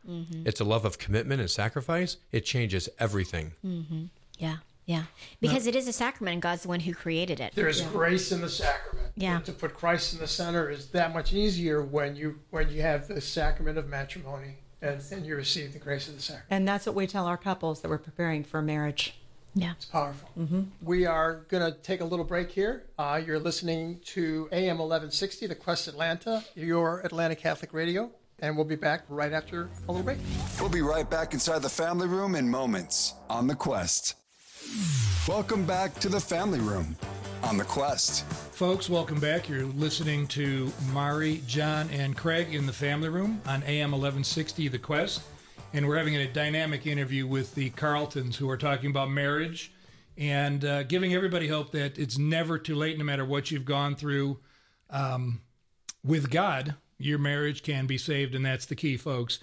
It's 0.45 0.59
a 0.59 0.63
love 0.63 0.85
of 0.85 0.99
commitment 0.99 1.41
and 1.41 1.49
sacrifice. 1.49 2.17
It 2.31 2.41
changes 2.41 2.87
everything. 2.99 3.53
Yeah. 4.37 4.57
Yeah. 4.85 5.05
Because 5.41 5.65
it 5.65 5.75
is 5.75 5.87
a 5.87 5.93
sacrament 5.93 6.33
and 6.33 6.41
God's 6.43 6.61
the 6.61 6.67
one 6.67 6.81
who 6.81 6.93
created 6.93 7.39
it. 7.39 7.55
There 7.55 7.67
is 7.67 7.81
grace 7.81 8.31
in 8.31 8.41
the 8.41 8.49
sacrament. 8.49 9.13
Yeah. 9.15 9.37
And 9.37 9.45
to 9.45 9.53
put 9.53 9.73
Christ 9.73 10.13
in 10.13 10.19
the 10.19 10.27
center 10.27 10.69
is 10.69 10.89
that 10.89 11.15
much 11.15 11.33
easier 11.33 11.81
when 11.81 12.15
you 12.15 12.41
when 12.51 12.69
you 12.69 12.83
have 12.83 13.07
the 13.07 13.21
sacrament 13.21 13.79
of 13.79 13.89
matrimony 13.89 14.57
and, 14.83 15.01
and 15.11 15.25
you 15.25 15.35
receive 15.35 15.73
the 15.73 15.79
grace 15.79 16.07
of 16.07 16.15
the 16.15 16.21
sacrament. 16.21 16.47
And 16.49 16.67
that's 16.67 16.85
what 16.85 16.95
we 16.95 17.07
tell 17.07 17.25
our 17.25 17.37
couples 17.37 17.81
that 17.81 17.89
we're 17.89 17.97
preparing 17.97 18.43
for 18.43 18.61
marriage. 18.61 19.15
Yeah. 19.55 19.73
It's 19.73 19.85
powerful. 19.85 20.29
We 20.81 21.05
are 21.05 21.45
going 21.47 21.71
to 21.71 21.77
take 21.79 22.01
a 22.01 22.05
little 22.05 22.25
break 22.25 22.51
here. 22.51 22.85
Uh, 22.97 23.21
you're 23.23 23.39
listening 23.39 23.99
to 24.05 24.49
AM 24.51 24.79
1160, 24.79 25.47
The 25.47 25.55
Quest 25.55 25.87
Atlanta, 25.87 26.43
your 26.55 27.01
Atlanta 27.05 27.35
Catholic 27.35 27.71
Radio, 27.71 28.09
and 28.39 28.55
we'll 28.55 28.65
be 28.65 28.75
back 28.75 29.03
right 29.09 29.31
after 29.31 29.69
a 29.87 29.91
little 29.91 30.03
break. 30.03 30.17
We'll 30.59 30.69
be 30.69 30.81
right 30.81 31.07
back 31.07 31.33
inside 31.33 31.61
the 31.61 31.69
family 31.69 32.07
room 32.07 32.33
in 32.33 32.49
moments 32.49 33.13
on 33.29 33.47
The 33.47 33.55
Quest. 33.55 34.15
Welcome 35.27 35.65
back 35.65 35.93
to 35.99 36.09
the 36.09 36.19
family 36.19 36.59
room 36.59 36.95
on 37.43 37.57
The 37.57 37.63
Quest. 37.63 38.25
Folks, 38.25 38.89
welcome 38.89 39.19
back. 39.19 39.47
You're 39.47 39.65
listening 39.65 40.27
to 40.27 40.71
Mari, 40.91 41.41
John, 41.47 41.89
and 41.91 42.17
Craig 42.17 42.53
in 42.53 42.65
the 42.65 42.73
family 42.73 43.09
room 43.09 43.41
on 43.45 43.63
AM 43.63 43.91
1160 43.91 44.67
The 44.69 44.79
Quest. 44.79 45.21
And 45.73 45.87
we're 45.87 45.97
having 45.97 46.15
a 46.15 46.27
dynamic 46.27 46.87
interview 46.87 47.27
with 47.27 47.55
the 47.55 47.69
Carltons 47.71 48.35
who 48.35 48.49
are 48.49 48.57
talking 48.57 48.89
about 48.89 49.09
marriage 49.09 49.71
and 50.17 50.65
uh, 50.65 50.83
giving 50.83 51.13
everybody 51.13 51.47
hope 51.47 51.71
that 51.71 51.97
it's 51.97 52.17
never 52.17 52.57
too 52.57 52.75
late, 52.75 52.97
no 52.97 53.03
matter 53.03 53.25
what 53.25 53.51
you've 53.51 53.65
gone 53.65 53.95
through. 53.95 54.39
Um, 54.89 55.41
with 56.03 56.29
God, 56.31 56.75
your 56.97 57.19
marriage 57.19 57.63
can 57.63 57.85
be 57.85 57.97
saved, 57.97 58.35
and 58.35 58.45
that's 58.45 58.65
the 58.65 58.75
key, 58.75 58.97
folks 58.97 59.39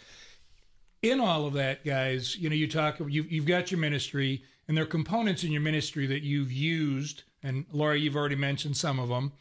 in 1.02 1.20
all 1.20 1.46
of 1.46 1.54
that, 1.54 1.84
guys, 1.84 2.36
you 2.36 2.48
know, 2.48 2.54
you 2.54 2.68
talk, 2.68 2.98
you've, 3.00 3.30
you've 3.30 3.46
got 3.46 3.70
your 3.70 3.80
ministry, 3.80 4.44
and 4.70 4.76
there 4.76 4.84
are 4.84 4.86
components 4.86 5.42
in 5.42 5.50
your 5.50 5.62
ministry 5.62 6.06
that 6.06 6.22
you've 6.22 6.52
used, 6.52 7.24
and 7.42 7.64
Laura, 7.72 7.98
you've 7.98 8.14
already 8.14 8.36
mentioned 8.36 8.76
some 8.76 9.00
of 9.00 9.08
them, 9.08 9.32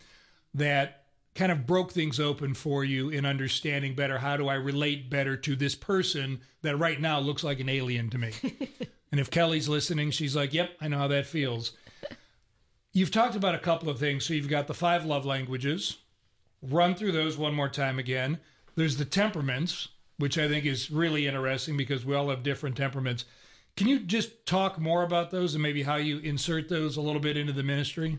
that 0.56 1.04
kind 1.36 1.52
of 1.52 1.68
broke 1.68 1.92
things 1.92 2.20
open 2.20 2.56
for 2.56 2.84
you 2.84 3.10
in 3.10 3.28
understanding 3.28 3.94
better 3.94 4.18
how 4.18 4.38
do 4.38 4.48
I 4.48 4.56
relate 4.56 5.08
better 5.08 5.38
to 5.38 5.56
this 5.56 5.76
person 5.76 6.42
that 6.64 6.78
right 6.78 7.00
now 7.00 7.20
looks 7.20 7.44
like 7.44 7.60
an 7.60 7.70
alien 7.70 8.10
to 8.10 8.18
me. 8.18 8.32
and 9.12 9.22
if 9.22 9.30
Kelly's 9.30 9.70
listening, 9.70 10.10
she's 10.10 10.36
like, 10.36 10.52
yep, 10.52 10.72
I 10.82 10.88
know 10.88 10.98
how 10.98 11.08
that 11.10 11.28
feels. 11.28 11.74
You've 12.92 13.12
talked 13.12 13.36
about 13.36 13.54
a 13.54 13.60
couple 13.60 13.88
of 13.88 14.00
things. 14.00 14.26
So 14.26 14.34
you've 14.34 14.50
got 14.50 14.66
the 14.66 14.74
five 14.74 15.06
love 15.06 15.28
languages. 15.28 15.98
Run 16.64 16.96
through 16.96 17.12
those 17.12 17.38
one 17.38 17.54
more 17.54 17.70
time 17.70 18.00
again. 18.00 18.40
There's 18.74 18.98
the 18.98 19.06
temperaments, 19.06 19.90
which 20.18 20.40
I 20.40 20.48
think 20.48 20.66
is 20.66 20.90
really 20.90 21.28
interesting 21.28 21.78
because 21.78 22.04
we 22.04 22.16
all 22.16 22.30
have 22.30 22.42
different 22.42 22.76
temperaments. 22.76 23.26
Can 23.80 23.88
you 23.88 24.02
just 24.02 24.46
talk 24.46 24.78
more 24.78 25.04
about 25.04 25.32
those 25.32 25.54
and 25.54 25.64
maybe 25.64 25.84
how 25.84 25.96
you 25.96 26.20
insert 26.20 26.68
those 26.68 26.98
a 26.98 27.02
little 27.02 27.22
bit 27.22 27.38
into 27.38 27.54
the 27.54 27.64
ministry? 27.64 28.18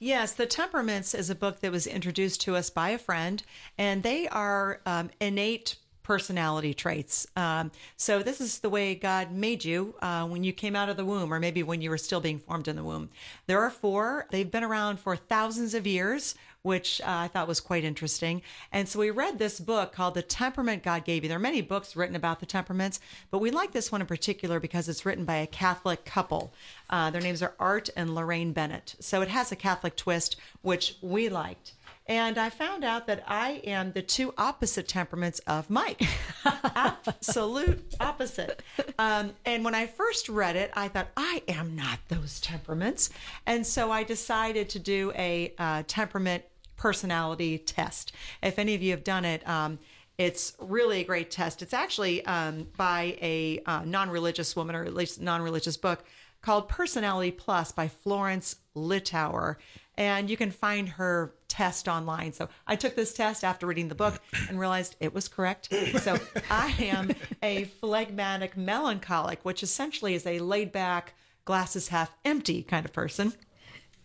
Yes, 0.00 0.32
The 0.32 0.46
Temperaments 0.46 1.14
is 1.14 1.30
a 1.30 1.36
book 1.36 1.60
that 1.60 1.70
was 1.70 1.86
introduced 1.86 2.40
to 2.40 2.56
us 2.56 2.70
by 2.70 2.88
a 2.88 2.98
friend, 2.98 3.40
and 3.78 4.02
they 4.02 4.26
are 4.26 4.80
um, 4.84 5.10
innate 5.20 5.76
personality 6.02 6.74
traits. 6.74 7.24
Um, 7.36 7.70
so, 7.96 8.20
this 8.20 8.40
is 8.40 8.58
the 8.58 8.68
way 8.68 8.96
God 8.96 9.30
made 9.30 9.64
you 9.64 9.94
uh, 10.02 10.26
when 10.26 10.42
you 10.42 10.52
came 10.52 10.74
out 10.74 10.88
of 10.88 10.96
the 10.96 11.04
womb, 11.04 11.32
or 11.32 11.38
maybe 11.38 11.62
when 11.62 11.80
you 11.80 11.90
were 11.90 11.96
still 11.96 12.20
being 12.20 12.40
formed 12.40 12.66
in 12.66 12.74
the 12.74 12.82
womb. 12.82 13.10
There 13.46 13.60
are 13.60 13.70
four, 13.70 14.26
they've 14.32 14.50
been 14.50 14.64
around 14.64 14.98
for 14.98 15.14
thousands 15.14 15.72
of 15.72 15.86
years. 15.86 16.34
Which 16.62 17.00
uh, 17.00 17.04
I 17.06 17.28
thought 17.28 17.48
was 17.48 17.60
quite 17.60 17.84
interesting. 17.84 18.42
And 18.70 18.88
so 18.88 18.98
we 18.98 19.10
read 19.10 19.38
this 19.38 19.60
book 19.60 19.92
called 19.92 20.14
The 20.14 20.22
Temperament 20.22 20.82
God 20.82 21.04
Gave 21.04 21.22
You. 21.22 21.28
There 21.28 21.38
are 21.38 21.40
many 21.40 21.62
books 21.62 21.96
written 21.96 22.16
about 22.16 22.40
the 22.40 22.46
temperaments, 22.46 23.00
but 23.30 23.38
we 23.38 23.50
like 23.50 23.72
this 23.72 23.90
one 23.90 24.02
in 24.02 24.06
particular 24.06 24.60
because 24.60 24.88
it's 24.88 25.06
written 25.06 25.24
by 25.24 25.36
a 25.36 25.46
Catholic 25.46 26.04
couple. 26.04 26.52
Uh, 26.90 27.10
their 27.10 27.22
names 27.22 27.42
are 27.42 27.54
Art 27.58 27.88
and 27.96 28.10
Laraine 28.10 28.52
Bennett. 28.52 28.94
So 29.00 29.22
it 29.22 29.28
has 29.28 29.50
a 29.50 29.56
Catholic 29.56 29.96
twist, 29.96 30.36
which 30.60 30.96
we 31.00 31.28
liked. 31.28 31.72
And 32.10 32.38
I 32.38 32.50
found 32.50 32.82
out 32.82 33.06
that 33.06 33.22
I 33.28 33.60
am 33.62 33.92
the 33.92 34.02
two 34.02 34.34
opposite 34.36 34.88
temperaments 34.88 35.38
of 35.46 35.70
Mike. 35.70 36.02
Absolute 36.44 37.94
opposite. 38.00 38.64
Um, 38.98 39.34
and 39.44 39.64
when 39.64 39.76
I 39.76 39.86
first 39.86 40.28
read 40.28 40.56
it, 40.56 40.72
I 40.74 40.88
thought, 40.88 41.06
I 41.16 41.44
am 41.46 41.76
not 41.76 42.00
those 42.08 42.40
temperaments. 42.40 43.10
And 43.46 43.64
so 43.64 43.92
I 43.92 44.02
decided 44.02 44.68
to 44.70 44.80
do 44.80 45.12
a 45.14 45.54
uh, 45.56 45.84
temperament 45.86 46.42
personality 46.80 47.58
test. 47.58 48.10
If 48.42 48.58
any 48.58 48.74
of 48.74 48.80
you 48.80 48.90
have 48.92 49.04
done 49.04 49.26
it, 49.26 49.46
um, 49.46 49.78
it's 50.16 50.54
really 50.58 51.02
a 51.02 51.04
great 51.04 51.30
test. 51.30 51.60
It's 51.60 51.74
actually 51.74 52.24
um, 52.24 52.68
by 52.78 53.18
a 53.20 53.60
uh, 53.66 53.82
non 53.84 54.08
religious 54.08 54.56
woman, 54.56 54.74
or 54.74 54.84
at 54.84 54.94
least 54.94 55.20
non 55.20 55.42
religious 55.42 55.76
book 55.76 56.04
called 56.40 56.70
Personality 56.70 57.32
Plus 57.32 57.70
by 57.70 57.86
Florence 57.86 58.56
Littauer. 58.74 59.56
And 59.98 60.30
you 60.30 60.38
can 60.38 60.50
find 60.50 60.88
her 60.88 61.34
test 61.48 61.86
online. 61.86 62.32
So 62.32 62.48
I 62.66 62.76
took 62.76 62.96
this 62.96 63.12
test 63.12 63.44
after 63.44 63.66
reading 63.66 63.88
the 63.88 63.94
book 63.94 64.18
and 64.48 64.58
realized 64.58 64.96
it 65.00 65.12
was 65.12 65.28
correct. 65.28 65.68
So 66.00 66.18
I 66.50 66.74
am 66.78 67.10
a 67.42 67.64
phlegmatic 67.64 68.56
melancholic, 68.56 69.44
which 69.44 69.62
essentially 69.62 70.14
is 70.14 70.26
a 70.26 70.38
laid 70.38 70.72
back, 70.72 71.12
glasses 71.44 71.88
half 71.88 72.16
empty 72.24 72.62
kind 72.62 72.86
of 72.86 72.92
person. 72.94 73.34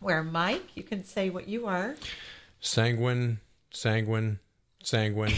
Where 0.01 0.23
Mike, 0.23 0.75
you 0.75 0.83
can 0.83 1.05
say 1.05 1.29
what 1.29 1.47
you 1.47 1.67
are. 1.67 1.95
Sanguine, 2.65 3.39
sanguine, 3.71 4.39
sanguine. 4.83 5.33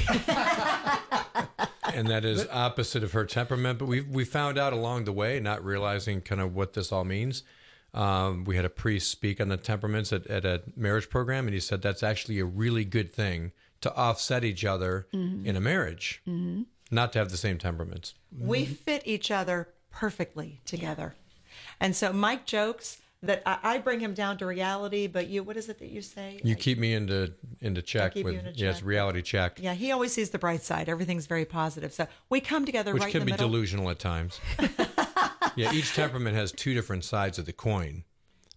and 1.94 2.08
that 2.08 2.24
is 2.24 2.48
opposite 2.52 3.04
of 3.04 3.12
her 3.12 3.26
temperament. 3.26 3.80
But 3.80 3.88
we 3.88 4.02
we 4.02 4.24
found 4.24 4.58
out 4.58 4.74
along 4.74 5.06
the 5.06 5.13
way, 5.13 5.40
not 5.40 5.63
realizing 5.63 6.22
kind 6.22 6.40
of 6.40 6.56
what 6.56 6.74
this 6.74 6.92
all 6.92 7.04
means. 7.04 7.44
Um, 7.94 8.44
we 8.46 8.56
had 8.56 8.66
a 8.66 8.70
priest 8.70 9.10
speak 9.10 9.42
on 9.42 9.50
the 9.50 9.58
temperaments 9.58 10.13
at, 10.13 10.28
at 10.28 10.46
a 10.46 10.62
marriage 10.76 11.10
program, 11.10 11.46
and 11.48 11.54
he 11.54 11.60
said 11.60 11.82
that's 11.82 12.04
actually 12.04 12.40
a 12.40 12.46
really 12.46 12.86
good 12.86 13.12
thing 13.13 13.52
to 13.82 13.94
offset 13.96 14.44
each 14.44 14.63
other 14.66 15.08
in 15.12 15.56
a 15.56 15.60
marriage, 15.60 16.22
not 16.92 17.13
to 17.13 17.20
have 17.20 17.30
the 17.30 17.38
same 17.38 17.58
temperaments. 17.58 18.13
We 18.38 18.66
fit 18.66 19.04
each 19.06 19.32
other 19.32 19.70
perfectly 19.92 20.62
together. 20.66 21.16
And 21.80 21.96
so 21.96 22.13
Mike 22.13 22.46
jokes 22.46 23.00
that 23.23 23.41
I, 23.45 23.60
I 23.63 23.77
bring 23.80 23.99
him 23.99 24.13
down 24.13 24.38
to 24.38 24.45
reality, 24.45 25.08
but 25.08 25.27
you, 25.27 25.43
what 25.43 25.58
is 25.58 25.69
it 25.69 25.80
that 25.80 25.89
you 25.89 26.01
say? 26.01 26.39
You 26.43 26.56
keep 26.56 26.77
me 26.77 26.93
into 26.93 27.34
into 27.62 27.82
check 27.82 28.15
with 28.15 28.25
you 28.34 28.39
in 28.39 28.53
yes, 28.53 28.77
check. 28.77 28.86
reality 28.86 29.21
check, 29.21 29.60
yeah, 29.62 29.73
he 29.73 29.91
always 29.91 30.13
sees 30.13 30.30
the 30.30 30.39
bright 30.39 30.62
side. 30.62 30.89
Everything's 30.89 31.25
very 31.25 31.45
positive. 31.45 31.93
So 31.93 32.08
we 32.30 32.39
come 32.39 32.65
together 32.65 32.93
which 32.93 33.03
right 33.03 33.12
can 33.12 33.25
be 33.25 33.32
middle. 33.32 33.47
delusional 33.49 33.89
at 33.89 33.99
times. 33.99 34.39
yeah, 35.56 35.71
each 35.73 35.93
temperament 35.93 36.36
has 36.36 36.51
two 36.51 36.73
different 36.73 37.03
sides 37.03 37.39
of 37.39 37.45
the 37.45 37.53
coin. 37.53 38.03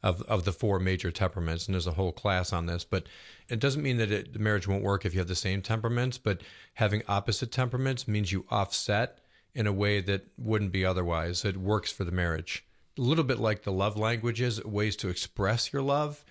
Of, 0.02 0.22
of 0.22 0.46
the 0.46 0.52
four 0.52 0.78
major 0.78 1.10
temperaments, 1.10 1.66
and 1.66 1.74
there's 1.74 1.86
a 1.86 1.92
whole 1.92 2.10
class 2.10 2.54
on 2.54 2.64
this, 2.64 2.84
but 2.84 3.04
it 3.50 3.60
doesn't 3.60 3.82
mean 3.82 3.98
that 3.98 4.10
it, 4.10 4.32
the 4.32 4.38
marriage 4.38 4.66
won't 4.66 4.82
work 4.82 5.04
if 5.04 5.12
you 5.12 5.18
have 5.20 5.28
the 5.28 5.34
same 5.34 5.60
temperaments. 5.60 6.16
But 6.16 6.40
having 6.72 7.02
opposite 7.06 7.52
temperaments 7.52 8.08
means 8.08 8.32
you 8.32 8.46
offset 8.48 9.18
in 9.54 9.66
a 9.66 9.74
way 9.74 10.00
that 10.00 10.28
wouldn't 10.38 10.72
be 10.72 10.86
otherwise. 10.86 11.44
It 11.44 11.58
works 11.58 11.92
for 11.92 12.04
the 12.04 12.12
marriage. 12.12 12.64
A 13.00 13.02
little 13.02 13.24
bit 13.24 13.38
like 13.38 13.62
the 13.62 13.72
love 13.72 13.96
languages, 13.96 14.62
ways 14.62 14.94
to 14.96 15.08
express 15.08 15.72
your 15.72 15.80
love, 15.80 16.22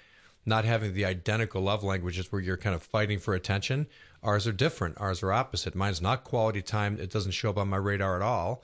not 0.45 0.65
having 0.65 0.93
the 0.93 1.03
identical 1.03 1.63
love 1.63 1.83
languages 1.83 2.31
where 2.31 2.39
you're 2.39 2.57
kind 2.57 2.75
of 2.75 2.83
fighting 2.83 3.17
for 3.17 3.33
attention. 3.33 3.87
Ours 4.21 4.45
are 4.45 4.51
different. 4.51 5.01
Ours 5.01 5.23
are 5.23 5.33
opposite. 5.33 5.73
Mine's 5.73 5.99
not 5.99 6.23
quality 6.23 6.61
time. 6.61 6.99
It 6.99 7.09
doesn't 7.11 7.31
show 7.31 7.49
up 7.49 7.57
on 7.57 7.69
my 7.69 7.77
radar 7.77 8.17
at 8.17 8.21
all. 8.21 8.61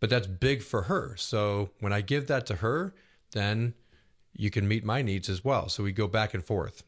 But 0.00 0.08
that's 0.08 0.26
big 0.26 0.62
for 0.62 0.84
her. 0.84 1.16
So 1.18 1.68
when 1.80 1.92
I 1.92 2.00
give 2.00 2.28
that 2.28 2.46
to 2.46 2.56
her, 2.56 2.94
then 3.32 3.74
you 4.32 4.50
can 4.50 4.66
meet 4.66 4.82
my 4.82 5.02
needs 5.02 5.28
as 5.28 5.44
well. 5.44 5.68
So 5.68 5.82
we 5.82 5.92
go 5.92 6.08
back 6.08 6.32
and 6.32 6.42
forth. 6.42 6.82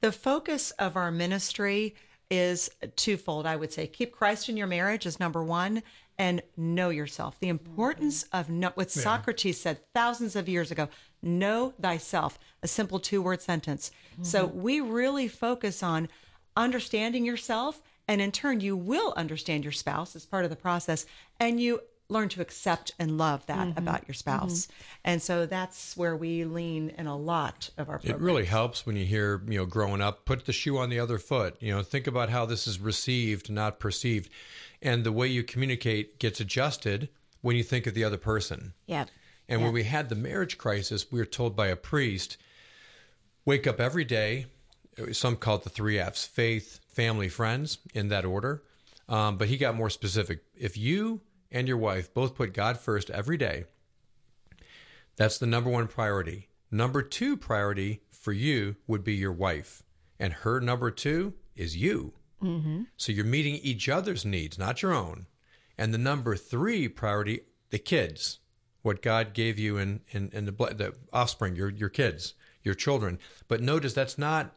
The 0.00 0.10
focus 0.10 0.72
of 0.72 0.96
our 0.96 1.12
ministry 1.12 1.94
is 2.30 2.68
twofold, 2.96 3.46
I 3.46 3.54
would 3.54 3.72
say. 3.72 3.86
Keep 3.86 4.10
Christ 4.10 4.48
in 4.48 4.56
your 4.56 4.66
marriage 4.66 5.06
is 5.06 5.20
number 5.20 5.44
one, 5.44 5.84
and 6.18 6.42
know 6.56 6.90
yourself. 6.90 7.38
The 7.40 7.48
importance 7.48 8.24
mm. 8.24 8.40
of 8.40 8.50
know, 8.50 8.72
what 8.74 8.90
Socrates 8.90 9.60
said 9.60 9.80
thousands 9.92 10.36
of 10.36 10.48
years 10.48 10.70
ago 10.70 10.88
know 11.22 11.72
thyself, 11.80 12.38
a 12.62 12.68
simple 12.68 13.00
two 13.00 13.22
word 13.22 13.40
sentence. 13.40 13.90
So 14.22 14.46
mm-hmm. 14.46 14.62
we 14.62 14.80
really 14.80 15.28
focus 15.28 15.82
on 15.82 16.08
understanding 16.56 17.24
yourself, 17.24 17.82
and 18.06 18.20
in 18.20 18.30
turn, 18.30 18.60
you 18.60 18.76
will 18.76 19.14
understand 19.16 19.64
your 19.64 19.72
spouse 19.72 20.14
as 20.14 20.26
part 20.26 20.44
of 20.44 20.50
the 20.50 20.56
process, 20.56 21.06
and 21.40 21.60
you 21.60 21.80
learn 22.10 22.28
to 22.28 22.42
accept 22.42 22.92
and 22.98 23.16
love 23.16 23.46
that 23.46 23.68
mm-hmm. 23.68 23.78
about 23.78 24.06
your 24.06 24.14
mm-hmm. 24.14 24.48
spouse. 24.48 24.68
And 25.04 25.22
so 25.22 25.46
that's 25.46 25.96
where 25.96 26.14
we 26.14 26.44
lean 26.44 26.90
in 26.98 27.06
a 27.06 27.16
lot 27.16 27.70
of 27.78 27.88
our 27.88 27.98
It 28.04 28.20
really 28.20 28.44
helps 28.44 28.84
when 28.84 28.96
you 28.96 29.06
hear, 29.06 29.42
you 29.48 29.58
know, 29.58 29.66
growing 29.66 30.02
up, 30.02 30.26
put 30.26 30.44
the 30.44 30.52
shoe 30.52 30.76
on 30.76 30.90
the 30.90 31.00
other 31.00 31.18
foot. 31.18 31.56
You 31.60 31.74
know, 31.74 31.82
think 31.82 32.06
about 32.06 32.28
how 32.28 32.44
this 32.44 32.66
is 32.66 32.78
received, 32.78 33.50
not 33.50 33.80
perceived. 33.80 34.28
And 34.84 35.02
the 35.02 35.12
way 35.12 35.26
you 35.26 35.42
communicate 35.42 36.20
gets 36.20 36.40
adjusted 36.40 37.08
when 37.40 37.56
you 37.56 37.64
think 37.64 37.86
of 37.86 37.94
the 37.94 38.04
other 38.04 38.18
person. 38.18 38.74
Yep. 38.86 39.08
And 39.48 39.62
when 39.62 39.72
we 39.72 39.84
had 39.84 40.08
the 40.08 40.14
marriage 40.14 40.56
crisis, 40.56 41.10
we 41.10 41.18
were 41.18 41.26
told 41.26 41.56
by 41.56 41.66
a 41.66 41.76
priest, 41.76 42.36
wake 43.44 43.66
up 43.66 43.80
every 43.80 44.04
day. 44.04 44.46
Some 45.12 45.36
call 45.36 45.56
it 45.56 45.64
the 45.64 45.70
three 45.70 45.98
F's 45.98 46.24
faith, 46.24 46.80
family, 46.86 47.28
friends, 47.28 47.78
in 47.92 48.08
that 48.08 48.24
order. 48.24 48.62
Um, 49.08 49.36
but 49.36 49.48
he 49.48 49.56
got 49.56 49.74
more 49.74 49.90
specific. 49.90 50.44
If 50.54 50.76
you 50.76 51.20
and 51.50 51.68
your 51.68 51.76
wife 51.76 52.14
both 52.14 52.34
put 52.34 52.54
God 52.54 52.78
first 52.78 53.10
every 53.10 53.36
day, 53.36 53.64
that's 55.16 55.38
the 55.38 55.46
number 55.46 55.70
one 55.70 55.88
priority. 55.88 56.48
Number 56.70 57.02
two 57.02 57.36
priority 57.36 58.00
for 58.10 58.32
you 58.32 58.76
would 58.86 59.04
be 59.04 59.14
your 59.14 59.32
wife. 59.32 59.82
And 60.18 60.32
her 60.32 60.60
number 60.60 60.90
two 60.90 61.34
is 61.54 61.76
you. 61.76 62.14
Mm-hmm. 62.44 62.82
So 62.96 63.12
you're 63.12 63.24
meeting 63.24 63.56
each 63.56 63.88
other's 63.88 64.24
needs, 64.24 64.58
not 64.58 64.82
your 64.82 64.92
own. 64.92 65.26
And 65.78 65.92
the 65.92 65.98
number 65.98 66.36
three 66.36 66.88
priority, 66.88 67.40
the 67.70 67.78
kids, 67.78 68.38
what 68.82 69.02
God 69.02 69.32
gave 69.32 69.58
you 69.58 69.78
in, 69.78 70.02
in, 70.10 70.30
in 70.32 70.44
the, 70.44 70.52
the 70.52 70.94
offspring, 71.12 71.56
your, 71.56 71.70
your 71.70 71.88
kids, 71.88 72.34
your 72.62 72.74
children. 72.74 73.18
But 73.48 73.62
notice 73.62 73.94
that's 73.94 74.18
not 74.18 74.54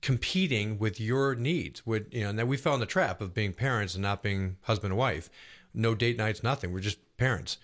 competing 0.00 0.78
with 0.78 0.98
your 0.98 1.34
needs. 1.34 1.86
With, 1.86 2.12
you 2.12 2.22
know, 2.22 2.30
and 2.30 2.38
then 2.38 2.48
we 2.48 2.56
fell 2.56 2.74
in 2.74 2.80
the 2.80 2.86
trap 2.86 3.20
of 3.20 3.34
being 3.34 3.52
parents 3.52 3.94
and 3.94 4.02
not 4.02 4.22
being 4.22 4.56
husband 4.62 4.92
and 4.92 4.98
wife. 4.98 5.28
No 5.74 5.94
date 5.94 6.16
nights, 6.16 6.42
nothing. 6.42 6.72
We're 6.72 6.80
just 6.80 6.98
parents. 7.18 7.58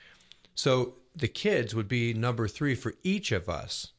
So 0.54 0.94
the 1.16 1.28
kids 1.28 1.74
would 1.74 1.88
be 1.88 2.12
number 2.14 2.46
three 2.46 2.74
for 2.74 2.94
each 3.02 3.32
of 3.32 3.48
us, 3.48 3.92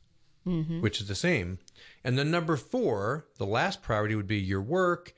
mm-hmm. 0.45 0.81
which 0.81 1.01
is 1.01 1.07
the 1.07 1.15
same. 1.15 1.59
And 2.03 2.17
then 2.17 2.29
number 2.29 2.57
four, 2.57 3.25
the 3.37 3.45
last 3.45 3.81
priority 3.81 4.15
would 4.15 4.27
be 4.27 4.39
your 4.39 4.61
work, 4.61 5.13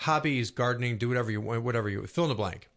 hobbies, 0.00 0.50
gardening, 0.50 0.96
do 0.96 1.08
whatever 1.08 1.30
you 1.30 1.40
want, 1.40 1.62
whatever 1.62 1.88
you 1.88 2.06
fill 2.06 2.24
in 2.24 2.30
the 2.30 2.34
blank. 2.34 2.68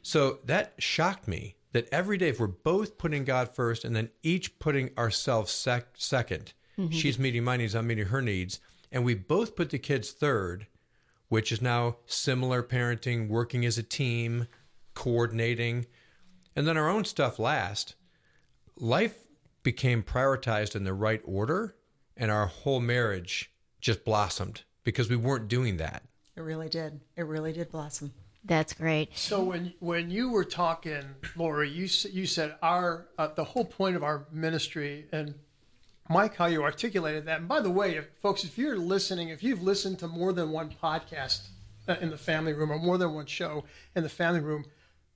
So 0.00 0.38
that 0.44 0.74
shocked 0.78 1.28
me 1.28 1.56
that 1.72 1.88
every 1.92 2.16
day, 2.16 2.28
if 2.28 2.40
we're 2.40 2.46
both 2.46 2.98
putting 2.98 3.24
God 3.24 3.54
first 3.54 3.84
and 3.84 3.94
then 3.94 4.10
each 4.22 4.58
putting 4.58 4.90
ourselves 4.96 5.52
sec- 5.52 5.96
2nd 5.96 6.52
mm-hmm. 6.78 6.90
she's 6.90 7.18
meeting 7.18 7.44
my 7.44 7.56
needs, 7.56 7.74
I'm 7.74 7.86
meeting 7.86 8.06
her 8.06 8.22
needs, 8.22 8.58
and 8.90 9.04
we 9.04 9.14
both 9.14 9.54
put 9.54 9.70
the 9.70 9.78
kids 9.78 10.12
third, 10.12 10.66
which 11.28 11.52
is 11.52 11.62
now 11.62 11.96
similar 12.06 12.62
parenting, 12.62 13.28
working 13.28 13.64
as 13.64 13.76
a 13.76 13.82
team, 13.82 14.48
coordinating, 14.94 15.86
and 16.56 16.66
then 16.66 16.76
our 16.76 16.88
own 16.88 17.04
stuff 17.04 17.38
last. 17.38 17.94
Life 18.76 19.18
became 19.62 20.02
prioritized 20.02 20.74
in 20.74 20.84
the 20.84 20.94
right 20.94 21.20
order, 21.24 21.76
and 22.16 22.30
our 22.30 22.46
whole 22.46 22.80
marriage 22.80 23.52
just 23.80 24.04
blossomed 24.04 24.62
because 24.84 25.08
we 25.08 25.16
weren't 25.16 25.48
doing 25.48 25.76
that. 25.76 26.02
It 26.36 26.40
really 26.40 26.68
did. 26.68 27.00
It 27.16 27.26
really 27.26 27.52
did 27.52 27.70
blossom. 27.70 28.12
That's 28.44 28.72
great. 28.72 29.16
So 29.16 29.42
when 29.42 29.74
when 29.78 30.10
you 30.10 30.30
were 30.30 30.44
talking, 30.44 31.04
Laurie, 31.36 31.70
you 31.70 31.88
you 32.10 32.26
said 32.26 32.56
our 32.62 33.06
uh, 33.16 33.28
the 33.28 33.44
whole 33.44 33.64
point 33.64 33.94
of 33.94 34.02
our 34.02 34.26
ministry 34.32 35.06
and 35.12 35.34
Mike, 36.08 36.36
how 36.36 36.46
you 36.46 36.62
articulated 36.62 37.26
that. 37.26 37.40
And 37.40 37.48
by 37.48 37.60
the 37.60 37.70
way, 37.70 37.96
if, 37.96 38.08
folks, 38.20 38.44
if 38.44 38.58
you're 38.58 38.76
listening, 38.76 39.28
if 39.28 39.42
you've 39.42 39.62
listened 39.62 39.98
to 40.00 40.08
more 40.08 40.32
than 40.32 40.50
one 40.50 40.70
podcast 40.70 41.46
uh, 41.88 41.96
in 42.00 42.10
the 42.10 42.18
family 42.18 42.52
room 42.52 42.72
or 42.72 42.78
more 42.78 42.98
than 42.98 43.14
one 43.14 43.26
show 43.26 43.64
in 43.94 44.02
the 44.02 44.08
family 44.08 44.40
room, 44.40 44.64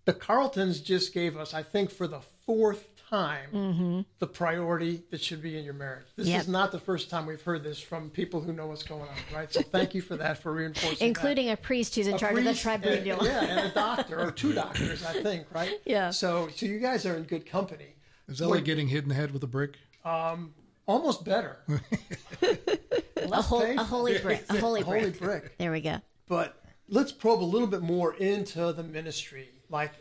the 0.05 0.15
Carltons 0.15 0.81
just 0.81 1.13
gave 1.13 1.37
us, 1.37 1.53
I 1.53 1.63
think, 1.63 1.91
for 1.91 2.07
the 2.07 2.21
fourth 2.47 2.96
time, 3.11 4.05
the 4.19 4.27
priority 4.27 5.03
that 5.11 5.21
should 5.21 5.43
be 5.43 5.57
in 5.59 5.65
your 5.65 5.75
marriage. 5.75 6.07
This 6.17 6.29
Yep. 6.29 6.41
is 6.43 6.49
not 6.49 6.73
the 6.73 6.79
first 6.81 7.09
time 7.11 7.27
we've 7.27 7.41
heard 7.43 7.63
this 7.65 7.79
from 7.81 8.11
people 8.11 8.41
who 8.41 8.53
know 8.53 8.67
what's 8.67 8.83
going 8.83 9.03
on, 9.03 9.17
right? 9.35 9.53
So 9.53 9.63
thank 9.63 9.95
you 9.95 10.03
for 10.03 10.17
that, 10.17 10.39
for 10.39 10.53
reinforcing 10.53 10.99
that 10.99 11.05
Including 11.05 11.51
a 11.51 11.57
priest 11.57 11.95
who's 11.95 12.07
in 12.07 12.15
a 12.15 12.19
charge 12.19 12.37
of 12.39 12.45
the 12.45 12.51
and- 12.51 12.59
tribunal. 12.59 13.25
yeah, 13.25 13.45
and 13.45 13.71
a 13.71 13.75
doctor 13.75 14.21
or 14.21 14.31
two 14.31 14.53
doctors, 14.53 15.05
I 15.05 15.23
think, 15.23 15.47
right? 15.55 15.81
Yeah. 15.87 16.11
So, 16.11 16.49
so 16.55 16.67
you 16.67 16.79
guys 16.79 17.07
are 17.07 17.17
in 17.17 17.25
good 17.25 17.47
company. 17.47 17.95
Is 18.29 18.39
that 18.39 18.49
like 18.49 18.65
getting 18.65 18.89
hit 18.89 19.05
in 19.05 19.09
the 19.09 19.15
head 19.15 19.31
with 19.33 19.43
a 19.45 19.47
brick? 19.47 19.75
Um, 20.05 20.55
Almost 20.89 21.25
better. 21.25 21.59
a, 22.43 23.43
whole, 23.43 23.63
a 23.63 23.77
holy 23.83 24.19
brick. 24.19 24.45
A 24.49 24.59
holy 24.59 24.83
A 24.83 24.85
holy 24.85 25.01
brick. 25.11 25.19
brick. 25.19 25.59
There 25.59 25.73
we 25.73 25.81
go. 25.81 26.01
But 26.29 26.63
let's 26.89 27.11
probe 27.13 27.43
a 27.43 27.45
little 27.45 27.67
bit 27.67 27.83
more 27.83 28.15
into 28.15 28.73
the 28.73 28.83
ministry. 28.85 29.49
Like, 29.71 29.93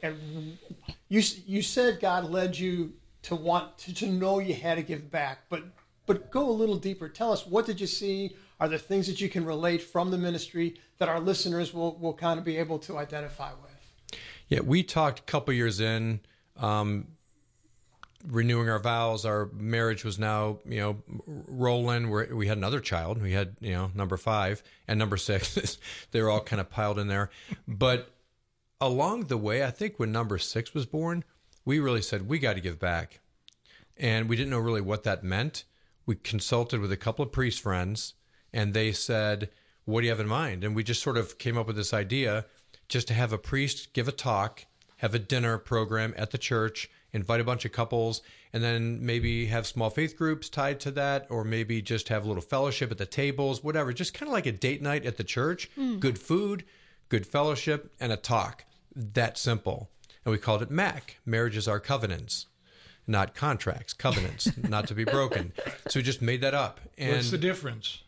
you 1.10 1.22
you 1.46 1.62
said 1.62 2.00
God 2.00 2.30
led 2.30 2.58
you 2.58 2.94
to 3.24 3.36
want 3.36 3.78
to, 3.80 3.94
to 3.96 4.08
know 4.08 4.40
you 4.40 4.54
had 4.54 4.76
to 4.76 4.84
give 4.84 5.10
back, 5.10 5.40
but 5.50 5.64
but 6.06 6.32
go 6.32 6.50
a 6.50 6.52
little 6.52 6.78
deeper. 6.78 7.10
Tell 7.10 7.32
us 7.32 7.46
what 7.46 7.66
did 7.66 7.82
you 7.82 7.88
see? 7.88 8.36
Are 8.60 8.70
there 8.70 8.78
things 8.78 9.08
that 9.08 9.20
you 9.20 9.28
can 9.28 9.44
relate 9.44 9.82
from 9.82 10.12
the 10.12 10.18
ministry 10.18 10.76
that 11.00 11.10
our 11.10 11.20
listeners 11.20 11.74
will 11.74 11.98
will 11.98 12.14
kind 12.14 12.38
of 12.40 12.46
be 12.46 12.58
able 12.58 12.80
to 12.80 12.98
identify 12.98 13.52
with? 13.52 14.20
Yeah, 14.48 14.60
we 14.60 14.84
talked 14.84 15.20
a 15.20 15.24
couple 15.24 15.54
years 15.54 15.80
in, 15.80 16.20
um, 16.58 17.08
renewing 18.28 18.70
our 18.70 18.80
vows. 18.80 19.26
Our 19.26 19.50
marriage 19.54 20.04
was 20.04 20.20
now, 20.20 20.60
you 20.66 20.80
know, 20.80 20.98
rolling. 21.26 22.10
we 22.10 22.28
we 22.28 22.48
had 22.48 22.58
another 22.58 22.80
child. 22.80 23.22
We 23.22 23.34
had, 23.34 23.56
you 23.60 23.74
know, 23.74 23.92
number 23.94 24.18
five 24.18 24.64
and 24.88 25.00
number 25.00 25.18
six. 25.18 25.78
they 26.12 26.22
were 26.22 26.30
all 26.30 26.42
kind 26.42 26.60
of 26.60 26.70
piled 26.70 27.00
in 27.00 27.08
there. 27.08 27.30
But 27.68 28.15
along 28.80 29.26
the 29.26 29.38
way, 29.38 29.64
I 29.64 29.72
think 29.72 30.00
when 30.00 30.12
number 30.12 30.38
six 30.38 30.74
was 30.74 30.86
born, 30.86 31.24
we 31.64 31.80
really 31.80 32.02
said, 32.02 32.28
we 32.28 32.40
got 32.40 32.54
to 32.54 32.62
give 32.62 32.80
back. 32.80 33.20
And 33.98 34.30
we 34.30 34.36
didn't 34.36 34.52
know 34.52 34.60
really 34.60 34.82
what 34.82 35.04
that 35.04 35.24
meant. 35.24 35.64
We 36.06 36.16
consulted 36.16 36.80
with 36.80 36.92
a 36.92 36.98
couple 36.98 37.24
of 37.24 37.32
priest 37.32 37.62
friends, 37.62 38.14
and 38.54 38.74
they 38.74 38.92
said, 38.92 39.50
What 39.86 40.02
do 40.02 40.06
you 40.06 40.12
have 40.12 40.20
in 40.20 40.28
mind? 40.28 40.64
And 40.64 40.76
we 40.76 40.84
just 40.84 41.02
sort 41.02 41.18
of 41.18 41.38
came 41.38 41.58
up 41.58 41.68
with 41.68 41.76
this 41.76 41.94
idea 41.94 42.46
just 42.88 43.08
to 43.08 43.14
have 43.14 43.34
a 43.34 43.38
priest 43.38 43.94
give 43.94 44.08
a 44.08 44.12
talk, 44.12 44.66
have 44.98 45.16
a 45.16 45.20
dinner 45.20 45.58
program 45.58 46.14
at 46.18 46.32
the 46.32 46.38
church, 46.38 46.90
invite 47.14 47.42
a 47.42 47.46
bunch 47.46 47.66
of 47.66 47.72
couples, 47.72 48.22
and 48.54 48.64
then 48.64 49.04
maybe 49.04 49.48
have 49.48 49.66
small 49.66 49.90
faith 49.90 50.18
groups 50.18 50.50
tied 50.50 50.80
to 50.82 50.92
that, 50.92 51.26
or 51.30 51.44
maybe 51.44 51.82
just 51.82 52.10
have 52.10 52.26
a 52.26 52.28
little 52.28 52.42
fellowship 52.44 52.92
at 52.92 52.98
the 52.98 53.06
tables, 53.06 53.64
whatever. 53.64 53.94
Just 53.94 54.14
kind 54.14 54.28
of 54.28 54.34
like 54.34 54.46
a 54.46 54.52
date 54.52 54.82
night 54.82 55.06
at 55.06 55.18
the 55.18 55.24
church, 55.24 55.70
hmm. 55.76 55.98
good 55.98 56.20
food, 56.20 56.66
good 57.10 57.26
fellowship, 57.26 57.94
and 58.00 58.12
a 58.12 58.18
talk. 58.18 58.66
That 58.96 59.38
simple. 59.38 59.90
And 60.24 60.32
we 60.32 60.38
called 60.38 60.62
it 60.62 60.72
MAC 60.72 61.18
Marriages 61.26 61.68
Are 61.68 61.80
Covenants 61.80 62.48
not 63.08 63.36
contracts, 63.36 63.94
covenants, 63.94 64.50
not 64.68 64.88
to 64.88 64.96
be 64.96 65.04
broken. 65.04 65.54
So 65.90 66.00
we 66.00 66.02
just 66.04 66.24
made 66.24 66.42
that 66.42 66.56
up. 66.56 66.80
And 66.98 67.18
What's 67.18 67.30
the 67.30 67.38
difference? 67.38 68.02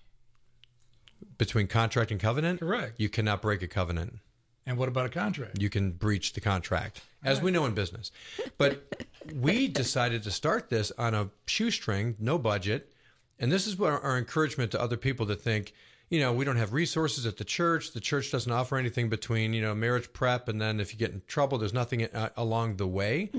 between 1.38 1.68
contract 1.68 2.12
and 2.12 2.20
covenant. 2.20 2.60
Correct. 2.60 3.00
You 3.00 3.10
cannot 3.10 3.42
break 3.42 3.62
a 3.62 3.68
covenant. 3.68 4.20
And 4.66 4.78
what 4.78 4.90
about 4.90 5.06
a 5.06 5.10
contract? 5.10 5.62
You 5.62 5.70
can 5.70 5.92
breach 5.92 6.34
the 6.34 6.42
contract, 6.42 7.02
as 7.24 7.42
we 7.42 7.52
know 7.52 7.66
in 7.66 7.74
business. 7.74 8.12
But 8.58 9.06
we 9.34 9.68
decided 9.68 10.24
to 10.24 10.32
start 10.32 10.70
this 10.70 10.92
on 10.98 11.14
a 11.14 11.30
shoestring, 11.46 12.16
no 12.20 12.38
budget. 12.38 12.92
And 13.40 13.50
this 13.52 13.66
is 13.66 13.78
what 13.78 13.94
our, 13.94 14.00
our 14.02 14.18
encouragement 14.18 14.72
to 14.72 14.82
other 14.82 14.98
people 14.98 15.26
to 15.28 15.36
think, 15.36 15.74
you 16.10 16.20
know, 16.20 16.32
we 16.32 16.46
don't 16.46 16.56
have 16.58 16.74
resources 16.74 17.26
at 17.26 17.38
the 17.38 17.44
church. 17.44 17.92
The 17.92 18.00
church 18.00 18.32
doesn't 18.32 18.52
offer 18.52 18.78
anything 18.78 19.10
between, 19.10 19.54
you 19.54 19.62
know, 19.62 19.76
marriage 19.76 20.12
prep 20.14 20.48
and 20.48 20.62
then 20.62 20.80
if 20.80 20.94
you 20.94 21.00
get 21.00 21.12
in 21.12 21.22
trouble, 21.28 21.58
there's 21.58 21.74
nothing 21.74 22.06
uh, 22.06 22.30
along 22.38 22.78
the 22.78 22.88
way. 22.88 23.30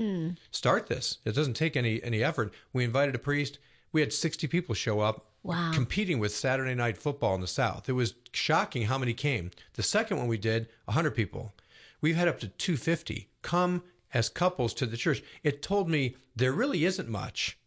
Start 0.51 0.87
this. 0.87 1.17
It 1.25 1.33
doesn't 1.35 1.55
take 1.55 1.75
any 1.75 2.01
any 2.03 2.23
effort. 2.23 2.53
We 2.73 2.83
invited 2.83 3.15
a 3.15 3.19
priest. 3.19 3.59
We 3.91 4.01
had 4.01 4.13
60 4.13 4.47
people 4.47 4.75
show 4.75 4.99
up. 4.99 5.25
Wow. 5.41 5.71
Competing 5.73 6.19
with 6.19 6.35
Saturday 6.35 6.75
night 6.75 6.97
football 6.97 7.33
in 7.33 7.41
the 7.41 7.47
South. 7.47 7.87
It 7.87 7.93
was 7.93 8.13
shocking 8.33 8.83
how 8.83 8.97
many 8.97 9.13
came. 9.13 9.51
The 9.75 9.83
second 9.83 10.17
one 10.17 10.27
we 10.27 10.37
did, 10.37 10.67
100 10.85 11.11
people. 11.11 11.53
We've 12.01 12.17
had 12.17 12.27
up 12.27 12.39
to 12.41 12.49
250 12.49 13.29
come 13.41 13.83
as 14.13 14.29
couples 14.29 14.73
to 14.75 14.85
the 14.85 14.97
church. 14.97 15.23
It 15.43 15.61
told 15.61 15.89
me 15.89 16.17
there 16.35 16.51
really 16.51 16.85
isn't 16.85 17.07
much 17.09 17.57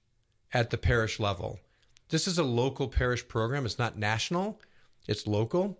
at 0.53 0.71
the 0.71 0.79
parish 0.79 1.19
level. 1.19 1.61
This 2.11 2.29
is 2.29 2.39
a 2.39 2.45
local 2.45 2.89
parish 2.89 3.27
program. 3.27 3.65
It's 3.65 3.79
not 3.79 3.97
national, 3.99 4.61
it's 5.09 5.27
local, 5.27 5.79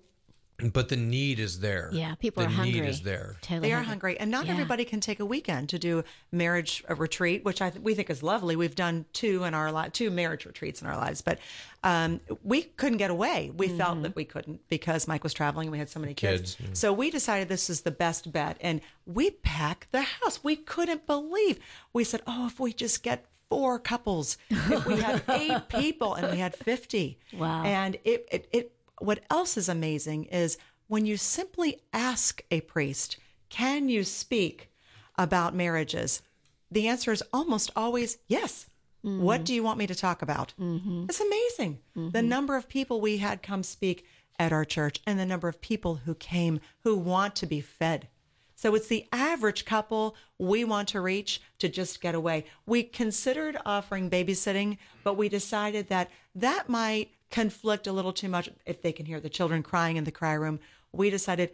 but 0.73 0.89
the 0.89 0.97
need 0.97 1.41
is 1.41 1.59
there. 1.59 1.91
Yeah, 1.93 2.15
people 2.15 2.43
the 2.45 2.49
are 2.49 2.53
hungry. 2.53 2.81
need 2.81 2.89
is 2.89 3.03
there. 3.03 3.35
Totally 3.43 3.69
They 3.69 3.73
are 3.75 3.83
hungry, 3.83 4.19
and 4.21 4.31
not 4.31 4.47
Yeah. 4.47 4.53
everybody 4.53 4.85
can 4.85 5.01
take 5.01 5.19
a 5.19 5.25
weekend 5.27 5.69
to 5.71 5.79
do 5.79 6.05
marriage 6.31 6.85
uh, 6.89 6.95
retreat, 6.95 7.45
which 7.45 7.61
I 7.61 7.71
th- 7.71 7.83
we 7.83 7.95
think 7.95 8.11
is 8.11 8.23
lovely. 8.23 8.55
We've 8.55 8.75
done 8.75 9.07
two 9.13 9.43
in 9.43 9.55
our 9.55 9.73
li- 9.73 9.89
two 9.93 10.11
marriage 10.13 10.45
retreats 10.47 10.81
in 10.81 10.87
our 10.87 10.97
lives, 10.97 11.21
but 11.21 11.41
um, 11.83 12.21
we 12.45 12.63
couldn't 12.63 12.99
get 12.99 13.11
away. 13.11 13.51
We 13.57 13.69
felt 13.69 14.03
that 14.03 14.15
we 14.15 14.25
couldn't 14.25 14.61
because 14.69 15.09
Mike 15.09 15.25
was 15.25 15.35
traveling 15.35 15.67
and 15.67 15.73
we 15.73 15.79
had 15.79 15.89
so 15.89 15.99
many 15.99 16.15
kids. 16.15 16.55
Kids, 16.55 16.79
So 16.79 16.93
we 16.93 17.11
decided 17.11 17.49
this 17.49 17.69
is 17.69 17.81
the 17.81 17.91
best 17.91 18.31
bet, 18.31 18.57
and 18.61 18.81
we 19.05 19.31
packed 19.31 19.91
the 19.91 20.03
house. 20.03 20.45
We 20.45 20.55
couldn't 20.55 21.07
believe. 21.09 21.59
We 21.93 22.05
said, 22.05 22.23
"Oh, 22.27 22.47
if 22.47 22.61
we 22.61 22.73
just 22.73 23.03
get." 23.03 23.25
Four 23.51 23.79
couples. 23.79 24.39
If 24.49 24.87
we 24.87 24.99
had 24.99 25.23
eight 25.29 25.69
people 25.69 26.15
and 26.15 26.31
we 26.33 26.39
had 26.39 26.57
50. 26.57 27.19
Wow. 27.35 27.65
And 27.65 27.97
it, 28.03 28.27
it, 28.33 28.49
it, 28.51 28.73
what 29.01 29.21
else 29.31 29.57
is 29.57 29.69
amazing 29.69 30.25
is 30.25 30.59
when 30.89 31.07
you 31.07 31.17
simply 31.17 31.81
ask 31.93 32.43
a 32.51 32.61
priest, 32.61 33.17
can 33.49 33.89
you 33.89 34.05
speak 34.05 34.71
about 35.17 35.55
marriages? 35.55 36.23
The 36.71 36.89
answer 36.89 37.13
is 37.13 37.23
almost 37.33 37.71
always 37.77 38.19
yes. 38.29 38.67
What 39.05 39.45
do 39.45 39.53
you 39.53 39.65
want 39.65 39.79
me 39.79 39.89
to 39.89 39.97
talk 39.97 40.23
about? 40.23 40.55
Mm-hmm. 40.61 41.07
It's 41.09 41.21
amazing. 41.21 41.81
The 41.95 42.01
mm-hmm. 42.01 42.29
number 42.29 42.57
of 42.57 42.69
people 42.69 43.01
we 43.01 43.17
had 43.17 43.43
come 43.43 43.65
speak 43.65 44.07
at 44.39 44.53
our 44.53 44.65
church 44.65 45.01
and 45.07 45.19
the 45.19 45.27
number 45.27 45.49
of 45.49 45.61
people 45.61 45.97
who 46.05 46.15
came 46.15 46.61
who 46.85 46.97
want 46.97 47.35
to 47.37 47.47
be 47.47 47.61
fed. 47.61 48.07
So 48.55 48.77
it's 48.77 48.87
the 48.87 49.09
average 49.11 49.65
couple 49.65 50.15
we 50.39 50.63
want 50.63 50.89
to 50.91 51.01
reach 51.01 51.43
to 51.59 51.69
just 51.69 52.01
get 52.01 52.15
away. 52.15 52.45
We 52.65 52.85
considered 52.85 53.57
offering 53.67 54.09
babysitting, 54.09 54.79
but 55.03 55.17
we 55.17 55.29
decided 55.29 55.89
that 55.89 56.09
that 56.37 56.69
might 56.69 57.11
conflict 57.33 57.87
a 57.87 57.93
little 57.93 58.13
too 58.13 58.29
much 58.29 58.49
if 58.65 58.83
they 58.83 58.93
can 58.93 59.07
hear 59.07 59.19
the 59.19 59.29
children 59.29 59.63
crying 59.63 59.97
in 59.97 60.05
the 60.05 60.13
cry 60.13 60.35
room. 60.35 60.61
We 60.93 61.11
decided 61.11 61.51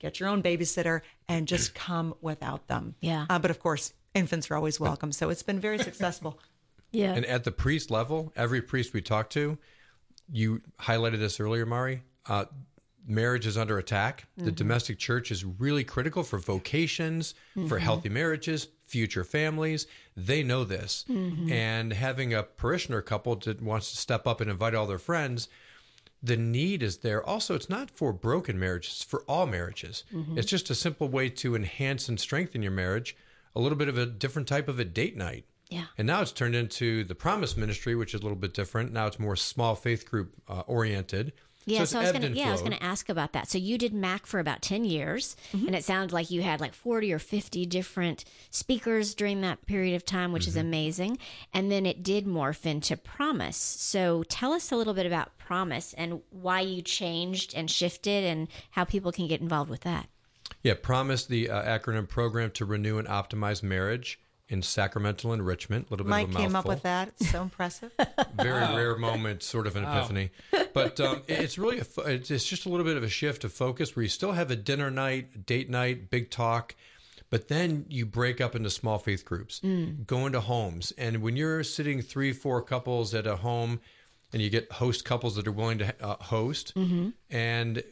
get 0.00 0.18
your 0.18 0.28
own 0.28 0.42
babysitter 0.42 1.02
and 1.28 1.46
just 1.46 1.74
come 1.74 2.14
without 2.20 2.66
them. 2.66 2.96
Yeah. 3.00 3.26
Uh, 3.30 3.38
but 3.38 3.50
of 3.50 3.60
course, 3.60 3.92
infants 4.14 4.50
are 4.50 4.56
always 4.56 4.80
welcome. 4.80 5.12
So 5.12 5.30
it's 5.30 5.42
been 5.42 5.60
very 5.60 5.78
successful. 5.78 6.40
Yeah. 6.90 7.12
And 7.12 7.26
at 7.26 7.44
the 7.44 7.52
priest 7.52 7.90
level, 7.90 8.32
every 8.34 8.62
priest 8.62 8.94
we 8.94 9.02
talk 9.02 9.28
to, 9.30 9.58
you 10.32 10.62
highlighted 10.80 11.18
this 11.18 11.38
earlier, 11.38 11.66
Mari. 11.66 12.02
Uh, 12.24 12.46
marriage 13.06 13.46
is 13.46 13.58
under 13.58 13.76
attack. 13.76 14.24
The 14.38 14.50
domestic 14.50 14.98
church 14.98 15.30
is 15.30 15.44
really 15.44 15.84
critical 15.84 16.22
for 16.22 16.38
vocations, 16.38 17.34
for 17.68 17.78
healthy 17.78 18.08
marriages, 18.08 18.68
future 18.88 19.24
families. 19.24 19.86
They 20.16 20.42
know 20.42 20.64
this. 20.64 21.04
And 21.52 21.92
having 21.92 22.34
a 22.34 22.42
parishioner 22.42 23.02
couple 23.02 23.36
that 23.36 23.62
wants 23.62 23.90
to 23.90 23.96
step 23.96 24.26
up 24.26 24.40
and 24.40 24.50
invite 24.50 24.74
all 24.74 24.86
their 24.86 24.98
friends, 24.98 25.48
the 26.22 26.36
need 26.36 26.82
is 26.82 26.98
there. 26.98 27.24
Also, 27.24 27.54
it's 27.54 27.68
not 27.68 27.90
for 27.90 28.12
broken 28.12 28.58
marriages, 28.58 28.94
it's 28.94 29.04
for 29.04 29.22
all 29.28 29.46
marriages. 29.46 30.04
It's 30.36 30.50
just 30.50 30.70
a 30.70 30.74
simple 30.74 31.08
way 31.08 31.28
to 31.28 31.54
enhance 31.54 32.08
and 32.08 32.18
strengthen 32.18 32.62
your 32.62 32.72
marriage, 32.72 33.16
a 33.54 33.60
little 33.60 33.78
bit 33.78 33.88
of 33.88 33.96
a 33.96 34.06
different 34.06 34.48
type 34.48 34.68
of 34.68 34.80
a 34.80 34.84
date 34.84 35.16
night. 35.16 35.44
Yeah. 35.70 35.84
And 35.98 36.06
now 36.06 36.22
it's 36.22 36.32
turned 36.32 36.54
into 36.54 37.04
the 37.04 37.14
Promise 37.14 37.56
Ministry, 37.56 37.94
which 37.94 38.14
is 38.14 38.20
a 38.20 38.22
little 38.24 38.38
bit 38.38 38.54
different. 38.54 38.90
Now 38.90 39.06
it's 39.06 39.18
more 39.18 39.36
small 39.36 39.74
faith 39.74 40.10
group 40.10 40.34
uh, 40.48 40.62
oriented. 40.66 41.34
Yeah, 41.68 41.82
it's 41.82 41.90
so, 41.92 41.98
I 41.98 42.02
was 42.02 42.12
gonna 42.12 42.28
yeah, 42.30 42.48
I 42.48 42.52
was 42.52 42.62
gonna 42.62 42.78
ask 42.80 43.08
about 43.08 43.32
that. 43.32 43.48
So 43.48 43.58
you 43.58 43.78
did 43.78 43.92
Mac 43.92 44.26
for 44.26 44.40
about 44.40 44.62
ten 44.62 44.84
years, 44.84 45.36
Mm-hmm. 45.52 45.66
and 45.66 45.76
it 45.76 45.84
sounded 45.84 46.12
like 46.12 46.30
you 46.30 46.42
had 46.42 46.60
like 46.60 46.74
forty 46.74 47.12
or 47.12 47.18
fifty 47.18 47.66
different 47.66 48.24
speakers 48.50 49.14
during 49.14 49.40
that 49.42 49.66
period 49.66 49.94
of 49.94 50.04
time, 50.04 50.32
which 50.32 50.46
is 50.46 50.54
Mm-hmm. 50.56 50.66
amazing. 50.66 51.18
And 51.52 51.70
then 51.70 51.86
it 51.86 52.02
did 52.02 52.26
morph 52.26 52.64
into 52.66 52.96
Promise. 52.96 53.56
So 53.56 54.22
tell 54.24 54.52
us 54.52 54.72
a 54.72 54.76
little 54.76 54.94
bit 54.94 55.06
about 55.06 55.36
Promise 55.38 55.94
and 55.94 56.20
why 56.30 56.60
you 56.60 56.82
changed 56.82 57.54
and 57.54 57.70
shifted, 57.70 58.24
and 58.24 58.48
how 58.72 58.84
people 58.84 59.12
can 59.12 59.26
get 59.26 59.40
involved 59.40 59.70
with 59.70 59.82
that. 59.82 60.08
Yeah, 60.62 60.74
Promise, 60.80 61.26
the 61.26 61.50
uh, 61.50 61.62
acronym 61.78 62.08
program 62.08 62.50
to 62.52 62.64
renew 62.64 62.98
and 62.98 63.06
optimize 63.06 63.62
marriage 63.62 64.18
in 64.48 64.62
sacramental 64.62 65.32
enrichment. 65.32 65.88
A 65.88 65.90
little 65.92 66.04
bit 66.04 66.10
Mike 66.10 66.28
of 66.28 66.34
a 66.34 66.38
came 66.38 66.56
up 66.56 66.66
with 66.66 66.82
that. 66.82 67.08
It's 67.20 67.30
so 67.30 67.42
impressive. 67.42 67.92
very 68.34 68.60
rare 68.60 68.96
moment, 68.96 69.42
sort 69.42 69.66
of 69.66 69.76
an 69.76 69.84
epiphany. 69.84 70.30
But 70.72 70.98
um, 71.00 71.22
it's 71.28 71.58
really 71.58 71.78
a, 71.80 71.84
fo- 71.84 72.02
it's 72.02 72.30
it's 72.30 72.44
just 72.44 72.66
a 72.66 72.68
little 72.68 72.84
bit 72.84 72.96
of 72.96 73.02
a 73.02 73.08
shift 73.08 73.44
of 73.44 73.52
focus 73.52 73.94
where 73.94 74.02
you 74.02 74.08
still 74.08 74.32
have 74.32 74.50
a 74.50 74.56
dinner 74.56 74.90
night, 74.90 75.44
date 75.46 75.68
night, 75.68 76.10
big 76.10 76.30
talk, 76.30 76.74
but 77.30 77.48
then 77.48 77.84
you 77.88 78.06
break 78.06 78.40
up 78.40 78.54
into 78.56 78.70
small 78.70 78.98
faith 78.98 79.24
groups, 79.24 79.60
go 80.06 80.26
into 80.26 80.40
homes, 80.40 80.92
and 80.96 81.20
when 81.22 81.36
you're 81.36 81.62
sitting 81.62 82.00
three, 82.00 82.32
four 82.32 82.62
couples 82.62 83.14
at 83.14 83.26
a 83.26 83.36
home, 83.36 83.80
and 84.32 84.40
you 84.40 84.48
get 84.50 84.70
host 84.72 85.04
couples 85.04 85.36
that 85.36 85.46
are 85.46 85.52
willing 85.52 85.78
to 85.78 85.94
uh, 86.02 86.16
host, 86.24 86.72
and 87.30 87.82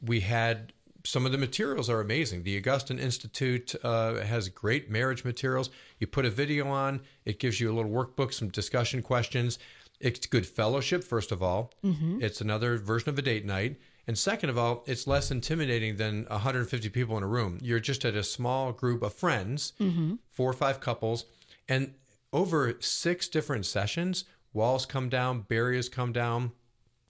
we 0.00 0.20
had 0.20 0.72
some 1.04 1.26
of 1.26 1.32
the 1.32 1.38
materials 1.38 1.88
are 1.88 2.00
amazing. 2.00 2.42
The 2.42 2.56
Augustine 2.56 2.98
Institute 2.98 3.74
uh, 3.82 4.16
has 4.16 4.48
great 4.48 4.90
marriage 4.90 5.24
materials. 5.24 5.70
You 5.98 6.06
put 6.06 6.24
a 6.24 6.30
video 6.30 6.68
on, 6.68 7.00
it 7.24 7.38
gives 7.38 7.60
you 7.60 7.70
a 7.70 7.74
little 7.74 7.90
workbook, 7.90 8.32
some 8.32 8.48
discussion 8.48 9.02
questions. 9.02 9.58
It's 10.00 10.26
good 10.26 10.46
fellowship, 10.46 11.04
first 11.04 11.32
of 11.32 11.42
all. 11.42 11.72
It's 12.22 12.40
another 12.40 12.78
version 12.78 13.08
of 13.08 13.18
a 13.18 13.22
date 13.22 13.44
night. 13.44 13.76
And 14.06 14.16
second 14.16 14.48
of 14.50 14.56
all, 14.56 14.84
it's 14.86 15.06
less 15.06 15.30
intimidating 15.30 15.96
than 15.96 16.24
150 16.28 16.88
people 16.88 17.16
in 17.18 17.22
a 17.22 17.26
room. 17.26 17.58
You're 17.60 17.80
just 17.80 18.04
at 18.04 18.14
a 18.14 18.22
small 18.22 18.72
group 18.72 19.02
of 19.02 19.12
friends, 19.12 19.72
four 20.30 20.50
or 20.50 20.54
five 20.54 20.80
couples, 20.80 21.26
and 21.68 21.94
over 22.32 22.76
six 22.80 23.28
different 23.28 23.66
sessions, 23.66 24.24
walls 24.52 24.86
come 24.86 25.08
down, 25.08 25.40
barriers 25.42 25.88
come 25.88 26.12
down 26.12 26.52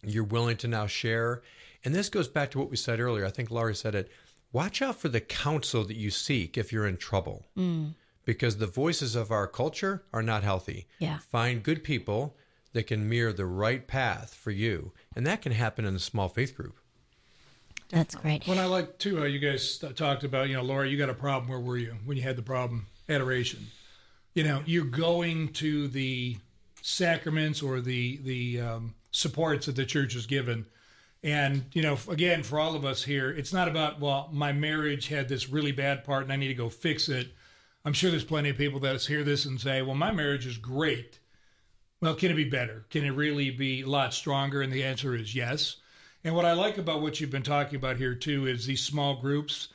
you're 0.05 0.25
willing 0.25 0.57
to 0.59 0.69
now 0.69 0.87
share. 0.87 1.43
And 1.85 1.95
this 1.95 2.09
goes 2.09 2.29
back 2.29 2.51
to 2.51 2.59
what 2.59 2.71
we 2.71 2.77
said 2.77 3.01
earlier. 3.01 3.25
I 3.25 3.31
think 3.31 3.51
Laurie 3.51 3.75
said 3.75 3.95
it. 3.95 4.11
Watch 4.53 4.83
out 4.83 4.97
for 4.97 5.09
the 5.09 5.21
counsel 5.21 5.85
that 5.85 5.97
you 5.97 6.11
seek 6.11 6.57
if 6.57 6.73
you're 6.73 6.87
in 6.87 6.97
trouble. 6.97 7.47
Because 8.25 8.59
the 8.59 8.67
voices 8.67 9.15
of 9.15 9.31
our 9.31 9.47
culture 9.47 10.05
are 10.13 10.23
not 10.23 10.43
healthy. 10.43 10.87
Yeah. 10.99 11.19
Find 11.19 11.63
good 11.63 11.83
people 11.85 12.37
that 12.73 12.87
can 12.87 13.09
mirror 13.09 13.33
the 13.33 13.47
right 13.47 13.87
path 13.87 14.35
for 14.35 14.51
you. 14.51 14.93
And 15.17 15.27
that 15.27 15.43
can 15.43 15.53
happen 15.53 15.85
in 15.85 15.95
a 15.95 16.01
small 16.01 16.29
faith 16.29 16.57
group. 16.57 16.79
That's 17.91 18.15
great. 18.15 18.47
When 18.47 18.59
I 18.59 18.67
like 18.67 18.99
too, 18.99 19.23
uh, 19.23 19.25
you 19.25 19.39
guys 19.39 19.79
talked 19.97 20.25
about, 20.25 20.49
you 20.49 20.57
know, 20.57 20.63
Laura, 20.63 20.87
you 20.87 20.99
got 20.99 21.09
a 21.09 21.15
problem. 21.15 21.49
Where 21.49 21.59
were 21.59 21.79
you 21.79 21.97
when 22.05 22.17
you 22.17 22.23
had 22.23 22.37
the 22.37 22.43
problem? 22.43 22.87
Adoration. 23.09 23.69
You 24.35 24.45
know, 24.45 24.63
you're 24.67 24.85
going 24.85 25.49
to 25.55 25.89
the 25.89 26.37
sacraments 26.83 27.63
or 27.63 27.81
the 27.81 28.19
the 28.19 28.61
um, 28.61 28.95
supports 29.11 29.67
that 29.67 29.77
the 29.77 29.87
church 29.87 30.13
has 30.13 30.27
given, 30.27 30.67
and 31.23 31.65
you 31.73 31.83
know, 31.83 31.99
again, 32.09 32.43
for 32.43 32.61
all 32.61 32.75
of 32.75 32.85
us 32.85 33.03
here, 33.03 33.31
it's 33.31 33.53
not 33.53 33.69
about 33.69 34.01
well, 34.01 34.29
my 34.33 34.53
marriage 34.53 35.09
had 35.09 35.29
this 35.29 35.49
really 35.49 35.73
bad 35.73 36.05
part 36.05 36.23
and 36.25 36.33
I 36.33 36.37
need 36.37 36.49
to 36.49 36.55
go 36.55 36.69
fix 36.69 37.09
it. 37.09 37.29
I'm 37.85 37.93
sure 37.93 38.11
there's 38.11 38.25
plenty 38.25 38.51
of 38.51 38.57
people 38.57 38.81
that 38.81 39.03
hear 39.03 39.25
this 39.25 39.45
and 39.45 39.61
say, 39.61 39.83
well, 39.83 39.95
my 39.95 40.13
marriage 40.13 40.47
is 40.47 40.59
great. 40.59 41.19
Well, 42.01 42.15
can 42.15 42.31
it 42.31 42.35
be 42.35 42.45
better? 42.45 42.85
Can 42.91 43.05
it 43.05 43.11
really 43.11 43.51
be 43.51 43.83
a 43.83 43.87
lot 43.87 44.15
stronger? 44.15 44.63
And 44.63 44.73
the 44.73 44.85
answer 44.85 45.15
is 45.15 45.35
yes. 45.35 45.77
And 46.23 46.35
what 46.35 46.45
I 46.45 46.53
like 46.53 46.79
about 46.79 47.01
what 47.01 47.21
you've 47.21 47.31
been 47.31 47.43
talking 47.43 47.77
about 47.77 47.97
here 47.97 48.15
too 48.15 48.47
is 48.47 48.67
these 48.67 48.83
small 48.83 49.17
groups. 49.17 49.69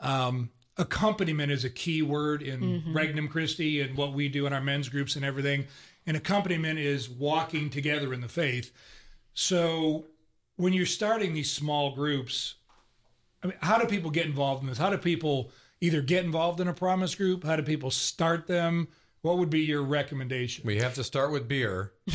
Um, 0.00 0.50
accompaniment 0.76 1.52
is 1.52 1.64
a 1.64 1.70
key 1.70 2.02
word 2.02 2.42
in 2.42 2.82
Regnum 2.92 3.28
Christi 3.28 3.80
and 3.80 3.96
what 3.96 4.12
we 4.12 4.28
do 4.28 4.46
in 4.46 4.52
our 4.52 4.60
men's 4.60 4.88
groups 4.88 5.16
and 5.16 5.24
everything. 5.24 5.66
And 6.06 6.16
accompaniment 6.16 6.78
is 6.78 7.08
walking 7.08 7.70
together 7.70 8.12
in 8.12 8.20
the 8.20 8.28
faith. 8.28 8.72
So 9.34 10.06
when 10.60 10.74
you're 10.74 10.86
starting 10.86 11.32
these 11.32 11.50
small 11.50 11.94
groups, 11.94 12.56
I 13.42 13.46
mean, 13.46 13.56
how 13.62 13.78
do 13.78 13.86
people 13.86 14.10
get 14.10 14.26
involved 14.26 14.62
in 14.62 14.68
this? 14.68 14.76
How 14.76 14.90
do 14.90 14.98
people 14.98 15.50
either 15.80 16.02
get 16.02 16.24
involved 16.24 16.60
in 16.60 16.68
a 16.68 16.74
promise 16.74 17.14
group? 17.14 17.44
How 17.44 17.56
do 17.56 17.62
people 17.62 17.90
start 17.90 18.46
them? 18.46 18.88
What 19.22 19.38
would 19.38 19.48
be 19.48 19.60
your 19.60 19.82
recommendation? 19.82 20.66
We 20.66 20.76
have 20.78 20.94
to 20.94 21.04
start 21.04 21.32
with 21.32 21.48
beer. 21.48 21.92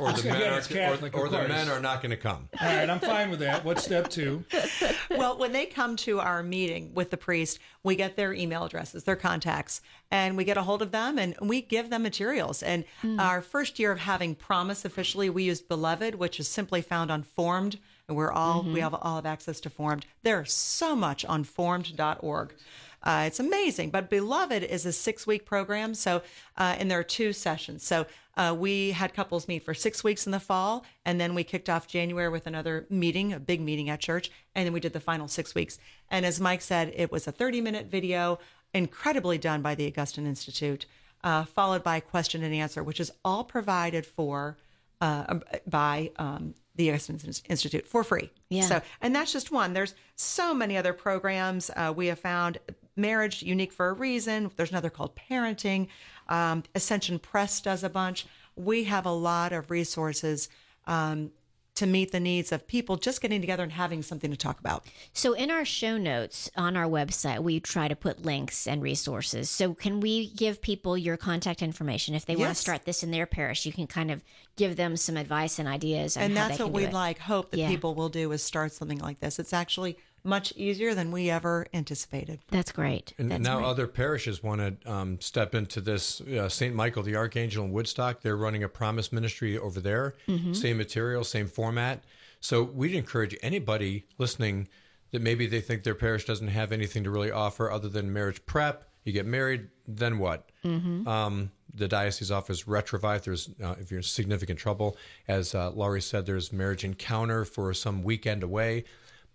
or 0.00 0.12
the 0.12 0.24
men 0.24 0.52
are, 0.52 0.60
Catholic, 0.60 1.14
or, 1.14 1.26
or 1.26 1.28
the 1.28 1.46
men 1.48 1.68
are 1.68 1.80
not 1.80 2.02
going 2.02 2.10
to 2.10 2.16
come. 2.16 2.48
All 2.60 2.66
right, 2.66 2.88
I'm 2.88 3.00
fine 3.00 3.30
with 3.30 3.40
that. 3.40 3.64
What's 3.64 3.84
step 3.84 4.08
two? 4.08 4.44
well, 5.10 5.38
when 5.38 5.52
they 5.52 5.66
come 5.66 5.96
to 5.96 6.20
our 6.20 6.42
meeting 6.42 6.92
with 6.94 7.10
the 7.10 7.16
priest, 7.16 7.58
we 7.82 7.96
get 7.96 8.16
their 8.16 8.32
email 8.32 8.64
addresses, 8.64 9.04
their 9.04 9.16
contacts, 9.16 9.80
and 10.10 10.36
we 10.36 10.44
get 10.44 10.56
a 10.56 10.62
hold 10.62 10.82
of 10.82 10.90
them 10.90 11.18
and 11.18 11.36
we 11.40 11.62
give 11.62 11.90
them 11.90 12.02
materials. 12.02 12.62
And 12.62 12.84
hmm. 13.02 13.20
our 13.20 13.42
first 13.42 13.78
year 13.78 13.92
of 13.92 14.00
having 14.00 14.34
Promise 14.34 14.84
officially, 14.84 15.30
we 15.30 15.44
used 15.44 15.68
Beloved, 15.68 16.14
which 16.14 16.40
is 16.40 16.48
simply 16.48 16.82
found 16.82 17.10
on 17.10 17.22
Formed. 17.22 17.78
And 18.08 18.16
we're 18.16 18.32
all, 18.32 18.62
we 18.62 18.70
mm-hmm. 18.70 18.78
have 18.80 18.94
all 18.94 19.16
have 19.16 19.26
access 19.26 19.60
to 19.60 19.70
Formed. 19.70 20.04
There's 20.24 20.52
so 20.52 20.96
much 20.96 21.24
on 21.24 21.44
formed.org. 21.44 22.54
Uh, 23.02 23.24
it's 23.26 23.40
amazing. 23.40 23.90
But 23.90 24.10
Beloved 24.10 24.62
is 24.62 24.84
a 24.86 24.92
six 24.92 25.26
week 25.26 25.44
program. 25.44 25.94
So, 25.94 26.22
uh, 26.56 26.76
and 26.78 26.90
there 26.90 26.98
are 26.98 27.04
two 27.04 27.32
sessions. 27.32 27.84
So, 27.84 28.06
uh, 28.36 28.54
we 28.56 28.92
had 28.92 29.12
couples 29.12 29.48
meet 29.48 29.62
for 29.62 29.74
six 29.74 30.02
weeks 30.02 30.24
in 30.24 30.32
the 30.32 30.40
fall, 30.40 30.84
and 31.04 31.20
then 31.20 31.34
we 31.34 31.44
kicked 31.44 31.68
off 31.68 31.86
January 31.86 32.30
with 32.30 32.46
another 32.46 32.86
meeting, 32.88 33.32
a 33.32 33.40
big 33.40 33.60
meeting 33.60 33.90
at 33.90 34.00
church, 34.00 34.30
and 34.54 34.64
then 34.64 34.72
we 34.72 34.80
did 34.80 34.92
the 34.92 35.00
final 35.00 35.28
six 35.28 35.54
weeks. 35.54 35.78
And 36.10 36.24
as 36.24 36.40
Mike 36.40 36.62
said, 36.62 36.92
it 36.96 37.12
was 37.12 37.26
a 37.26 37.32
30 37.32 37.60
minute 37.60 37.86
video, 37.86 38.38
incredibly 38.72 39.36
done 39.36 39.62
by 39.62 39.74
the 39.74 39.86
Augustine 39.86 40.26
Institute, 40.26 40.86
uh, 41.22 41.44
followed 41.44 41.82
by 41.82 42.00
question 42.00 42.42
and 42.42 42.54
answer, 42.54 42.82
which 42.82 43.00
is 43.00 43.12
all 43.24 43.44
provided 43.44 44.06
for 44.06 44.56
uh, 45.00 45.40
by 45.66 46.10
um, 46.16 46.54
the 46.76 46.90
Augustine 46.90 47.20
Institute 47.48 47.86
for 47.86 48.04
free. 48.04 48.30
Yeah. 48.48 48.62
So, 48.62 48.82
and 49.00 49.14
that's 49.14 49.32
just 49.32 49.50
one. 49.50 49.72
There's 49.72 49.94
so 50.16 50.54
many 50.54 50.76
other 50.76 50.92
programs 50.92 51.70
uh, 51.76 51.92
we 51.94 52.06
have 52.06 52.18
found. 52.18 52.58
Marriage 53.00 53.42
unique 53.42 53.72
for 53.72 53.88
a 53.88 53.92
reason. 53.92 54.50
There's 54.56 54.70
another 54.70 54.90
called 54.90 55.16
Parenting. 55.16 55.88
Um, 56.28 56.62
Ascension 56.74 57.18
Press 57.18 57.60
does 57.60 57.82
a 57.82 57.88
bunch. 57.88 58.26
We 58.56 58.84
have 58.84 59.06
a 59.06 59.12
lot 59.12 59.52
of 59.52 59.70
resources 59.70 60.48
um, 60.86 61.30
to 61.76 61.86
meet 61.86 62.12
the 62.12 62.20
needs 62.20 62.52
of 62.52 62.66
people 62.66 62.96
just 62.96 63.22
getting 63.22 63.40
together 63.40 63.62
and 63.62 63.72
having 63.72 64.02
something 64.02 64.30
to 64.30 64.36
talk 64.36 64.60
about. 64.60 64.84
So, 65.12 65.32
in 65.32 65.50
our 65.50 65.64
show 65.64 65.96
notes 65.96 66.50
on 66.56 66.76
our 66.76 66.84
website, 66.84 67.38
we 67.40 67.58
try 67.58 67.88
to 67.88 67.96
put 67.96 68.24
links 68.24 68.66
and 68.66 68.82
resources. 68.82 69.48
So, 69.48 69.72
can 69.72 70.00
we 70.00 70.28
give 70.30 70.60
people 70.60 70.98
your 70.98 71.16
contact 71.16 71.62
information 71.62 72.14
if 72.14 72.26
they 72.26 72.36
want 72.36 72.50
to 72.50 72.54
start 72.54 72.84
this 72.84 73.02
in 73.02 73.12
their 73.12 73.24
parish? 73.24 73.64
You 73.64 73.72
can 73.72 73.86
kind 73.86 74.10
of 74.10 74.22
give 74.56 74.76
them 74.76 74.96
some 74.96 75.16
advice 75.16 75.58
and 75.58 75.66
ideas, 75.66 76.16
and 76.18 76.36
that's 76.36 76.58
what 76.58 76.70
we'd 76.72 76.92
like 76.92 77.18
hope 77.18 77.50
that 77.50 77.58
Yeah. 77.58 77.68
people 77.68 77.94
will 77.94 78.10
do 78.10 78.30
is 78.32 78.42
start 78.42 78.72
something 78.72 78.98
like 78.98 79.20
this 79.20 79.38
it's 79.38 79.54
actually 79.54 79.96
much 80.22 80.52
easier 80.56 80.94
than 80.94 81.10
we 81.10 81.30
ever 81.30 81.66
anticipated 81.72 82.40
That's 82.48 82.72
great. 82.72 83.14
And 83.18 83.30
That's 83.30 83.42
now 83.42 83.58
great. 83.58 83.66
other 83.66 83.86
parishes 83.86 84.42
want 84.42 84.82
to 84.82 84.90
um, 84.90 85.20
step 85.20 85.54
into 85.54 85.80
this. 85.80 86.20
Uh, 86.20 86.48
St. 86.48 86.74
Michael 86.74 87.02
the 87.02 87.16
Archangel 87.16 87.64
in 87.64 87.72
Woodstock, 87.72 88.20
they're 88.20 88.36
running 88.36 88.62
a 88.62 88.68
promise 88.68 89.12
ministry 89.12 89.58
over 89.58 89.80
there. 89.80 90.14
Mm-hmm. 90.28 90.52
Same 90.52 90.78
material, 90.78 91.24
same 91.24 91.46
format. 91.46 92.04
So 92.40 92.62
we'd 92.62 92.94
encourage 92.94 93.36
anybody 93.42 94.06
listening 94.18 94.68
that 95.10 95.22
maybe 95.22 95.46
they 95.46 95.60
think 95.60 95.82
their 95.82 95.94
parish 95.94 96.24
doesn't 96.24 96.48
have 96.48 96.72
anything 96.72 97.04
to 97.04 97.10
really 97.10 97.30
offer 97.30 97.70
other 97.70 97.88
than 97.88 98.12
marriage 98.12 98.44
prep. 98.46 98.88
You 99.04 99.12
get 99.12 99.26
married, 99.26 99.68
then 99.88 100.18
what? 100.18 100.50
Mm-hmm. 100.64 101.08
Um, 101.08 101.50
the 101.74 101.88
diocese 101.88 102.30
offers 102.30 102.64
Retrouvaille. 102.64 103.16
if 103.16 103.24
There's 103.24 103.50
uh, 103.62 103.74
if 103.80 103.90
you're 103.90 103.98
in 103.98 104.04
significant 104.04 104.58
trouble, 104.58 104.96
as 105.28 105.54
uh, 105.54 105.70
Laurie 105.70 106.02
said, 106.02 106.26
there's 106.26 106.52
marriage 106.52 106.84
encounter 106.84 107.44
for 107.44 107.72
some 107.74 108.02
weekend 108.02 108.42
away. 108.42 108.84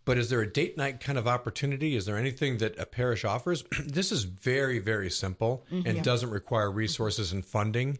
But 0.06 0.20
is 0.20 0.30
there 0.30 0.42
a 0.42 0.52
date 0.52 0.78
night 0.78 1.00
kind 1.00 1.18
of 1.18 1.28
opportunity? 1.28 1.96
Is 1.96 2.06
there 2.06 2.16
anything 2.18 2.60
that 2.60 2.78
a 2.80 2.86
parish 2.86 3.26
offers? 3.26 3.64
this 3.86 4.12
is 4.12 4.24
very, 4.24 4.80
very 4.80 5.10
simple 5.10 5.66
mm-hmm. 5.72 5.88
and 5.88 6.04
doesn't 6.04 6.30
require 6.30 6.72
resources 6.72 7.32
and 7.32 7.44
funding, 7.44 7.98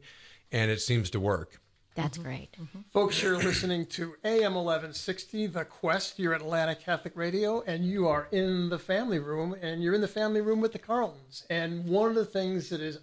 and 0.52 0.70
it 0.70 0.82
seems 0.82 1.10
to 1.10 1.20
work. 1.20 1.60
That's 1.96 2.18
mm-hmm. 2.18 2.28
great. 2.28 2.52
Mm-hmm. 2.52 2.80
Folks, 2.94 3.24
you're 3.24 3.38
listening 3.38 3.88
to 3.88 4.16
AM 4.24 4.54
1160, 4.54 5.48
The 5.48 5.66
Quest, 5.66 6.18
here 6.18 6.34
at 6.34 6.42
Atlanta 6.42 6.76
Catholic 6.76 7.16
Radio, 7.16 7.62
and 7.62 7.86
you 7.86 8.08
are 8.08 8.28
in 8.32 8.70
the 8.70 8.80
family 8.80 9.20
room, 9.20 9.56
and 9.60 9.82
you're 9.82 9.96
in 9.96 10.02
the 10.02 10.08
family 10.08 10.42
room 10.42 10.62
with 10.62 10.74
the 10.74 10.80
Carltons. 10.80 11.46
And 11.50 11.86
one 11.86 12.10
of 12.10 12.16
the 12.16 12.26
things 12.26 12.70
that 12.70 12.82
is, 12.82 13.00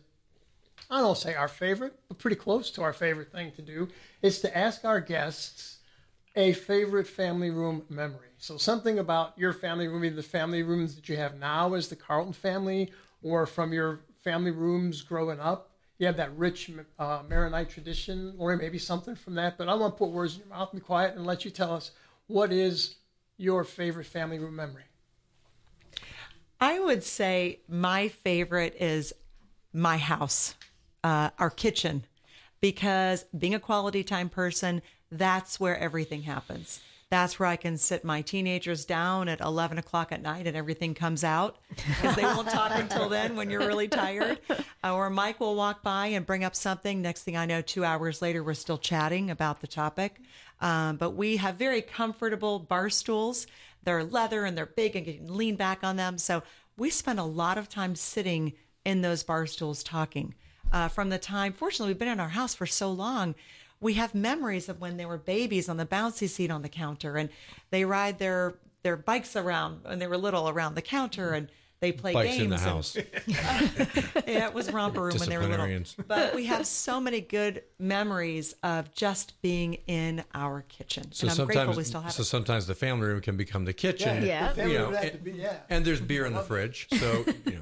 I 0.90 1.00
don't 1.00 1.16
say 1.16 1.34
our 1.34 1.48
favorite, 1.48 1.98
but 2.08 2.18
pretty 2.18 2.36
close 2.36 2.70
to 2.72 2.82
our 2.82 2.92
favorite 2.92 3.32
thing 3.32 3.50
to 3.52 3.62
do, 3.62 3.88
is 4.20 4.40
to 4.42 4.56
ask 4.56 4.84
our 4.84 5.00
guests 5.00 5.78
a 6.36 6.52
favorite 6.52 7.06
family 7.06 7.50
room 7.50 7.84
memory. 7.88 8.31
So 8.42 8.56
something 8.56 8.98
about 8.98 9.38
your 9.38 9.52
family 9.52 9.86
room, 9.86 10.04
either 10.04 10.16
the 10.16 10.22
family 10.24 10.64
rooms 10.64 10.96
that 10.96 11.08
you 11.08 11.16
have 11.16 11.38
now 11.38 11.74
as 11.74 11.86
the 11.86 11.94
Carlton 11.94 12.32
family, 12.32 12.92
or 13.22 13.46
from 13.46 13.72
your 13.72 14.00
family 14.24 14.50
rooms 14.50 15.00
growing 15.00 15.38
up. 15.38 15.70
You 15.98 16.08
have 16.08 16.16
that 16.16 16.36
rich 16.36 16.68
uh, 16.98 17.22
Maronite 17.28 17.70
tradition, 17.70 18.34
or 18.38 18.56
maybe 18.56 18.78
something 18.78 19.14
from 19.14 19.36
that. 19.36 19.56
But 19.56 19.68
I 19.68 19.74
want 19.74 19.94
to 19.94 19.98
put 19.98 20.10
words 20.10 20.34
in 20.34 20.40
your 20.40 20.48
mouth, 20.48 20.72
be 20.72 20.80
quiet, 20.80 21.14
and 21.14 21.24
let 21.24 21.44
you 21.44 21.52
tell 21.52 21.72
us 21.72 21.92
what 22.26 22.50
is 22.50 22.96
your 23.36 23.62
favorite 23.62 24.06
family 24.06 24.40
room 24.40 24.56
memory. 24.56 24.86
I 26.60 26.80
would 26.80 27.04
say 27.04 27.60
my 27.68 28.08
favorite 28.08 28.74
is 28.80 29.12
my 29.72 29.98
house, 29.98 30.56
uh, 31.04 31.30
our 31.38 31.50
kitchen, 31.50 32.06
because 32.60 33.24
being 33.38 33.54
a 33.54 33.60
quality 33.60 34.02
time 34.02 34.28
person, 34.28 34.82
that's 35.12 35.60
where 35.60 35.78
everything 35.78 36.22
happens. 36.22 36.80
That's 37.12 37.38
where 37.38 37.46
I 37.46 37.56
can 37.56 37.76
sit 37.76 38.04
my 38.04 38.22
teenagers 38.22 38.86
down 38.86 39.28
at 39.28 39.42
11 39.42 39.76
o'clock 39.76 40.12
at 40.12 40.22
night 40.22 40.46
and 40.46 40.56
everything 40.56 40.94
comes 40.94 41.22
out 41.22 41.58
because 41.76 42.16
they 42.16 42.22
won't 42.22 42.48
talk 42.48 42.72
until 42.74 43.10
then 43.10 43.36
when 43.36 43.50
you're 43.50 43.66
really 43.66 43.86
tired. 43.86 44.38
Uh, 44.48 44.62
or 44.94 45.10
Mike 45.10 45.38
will 45.38 45.54
walk 45.54 45.82
by 45.82 46.06
and 46.06 46.24
bring 46.24 46.42
up 46.42 46.56
something. 46.56 47.02
Next 47.02 47.22
thing 47.22 47.36
I 47.36 47.44
know, 47.44 47.60
two 47.60 47.84
hours 47.84 48.22
later, 48.22 48.42
we're 48.42 48.54
still 48.54 48.78
chatting 48.78 49.30
about 49.30 49.60
the 49.60 49.66
topic. 49.66 50.20
Um, 50.62 50.96
but 50.96 51.10
we 51.10 51.36
have 51.36 51.56
very 51.56 51.82
comfortable 51.82 52.58
bar 52.58 52.88
stools. 52.88 53.46
They're 53.84 54.04
leather 54.04 54.46
and 54.46 54.56
they're 54.56 54.64
big 54.64 54.96
and 54.96 55.06
you 55.06 55.12
can 55.12 55.36
lean 55.36 55.56
back 55.56 55.84
on 55.84 55.96
them. 55.96 56.16
So 56.16 56.42
we 56.78 56.88
spend 56.88 57.20
a 57.20 57.24
lot 57.24 57.58
of 57.58 57.68
time 57.68 57.94
sitting 57.94 58.54
in 58.86 59.02
those 59.02 59.22
bar 59.22 59.44
stools 59.44 59.82
talking. 59.82 60.34
Uh, 60.72 60.88
from 60.88 61.10
the 61.10 61.18
time, 61.18 61.52
fortunately, 61.52 61.92
we've 61.92 61.98
been 61.98 62.08
in 62.08 62.20
our 62.20 62.30
house 62.30 62.54
for 62.54 62.64
so 62.64 62.90
long. 62.90 63.34
We 63.82 63.94
have 63.94 64.14
memories 64.14 64.68
of 64.70 64.80
when 64.80 64.96
they 64.96 65.04
were 65.04 65.18
babies 65.18 65.68
on 65.68 65.76
the 65.76 65.84
bouncy 65.86 66.28
seat 66.28 66.50
on 66.50 66.62
the 66.62 66.68
counter, 66.70 67.16
and 67.16 67.28
they 67.70 67.84
ride 67.84 68.18
their 68.18 68.54
their 68.82 68.96
bikes 68.96 69.36
around 69.36 69.84
when 69.84 69.98
they 69.98 70.06
were 70.06 70.16
little 70.16 70.48
around 70.48 70.74
the 70.74 70.82
counter, 70.82 71.32
and 71.34 71.48
they 71.80 71.90
play 71.92 72.12
Bikes 72.12 72.36
games. 72.36 72.42
in 72.44 72.50
the 72.50 72.56
and- 72.56 72.64
house. 72.64 72.96
yeah, 74.26 74.46
it 74.46 74.54
was 74.54 74.72
romper 74.72 75.02
room 75.02 75.16
when 75.18 75.28
they 75.28 75.36
were 75.36 75.46
little. 75.46 75.68
But 76.06 76.32
we 76.34 76.46
have 76.46 76.64
so 76.66 77.00
many 77.00 77.20
good 77.20 77.64
memories 77.80 78.54
of 78.62 78.92
just 78.94 79.40
being 79.42 79.74
in 79.88 80.22
our 80.32 80.62
kitchen, 80.62 81.10
So 81.12 81.26
and 81.28 81.40
I'm 81.40 81.46
grateful 81.46 81.54
sometimes, 81.64 81.76
we 81.76 81.84
still 81.84 82.00
have 82.02 82.12
so 82.12 82.22
it. 82.22 82.26
sometimes 82.26 82.66
the 82.68 82.74
family 82.76 83.06
room 83.08 83.20
can 83.20 83.36
become 83.36 83.64
the 83.64 83.72
kitchen. 83.72 84.24
Yeah. 84.24 84.48
The 84.50 84.54
family 84.54 84.72
You 84.72 84.78
know, 84.78 84.84
room 84.86 84.94
had 84.94 85.04
and, 85.06 85.12
to 85.12 85.18
be- 85.18 85.32
yeah. 85.32 85.56
and 85.70 85.84
there's 85.84 86.00
beer 86.00 86.24
in 86.24 86.34
the 86.34 86.42
fridge, 86.42 86.86
so 86.98 87.24
you 87.46 87.52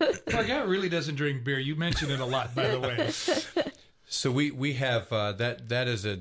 know. 0.00 0.08
Our 0.34 0.44
guy 0.44 0.62
really 0.62 0.88
doesn't 0.88 1.14
drink 1.16 1.44
beer. 1.44 1.58
You 1.58 1.76
mention 1.76 2.10
it 2.10 2.20
a 2.20 2.24
lot, 2.24 2.54
by 2.54 2.68
the 2.68 2.80
way. 2.80 3.10
So 4.16 4.30
we 4.30 4.50
we 4.50 4.72
have 4.74 5.12
uh, 5.12 5.32
that 5.32 5.68
that 5.68 5.86
is 5.88 6.06
a 6.06 6.20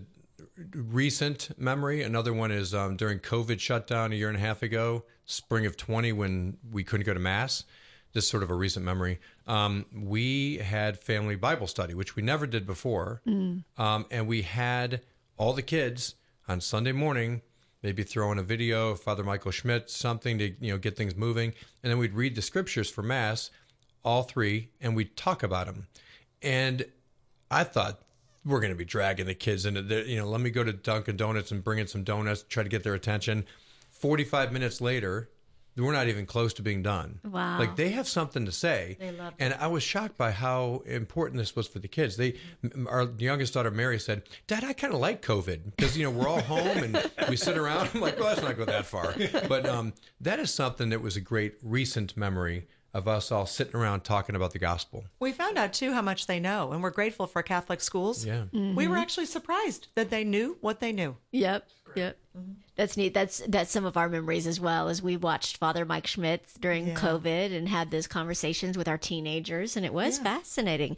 recent 0.74 1.58
memory. 1.58 2.04
Another 2.04 2.34
one 2.34 2.52
is 2.52 2.74
um, 2.74 2.98
during 2.98 3.20
COVID 3.20 3.60
shutdown 3.60 4.12
a 4.12 4.16
year 4.16 4.28
and 4.28 4.38
a 4.38 4.42
half 4.42 4.62
ago, 4.62 5.06
spring 5.26 5.66
of 5.66 5.78
twenty, 5.78 6.12
when 6.12 6.58
we 6.70 6.84
couldn't 6.84 7.06
go 7.06 7.14
to 7.14 7.20
mass. 7.20 7.64
Just 8.14 8.30
sort 8.30 8.44
of 8.44 8.50
a 8.50 8.54
recent 8.54 8.86
memory. 8.86 9.20
Um, 9.48 9.86
we 9.94 10.58
had 10.58 11.00
family 11.00 11.36
Bible 11.36 11.68
study, 11.68 11.94
which 11.94 12.16
we 12.16 12.22
never 12.22 12.46
did 12.46 12.66
before, 12.66 13.22
um, 13.78 14.06
and 14.12 14.28
we 14.28 14.42
had 14.42 15.02
all 15.38 15.54
the 15.54 15.62
kids 15.62 16.16
on 16.48 16.62
Sunday 16.62 16.92
morning. 16.92 17.42
Maybe 17.82 18.04
throw 18.04 18.32
in 18.32 18.40
a 18.40 18.44
video 18.44 18.90
of 18.90 19.00
Father 19.00 19.24
Michael 19.24 19.52
Schmitz, 19.52 19.96
something 19.96 20.38
to 20.40 20.54
you 20.60 20.72
know 20.74 20.78
get 20.78 20.98
things 20.98 21.16
moving, 21.16 21.54
and 21.82 21.92
then 21.92 21.98
we'd 21.98 22.14
read 22.14 22.36
the 22.36 22.42
scriptures 22.42 22.90
for 22.90 23.04
mass, 23.04 23.52
all 24.04 24.24
three, 24.24 24.70
and 24.82 24.96
we'd 24.98 25.16
talk 25.16 25.44
about 25.44 25.68
them. 25.68 25.88
And 26.42 26.86
I 27.56 27.64
thought 27.64 28.02
we're 28.44 28.60
going 28.60 28.74
to 28.74 28.78
be 28.78 28.84
dragging 28.84 29.26
the 29.26 29.34
kids 29.34 29.66
into 29.66 29.82
the, 29.82 30.06
you 30.06 30.18
know, 30.18 30.28
let 30.28 30.42
me 30.42 30.50
go 30.50 30.62
to 30.64 30.74
Dunkin' 30.74 31.16
Donuts 31.16 31.52
and 31.52 31.64
bring 31.64 31.80
in 31.80 31.88
some 31.88 32.04
donuts, 32.04 32.44
try 32.50 32.64
to 32.64 32.70
get 32.70 32.84
their 32.84 32.94
attention. 32.94 33.46
45 33.92 34.52
minutes 34.52 34.82
later, 34.82 35.30
we're 35.78 35.94
not 35.94 36.10
even 36.10 36.26
close 36.26 36.54
to 36.56 36.62
being 36.62 36.84
done. 36.84 37.20
Wow. 37.24 37.58
Like 37.58 37.78
they 37.78 37.90
have 37.92 38.10
something 38.10 38.46
to 38.46 38.52
say. 38.52 38.98
They 39.00 39.12
love 39.12 39.34
And 39.40 39.54
I 39.54 39.68
was 39.68 39.84
shocked 39.84 40.18
by 40.18 40.32
how 40.32 40.84
important 40.86 41.38
this 41.38 41.56
was 41.56 41.66
for 41.66 41.80
the 41.80 41.88
kids. 41.88 42.18
They, 42.18 42.36
our 42.88 43.10
youngest 43.18 43.54
daughter, 43.54 43.72
Mary, 43.72 44.00
said, 44.00 44.24
Dad, 44.48 44.66
I 44.66 44.74
kind 44.74 44.94
of 44.94 45.00
like 45.00 45.22
COVID 45.22 45.76
because, 45.78 45.98
you 45.98 46.04
know, 46.04 46.12
we're 46.12 46.28
all 46.28 46.42
home 46.42 46.78
and 46.78 47.12
we 47.30 47.38
sit 47.38 47.58
around. 47.58 47.90
I'm 47.94 48.02
like, 48.02 48.20
well, 48.20 48.28
let's 48.28 48.42
not 48.42 48.58
go 48.58 48.66
that 48.66 48.86
far. 48.86 49.16
But 49.48 49.66
um, 49.66 49.94
that 50.20 50.40
is 50.40 50.54
something 50.54 50.90
that 50.90 51.02
was 51.02 51.16
a 51.16 51.22
great 51.22 51.56
recent 51.64 52.18
memory 52.18 52.68
of 52.96 53.10
us 53.10 53.30
all 53.30 53.46
sitting 53.46 53.76
around 53.76 54.06
talking 54.06 54.36
about 54.38 54.54
the 54.54 54.60
gospel. 54.60 55.04
We 55.20 55.34
found 55.34 55.58
out 55.58 55.74
too 55.74 55.92
how 55.92 56.02
much 56.02 56.28
they 56.28 56.40
know, 56.40 56.72
and 56.72 56.82
we're 56.82 56.92
grateful 56.92 57.28
for 57.28 57.44
Catholic 57.44 57.82
schools. 57.82 58.26
Yeah. 58.26 58.46
We 58.54 58.88
were 58.88 58.96
mm-hmm. 58.96 58.96
actually 58.96 59.26
surprised 59.26 59.90
that 59.96 60.10
they 60.10 60.24
knew 60.24 60.58
what 60.62 60.80
they 60.80 60.94
knew. 60.94 61.18
Yep. 61.34 61.68
Yep. 61.96 62.18
Mm-hmm. 62.38 62.52
That's 62.76 62.98
neat. 62.98 63.14
That's 63.14 63.42
that's 63.48 63.72
some 63.72 63.86
of 63.86 63.96
our 63.96 64.10
memories 64.10 64.46
as 64.46 64.60
well 64.60 64.90
as 64.90 65.02
we 65.02 65.16
watched 65.16 65.56
Father 65.56 65.86
Mike 65.86 66.08
Schmitz 66.08 66.56
during 66.56 66.88
Yeah. 66.90 66.96
COVID 66.96 67.56
and 67.56 67.70
had 67.70 67.90
those 67.90 68.06
conversations 68.06 68.78
with 68.78 68.90
our 68.90 68.98
teenagers 68.98 69.78
and 69.78 69.86
it 69.86 69.94
was 69.94 70.20
fascinating. 70.20 70.98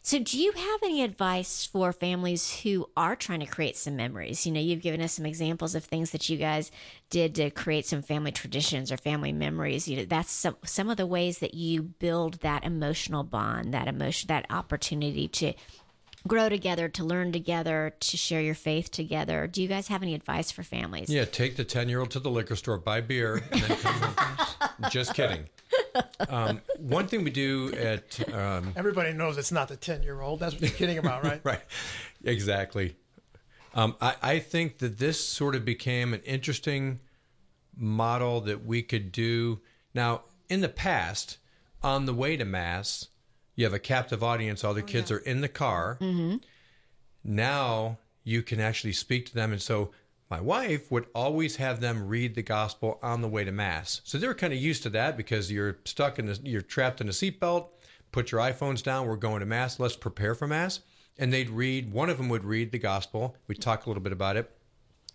So 0.00 0.18
do 0.18 0.40
you 0.40 0.52
have 0.52 0.82
any 0.82 1.02
advice 1.02 1.66
for 1.66 1.92
families 1.92 2.60
who 2.62 2.88
are 2.96 3.14
trying 3.14 3.40
to 3.40 3.46
create 3.46 3.76
some 3.76 3.96
memories? 3.96 4.46
You 4.46 4.52
know, 4.52 4.60
you've 4.60 4.80
given 4.80 5.02
us 5.02 5.12
some 5.12 5.26
examples 5.26 5.74
of 5.74 5.84
things 5.84 6.12
that 6.12 6.30
you 6.30 6.38
guys 6.38 6.70
did 7.10 7.34
to 7.34 7.50
create 7.50 7.84
some 7.84 8.00
family 8.00 8.32
traditions 8.32 8.90
or 8.90 8.96
family 8.96 9.32
memories. 9.32 9.86
You 9.86 9.98
know, 9.98 10.04
that's 10.06 10.32
some 10.32 10.56
some 10.64 10.88
of 10.88 10.96
the 10.96 11.06
ways 11.06 11.40
that 11.40 11.52
you 11.52 11.82
build 11.82 12.40
that 12.40 12.64
emotional 12.64 13.22
bond, 13.22 13.74
that 13.74 13.86
emotion 13.88 14.28
that 14.28 14.46
opportunity 14.48 15.28
to 15.28 15.52
grow 16.26 16.48
together, 16.48 16.88
to 16.88 17.04
learn 17.04 17.32
together, 17.32 17.94
to 18.00 18.16
share 18.16 18.40
your 18.40 18.54
faith 18.54 18.90
together. 18.90 19.46
Do 19.46 19.62
you 19.62 19.68
guys 19.68 19.88
have 19.88 20.02
any 20.02 20.14
advice 20.14 20.50
for 20.50 20.62
families? 20.62 21.08
Yeah, 21.08 21.24
take 21.24 21.56
the 21.56 21.64
10 21.64 21.88
year 21.88 22.00
old 22.00 22.10
to 22.12 22.20
the 22.20 22.30
liquor 22.30 22.56
store, 22.56 22.78
buy 22.78 23.00
beer, 23.00 23.42
and 23.52 23.62
then 23.62 23.78
come 23.78 23.94
home. 23.94 24.68
Just 24.90 25.14
kidding. 25.14 25.48
Um, 26.28 26.60
one 26.78 27.06
thing 27.06 27.24
we 27.24 27.30
do 27.30 27.72
at, 27.74 28.32
um, 28.32 28.72
Everybody 28.76 29.12
knows 29.12 29.38
it's 29.38 29.52
not 29.52 29.68
the 29.68 29.76
10 29.76 30.02
year 30.02 30.20
old. 30.20 30.40
That's 30.40 30.54
what 30.54 30.62
you're 30.62 30.70
kidding 30.70 30.98
about, 30.98 31.24
right? 31.24 31.40
right, 31.44 31.62
exactly. 32.24 32.96
Um, 33.74 33.96
I, 34.00 34.16
I 34.22 34.38
think 34.38 34.78
that 34.78 34.98
this 34.98 35.22
sort 35.22 35.54
of 35.54 35.64
became 35.64 36.14
an 36.14 36.20
interesting 36.22 37.00
model 37.76 38.40
that 38.42 38.64
we 38.64 38.82
could 38.82 39.12
do. 39.12 39.60
Now, 39.94 40.22
in 40.48 40.60
the 40.60 40.68
past, 40.68 41.38
on 41.82 42.06
the 42.06 42.14
way 42.14 42.36
to 42.36 42.44
Mass, 42.44 43.08
you 43.58 43.64
have 43.64 43.74
a 43.74 43.80
captive 43.80 44.22
audience, 44.22 44.62
all 44.62 44.72
the 44.72 44.82
kids 44.82 45.10
are 45.10 45.18
in 45.18 45.40
the 45.40 45.48
car. 45.48 45.98
Now 47.24 47.98
you 48.22 48.40
can 48.40 48.60
actually 48.60 48.92
speak 48.92 49.26
to 49.26 49.34
them. 49.34 49.50
And 49.50 49.60
so 49.60 49.90
my 50.30 50.40
wife 50.40 50.92
would 50.92 51.06
always 51.12 51.56
have 51.56 51.80
them 51.80 52.06
read 52.06 52.36
the 52.36 52.42
gospel 52.42 53.00
on 53.02 53.20
the 53.20 53.26
way 53.28 53.42
to 53.42 53.50
Mass. 53.50 54.00
So 54.04 54.16
they 54.16 54.28
were 54.28 54.34
kind 54.34 54.52
of 54.52 54.60
used 54.60 54.84
to 54.84 54.90
that 54.90 55.16
because 55.16 55.50
you're 55.50 55.78
stuck 55.84 56.20
in 56.20 56.26
the, 56.26 56.38
you're 56.44 56.62
trapped 56.62 57.00
in 57.00 57.08
a 57.08 57.10
seatbelt. 57.10 57.70
Put 58.12 58.30
your 58.30 58.40
iPhones 58.40 58.80
down. 58.80 59.08
We're 59.08 59.16
going 59.16 59.40
to 59.40 59.46
Mass. 59.46 59.80
Let's 59.80 59.96
prepare 59.96 60.36
for 60.36 60.46
Mass. 60.46 60.78
And 61.18 61.32
they'd 61.32 61.50
read, 61.50 61.92
one 61.92 62.10
of 62.10 62.16
them 62.16 62.28
would 62.28 62.44
read 62.44 62.70
the 62.70 62.78
gospel. 62.78 63.34
We'd 63.48 63.60
talk 63.60 63.86
a 63.86 63.90
little 63.90 64.04
bit 64.04 64.12
about 64.12 64.36
it. 64.36 64.48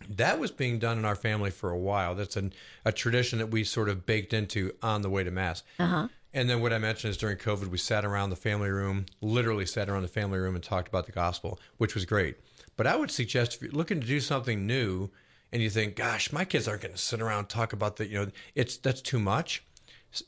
That 0.09 0.37
was 0.37 0.51
being 0.51 0.79
done 0.79 0.97
in 0.97 1.05
our 1.05 1.15
family 1.15 1.49
for 1.49 1.69
a 1.69 1.79
while. 1.79 2.13
That's 2.13 2.35
an, 2.35 2.51
a 2.83 2.91
tradition 2.91 3.39
that 3.39 3.51
we 3.51 3.63
sort 3.63 3.87
of 3.87 4.05
baked 4.05 4.33
into 4.33 4.73
on 4.81 5.01
the 5.01 5.09
way 5.09 5.23
to 5.23 5.31
Mass. 5.31 5.63
Uh-huh. 5.79 6.09
And 6.33 6.49
then 6.49 6.61
what 6.61 6.73
I 6.73 6.79
mentioned 6.79 7.11
is 7.11 7.17
during 7.17 7.37
COVID, 7.37 7.67
we 7.67 7.77
sat 7.77 8.03
around 8.03 8.31
the 8.31 8.35
family 8.35 8.69
room, 8.69 9.05
literally 9.21 9.65
sat 9.65 9.89
around 9.89 10.01
the 10.01 10.07
family 10.07 10.39
room 10.39 10.55
and 10.55 10.63
talked 10.63 10.87
about 10.87 11.05
the 11.05 11.11
gospel, 11.11 11.59
which 11.77 11.93
was 11.93 12.05
great. 12.05 12.37
But 12.75 12.87
I 12.87 12.95
would 12.95 13.11
suggest 13.11 13.55
if 13.55 13.61
you're 13.61 13.71
looking 13.71 14.01
to 14.01 14.07
do 14.07 14.19
something 14.19 14.65
new 14.65 15.11
and 15.51 15.61
you 15.61 15.69
think, 15.69 15.95
gosh, 15.95 16.31
my 16.31 16.43
kids 16.43 16.67
aren't 16.67 16.81
going 16.81 16.93
to 16.93 16.97
sit 16.97 17.21
around 17.21 17.39
and 17.39 17.49
talk 17.49 17.73
about 17.73 17.97
the, 17.97 18.07
you 18.07 18.17
know, 18.17 18.31
it's 18.55 18.77
that's 18.77 19.01
too 19.01 19.19
much. 19.19 19.63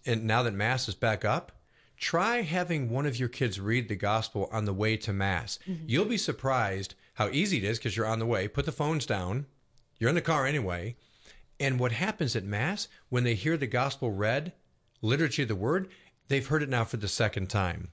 And 0.06 0.26
now 0.26 0.44
that 0.44 0.54
Mass 0.54 0.88
is 0.88 0.96
back 0.96 1.26
up, 1.26 1.52
try 1.98 2.42
having 2.42 2.90
one 2.90 3.08
of 3.08 3.20
your 3.20 3.30
kids 3.30 3.60
read 3.60 3.90
the 3.90 3.96
gospel 3.96 4.48
on 4.52 4.66
the 4.66 4.74
way 4.74 4.98
to 4.98 5.12
Mass. 5.12 5.58
Mm-hmm. 5.68 5.86
You'll 5.88 6.06
be 6.06 6.18
surprised 6.18 6.94
how 7.16 7.30
easy 7.30 7.58
it 7.58 7.64
is 7.64 7.80
because 7.80 7.98
you're 7.98 8.06
on 8.06 8.20
the 8.20 8.26
way. 8.26 8.48
Put 8.48 8.66
the 8.66 8.72
phones 8.72 9.08
down, 9.08 9.48
you're 9.98 10.10
in 10.10 10.16
the 10.16 10.22
car 10.22 10.46
anyway. 10.46 10.96
And 11.60 11.80
what 11.80 11.94
happens 11.94 12.36
at 12.36 12.44
Mass 12.44 12.88
when 13.10 13.24
they 13.24 13.34
hear 13.34 13.58
the 13.58 13.68
gospel 13.68 14.12
read, 14.12 14.54
liturgy 15.02 15.42
of 15.44 15.48
the 15.48 15.56
word, 15.56 15.90
they've 16.28 16.46
heard 16.46 16.64
it 16.64 16.70
now 16.70 16.84
for 16.84 16.98
the 16.98 17.08
second 17.08 17.50
time. 17.50 17.90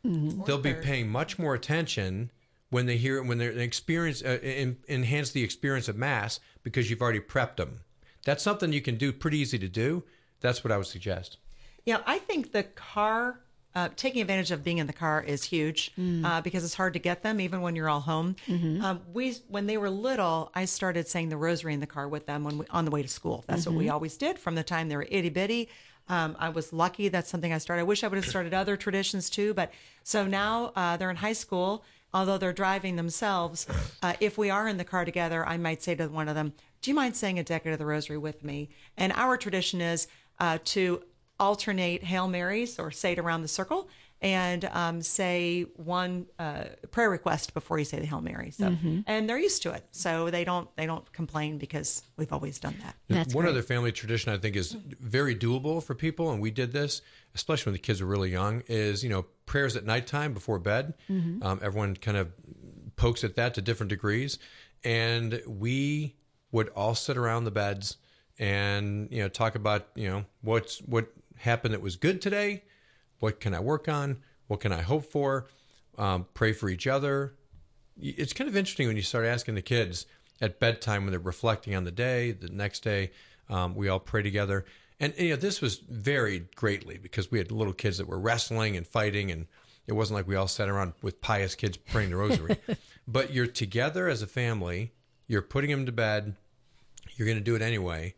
They'll 0.46 0.58
be 0.58 0.74
paying 0.74 1.08
much 1.08 1.38
more 1.38 1.54
attention 1.54 2.30
when 2.70 2.86
they 2.86 2.96
hear 2.96 3.18
it, 3.18 3.26
when 3.26 3.38
they're 3.38 3.50
experience, 3.50 4.22
uh, 4.22 4.38
en- 4.42 4.78
enhance 4.88 5.30
the 5.30 5.42
experience 5.44 5.88
of 5.88 5.96
Mass 5.96 6.40
because 6.62 6.88
you've 6.88 7.02
already 7.02 7.20
prepped 7.20 7.56
them. 7.56 7.80
That's 8.24 8.42
something 8.42 8.72
you 8.72 8.80
can 8.80 8.96
do 8.96 9.12
pretty 9.12 9.38
easy 9.38 9.58
to 9.58 9.68
do. 9.68 10.04
That's 10.40 10.64
what 10.64 10.72
I 10.72 10.76
would 10.78 10.86
suggest. 10.86 11.36
Yeah, 11.84 11.98
I 12.06 12.18
think 12.18 12.52
the 12.52 12.62
car, 12.62 13.40
uh, 13.74 13.88
taking 13.96 14.20
advantage 14.22 14.50
of 14.52 14.62
being 14.64 14.78
in 14.78 14.86
the 14.86 14.92
car 14.92 15.22
is 15.22 15.44
huge 15.44 15.92
uh, 16.24 16.40
because 16.40 16.64
it's 16.64 16.74
hard 16.74 16.92
to 16.94 16.98
get 16.98 17.22
them 17.22 17.40
even 17.40 17.60
when 17.60 17.74
you're 17.76 17.88
all 17.90 18.00
home. 18.00 18.36
Um, 18.48 19.00
we, 19.12 19.32
when 19.48 19.66
they 19.66 19.76
were 19.76 19.90
little, 19.90 20.50
I 20.54 20.64
started 20.64 21.08
saying 21.08 21.28
the 21.28 21.36
rosary 21.36 21.74
in 21.74 21.80
the 21.80 21.86
car 21.86 22.08
with 22.08 22.26
them 22.26 22.44
when 22.44 22.58
we, 22.58 22.66
on 22.70 22.84
the 22.84 22.90
way 22.90 23.02
to 23.02 23.08
school. 23.08 23.44
That's 23.48 23.66
what 23.66 23.74
we 23.74 23.88
always 23.90 24.16
did 24.16 24.38
from 24.38 24.54
the 24.54 24.62
time 24.62 24.88
they 24.88 24.96
were 24.96 25.06
itty 25.10 25.28
bitty. 25.30 25.68
Um, 26.08 26.36
I 26.38 26.48
was 26.48 26.72
lucky. 26.72 27.08
That's 27.08 27.30
something 27.30 27.52
I 27.52 27.58
started. 27.58 27.80
I 27.80 27.84
wish 27.84 28.04
I 28.04 28.08
would 28.08 28.16
have 28.16 28.28
started 28.28 28.52
other 28.52 28.76
traditions 28.76 29.30
too. 29.30 29.54
But 29.54 29.72
so 30.02 30.26
now 30.26 30.72
uh, 30.76 30.96
they're 30.96 31.10
in 31.10 31.16
high 31.16 31.32
school. 31.32 31.84
Although 32.14 32.36
they're 32.36 32.52
driving 32.52 32.96
themselves, 32.96 33.66
uh, 34.02 34.12
if 34.20 34.36
we 34.36 34.50
are 34.50 34.68
in 34.68 34.76
the 34.76 34.84
car 34.84 35.06
together, 35.06 35.46
I 35.46 35.56
might 35.56 35.82
say 35.82 35.94
to 35.94 36.08
one 36.08 36.28
of 36.28 36.34
them, 36.34 36.52
"Do 36.82 36.90
you 36.90 36.94
mind 36.94 37.16
saying 37.16 37.38
a 37.38 37.42
decade 37.42 37.72
of 37.72 37.78
the 37.78 37.86
Rosary 37.86 38.18
with 38.18 38.44
me?" 38.44 38.68
And 38.98 39.14
our 39.14 39.38
tradition 39.38 39.80
is 39.80 40.08
uh, 40.38 40.58
to 40.66 41.04
alternate 41.40 42.04
Hail 42.04 42.28
Marys 42.28 42.78
or 42.78 42.90
say 42.90 43.12
it 43.12 43.18
around 43.18 43.42
the 43.42 43.48
circle 43.48 43.88
and 44.22 44.64
um, 44.72 45.02
say 45.02 45.62
one 45.76 46.26
uh, 46.38 46.64
prayer 46.90 47.10
request 47.10 47.52
before 47.52 47.78
you 47.78 47.84
say 47.84 47.98
the 47.98 48.06
Hail 48.06 48.20
Mary. 48.20 48.50
So, 48.52 48.74
and 49.06 49.28
they're 49.28 49.38
used 49.38 49.62
to 49.64 49.72
it, 49.72 49.84
so 49.90 50.30
they 50.30 50.44
don't 50.44 50.74
they 50.76 50.86
don't 50.86 51.12
complain 51.12 51.58
because 51.58 52.02
we've 52.16 52.32
always 52.32 52.58
done 52.58 52.76
that. 52.82 52.94
That's 53.08 53.34
One 53.34 53.44
great. 53.44 53.50
other 53.50 53.62
family 53.62 53.92
tradition 53.92 54.32
I 54.32 54.38
think 54.38 54.54
is 54.56 54.72
very 54.72 55.34
doable 55.36 55.82
for 55.82 55.94
people, 55.94 56.30
and 56.30 56.40
we 56.40 56.50
did 56.50 56.72
this, 56.72 57.02
especially 57.34 57.70
when 57.70 57.74
the 57.74 57.80
kids 57.80 58.00
were 58.00 58.06
really 58.06 58.30
young, 58.30 58.62
is 58.68 59.02
you 59.02 59.10
know 59.10 59.26
prayers 59.44 59.76
at 59.76 59.84
nighttime 59.84 60.32
before 60.32 60.58
bed. 60.58 60.94
Um, 61.08 61.58
everyone 61.60 61.96
kind 61.96 62.16
of 62.16 62.32
pokes 62.96 63.24
at 63.24 63.34
that 63.36 63.54
to 63.54 63.60
different 63.60 63.90
degrees, 63.90 64.38
and 64.84 65.42
we 65.46 66.14
would 66.52 66.68
all 66.70 66.94
sit 66.94 67.16
around 67.16 67.44
the 67.44 67.50
beds 67.50 67.96
and 68.38 69.08
you 69.10 69.20
know 69.20 69.28
talk 69.28 69.56
about 69.56 69.88
you 69.96 70.08
know 70.08 70.24
what's 70.42 70.78
what 70.80 71.08
happened 71.38 71.74
that 71.74 71.80
was 71.82 71.96
good 71.96 72.22
today, 72.22 72.62
what 73.22 73.38
can 73.38 73.54
I 73.54 73.60
work 73.60 73.88
on, 73.88 74.18
what 74.48 74.60
can 74.60 74.72
I 74.72 74.82
hope 74.82 75.04
for, 75.04 75.46
um, 75.96 76.26
pray 76.34 76.52
for 76.52 76.68
each 76.68 76.88
other, 76.88 77.34
it's 78.00 78.32
kind 78.32 78.48
of 78.48 78.56
interesting 78.56 78.88
when 78.88 78.96
you 78.96 79.02
start 79.02 79.26
asking 79.26 79.54
the 79.54 79.62
kids 79.62 80.06
at 80.40 80.58
bedtime 80.58 81.04
when 81.04 81.12
they're 81.12 81.20
reflecting 81.20 81.76
on 81.76 81.84
the 81.84 81.92
day, 81.92 82.32
the 82.32 82.48
next 82.48 82.80
day, 82.80 83.12
um, 83.48 83.76
we 83.76 83.88
all 83.88 84.00
pray 84.00 84.22
together. 84.22 84.64
And 84.98 85.14
you 85.16 85.30
know, 85.30 85.36
this 85.36 85.60
was 85.60 85.78
varied 85.78 86.56
greatly 86.56 86.98
because 86.98 87.30
we 87.30 87.38
had 87.38 87.52
little 87.52 87.72
kids 87.72 87.98
that 87.98 88.08
were 88.08 88.18
wrestling 88.18 88.76
and 88.76 88.86
fighting, 88.86 89.30
and 89.30 89.46
it 89.86 89.92
wasn't 89.92 90.16
like 90.16 90.26
we 90.26 90.34
all 90.34 90.48
sat 90.48 90.68
around 90.68 90.94
with 91.00 91.20
pious 91.20 91.54
kids 91.54 91.76
praying 91.76 92.10
the 92.10 92.16
rosary. 92.16 92.56
but 93.06 93.32
you're 93.32 93.46
together 93.46 94.08
as 94.08 94.20
a 94.22 94.26
family, 94.26 94.92
you're 95.28 95.42
putting 95.42 95.70
them 95.70 95.86
to 95.86 95.92
bed, 95.92 96.34
you're 97.14 97.26
going 97.26 97.38
to 97.38 97.44
do 97.44 97.54
it 97.54 97.62
anyway. 97.62 98.14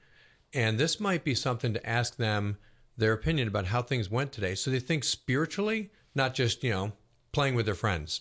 And 0.55 0.79
this 0.79 0.99
might 0.99 1.25
be 1.25 1.35
something 1.35 1.75
to 1.75 1.87
ask 1.87 2.17
them 2.17 2.57
their 2.97 3.13
opinion 3.13 3.49
about 3.49 3.67
how 3.67 3.83
things 3.83 4.11
went 4.11 4.33
today. 4.33 4.55
So 4.55 4.71
they 4.71 4.81
think 4.81 5.05
spiritually, 5.05 5.91
not 6.15 6.35
just, 6.35 6.63
you 6.63 6.71
know, 6.71 6.93
playing 7.33 7.55
with 7.55 7.67
their 7.67 7.75
friends. 7.75 8.21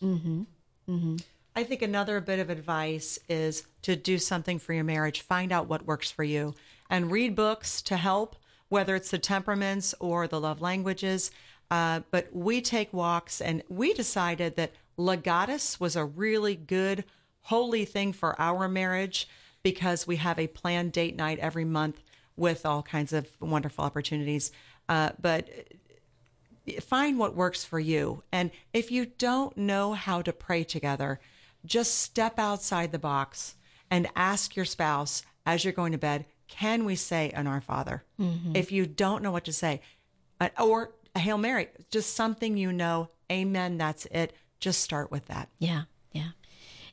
I 1.56 1.64
think 1.64 1.82
another 1.84 2.20
bit 2.20 2.40
of 2.40 2.50
advice 2.50 3.20
is 3.30 3.64
to 3.84 3.96
do 3.96 4.18
something 4.18 4.58
for 4.58 4.74
your 4.74 4.84
marriage. 4.84 5.22
Find 5.22 5.52
out 5.52 5.68
what 5.68 5.86
works 5.86 6.10
for 6.10 6.24
you 6.24 6.56
and 6.90 7.12
read 7.12 7.36
books 7.36 7.82
to 7.84 7.98
help, 7.98 8.36
whether 8.70 8.96
it's 8.96 9.12
the 9.12 9.20
temperaments 9.20 9.94
or 10.00 10.28
the 10.28 10.40
love 10.40 10.62
languages. 10.62 11.30
Uh, 11.70 12.02
but 12.12 12.28
we 12.34 12.62
take 12.62 12.92
walks, 12.92 13.40
and 13.40 13.64
we 13.70 13.94
decided 13.94 14.56
that 14.56 14.74
Legatus 14.98 15.80
was 15.80 15.96
a 15.96 16.06
really 16.06 16.56
good, 16.56 17.04
holy 17.42 17.86
thing 17.86 18.14
for 18.14 18.40
our 18.40 18.68
marriage 18.68 19.28
because 19.64 20.06
we 20.06 20.18
have 20.18 20.38
a 20.38 20.48
planned 20.48 20.92
date 20.92 21.16
night 21.16 21.40
every 21.40 21.66
month 21.66 22.02
with 22.36 22.66
all 22.66 22.84
kinds 22.84 23.14
of 23.14 23.28
wonderful 23.40 23.84
opportunities. 23.84 24.52
Uh, 24.90 25.12
but 25.22 25.50
find 26.82 27.20
what 27.20 27.36
works 27.36 27.64
for 27.64 27.80
you. 27.80 28.24
And 28.32 28.52
if 28.74 28.92
you 28.92 29.06
don't 29.06 29.56
know 29.58 29.94
how 29.94 30.22
to 30.22 30.34
pray 30.34 30.64
together, 30.64 31.20
just 31.66 32.00
step 32.00 32.40
outside 32.40 32.92
the 32.92 33.00
box 33.00 33.56
and 33.90 34.08
ask 34.16 34.56
your 34.56 34.66
spouse 34.66 35.24
as 35.46 35.64
you're 35.64 35.74
going 35.74 35.92
to 35.92 35.98
bed, 35.98 36.26
can 36.48 36.86
we 36.86 36.96
say 36.96 37.30
an 37.32 37.48
Our 37.48 37.62
Father? 37.62 38.04
If 38.56 38.72
you 38.72 38.86
don't 38.86 39.24
know 39.24 39.32
what 39.32 39.46
to 39.46 39.54
say, 39.54 39.82
uh, 40.40 40.50
or 40.60 40.92
a 41.16 41.20
Hail 41.20 41.38
Mary, 41.38 41.68
just 41.92 42.16
something 42.16 42.58
you 42.58 42.72
know, 42.72 43.10
amen, 43.32 43.78
that's 43.78 44.06
it. 44.08 44.34
Just 44.60 44.82
start 44.82 45.12
with 45.12 45.26
that. 45.28 45.50
Yeah. 45.60 45.84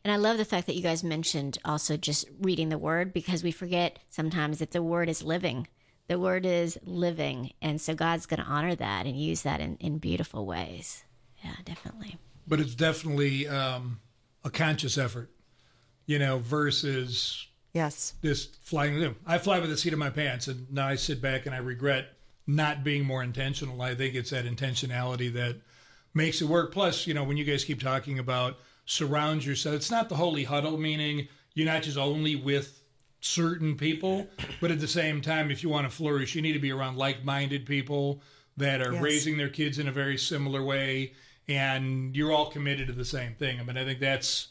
And 0.05 0.13
I 0.13 0.17
love 0.17 0.39
the 0.39 0.45
fact 0.45 0.67
that 0.67 0.77
you 0.77 0.83
guys 0.83 1.05
mentioned 1.05 1.59
also 1.65 1.97
just 1.97 2.27
reading 2.41 2.71
the 2.71 2.79
word 2.79 3.13
because 3.13 3.43
we 3.45 3.51
forget 3.51 3.99
sometimes 4.09 4.59
that 4.59 4.71
the 4.71 4.83
word 4.83 5.09
is 5.09 5.23
living. 5.23 5.69
The 6.09 6.19
word 6.19 6.47
is 6.47 6.79
living. 6.85 7.53
And 7.61 7.81
so 7.81 7.95
God's 7.95 8.27
going 8.27 8.41
to 8.41 8.47
honor 8.47 8.75
that 8.75 9.07
and 9.07 9.15
use 9.17 9.43
that 9.43 9.61
in, 9.61 9.77
in 9.77 9.99
beautiful 9.99 10.47
ways. 10.47 11.05
Yeah, 11.45 11.53
definitely. 11.65 12.17
but 12.47 12.61
it's 12.61 12.75
definitely 12.75 13.47
um, 13.49 14.01
a 14.45 14.51
conscious 14.51 14.97
effort, 14.99 15.31
you 16.07 16.19
know, 16.19 16.39
versus 16.39 17.47
Yes. 17.73 18.15
this 18.21 18.47
flying. 18.63 19.15
I 19.27 19.39
fly 19.39 19.61
with 19.61 19.71
the 19.71 19.77
seat 19.77 19.93
of 19.93 19.99
my 19.99 20.11
pants, 20.11 20.49
and 20.49 20.71
now 20.73 20.89
I 20.89 20.97
sit 20.97 21.23
back 21.23 21.47
and 21.47 21.55
I 21.55 21.59
regret 21.59 22.07
not 22.47 22.83
being 22.83 23.05
more 23.05 23.23
intentional. 23.23 23.81
I 23.81 23.95
think 23.95 24.15
it's 24.17 24.31
that 24.31 24.45
intentionality 24.45 25.33
that 25.35 25.57
makes 26.13 26.43
it 26.43 26.49
work. 26.49 26.73
Plus, 26.73 27.07
you 27.07 27.15
know, 27.15 27.23
when 27.25 27.37
you 27.37 27.45
guys 27.45 27.65
keep 27.65 27.81
talking 27.81 28.19
about 28.19 28.59
surround 28.91 29.45
yourself, 29.45 29.77
it's 29.77 29.91
not 29.91 30.09
the 30.09 30.17
holy 30.17 30.43
huddle, 30.43 30.77
meaning 30.77 31.29
you're 31.55 31.67
not 31.67 31.83
just 31.83 31.97
only 31.97 32.35
with 32.35 32.83
certain 33.21 33.77
people, 33.77 34.27
but 34.61 34.73
at 34.73 34.81
the 34.81 34.89
same 34.89 35.21
time, 35.21 35.49
if 35.51 35.63
you 35.63 35.69
want 35.69 35.89
to 35.89 35.95
flourish, 35.95 36.35
you 36.35 36.43
need 36.43 36.55
to 36.55 36.59
be 36.59 36.73
around 36.73 36.97
like-minded 36.97 37.65
people 37.67 38.21
that 38.57 38.81
are 38.81 38.93
Yes. 38.95 39.03
raising 39.03 39.37
their 39.37 39.49
kids 39.49 39.79
in 39.79 39.87
a 39.87 39.93
very 39.93 40.19
similar 40.19 40.63
way, 40.65 41.13
and 41.47 42.17
you're 42.17 42.33
all 42.33 42.51
committed 42.51 42.89
to 42.89 42.93
the 42.93 43.05
same 43.05 43.35
thing. 43.35 43.61
I 43.61 43.63
mean, 43.63 43.77
I 43.77 43.85
think 43.85 44.01
that's 44.01 44.49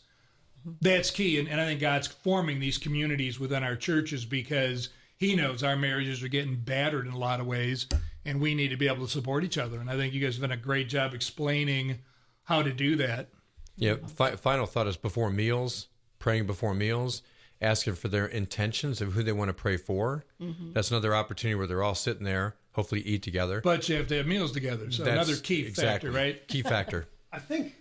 that's 0.81 1.09
key, 1.11 1.37
and, 1.39 1.47
and 1.49 1.59
I 1.59 1.65
think 1.65 1.81
God's 1.81 2.07
forming 2.07 2.59
these 2.59 2.77
communities 2.77 3.39
within 3.39 3.63
our 3.63 3.75
churches 3.75 4.23
because 4.25 4.89
He 5.17 5.35
knows 5.35 5.63
our 5.63 5.75
marriages 5.75 6.23
are 6.23 6.27
getting 6.29 6.55
battered 6.55 7.07
in 7.07 7.13
a 7.13 7.17
lot 7.17 7.39
of 7.41 7.45
ways, 7.45 7.87
and 8.23 8.39
we 8.39 8.55
need 8.55 8.69
to 8.69 8.77
be 8.77 8.87
able 8.87 9.05
to 9.05 9.11
support 9.11 9.43
each 9.43 9.57
other. 9.57 9.79
And 9.79 9.89
I 9.89 9.97
think 9.97 10.13
you 10.13 10.21
guys 10.21 10.35
have 10.35 10.41
done 10.41 10.51
a 10.51 10.57
great 10.61 10.87
job 10.87 11.13
explaining 11.13 11.99
how 12.43 12.61
to 12.61 12.71
do 12.71 12.95
that. 12.97 13.29
Yeah. 13.79 13.95
Fi- 14.07 14.35
final 14.35 14.65
thought 14.65 14.87
is 14.87 14.97
before 14.97 15.29
meals, 15.29 15.87
praying 16.19 16.45
before 16.47 16.73
meals, 16.73 17.21
asking 17.61 17.95
for 17.95 18.07
their 18.07 18.25
intentions 18.25 19.01
of 19.01 19.13
who 19.13 19.23
they 19.23 19.31
want 19.31 19.49
to 19.49 19.53
pray 19.53 19.77
for. 19.77 20.25
Mm-hmm. 20.41 20.73
That's 20.73 20.91
another 20.91 21.15
opportunity 21.15 21.55
where 21.55 21.67
they're 21.67 21.83
all 21.83 21.95
sitting 21.95 22.23
there, 22.23 22.55
hopefully 22.73 23.01
eat 23.01 23.23
together. 23.23 23.61
But 23.61 23.89
you 23.89 23.95
have 23.97 24.07
to 24.07 24.17
have 24.17 24.27
meals 24.27 24.51
together, 24.51 24.91
so 24.91 25.03
That's 25.03 25.27
another 25.27 25.41
key 25.41 25.61
exactly, 25.61 26.09
factor, 26.09 26.11
right? 26.11 26.47
Key 26.47 26.61
factor. 26.61 27.07
I 27.33 27.39
think 27.39 27.73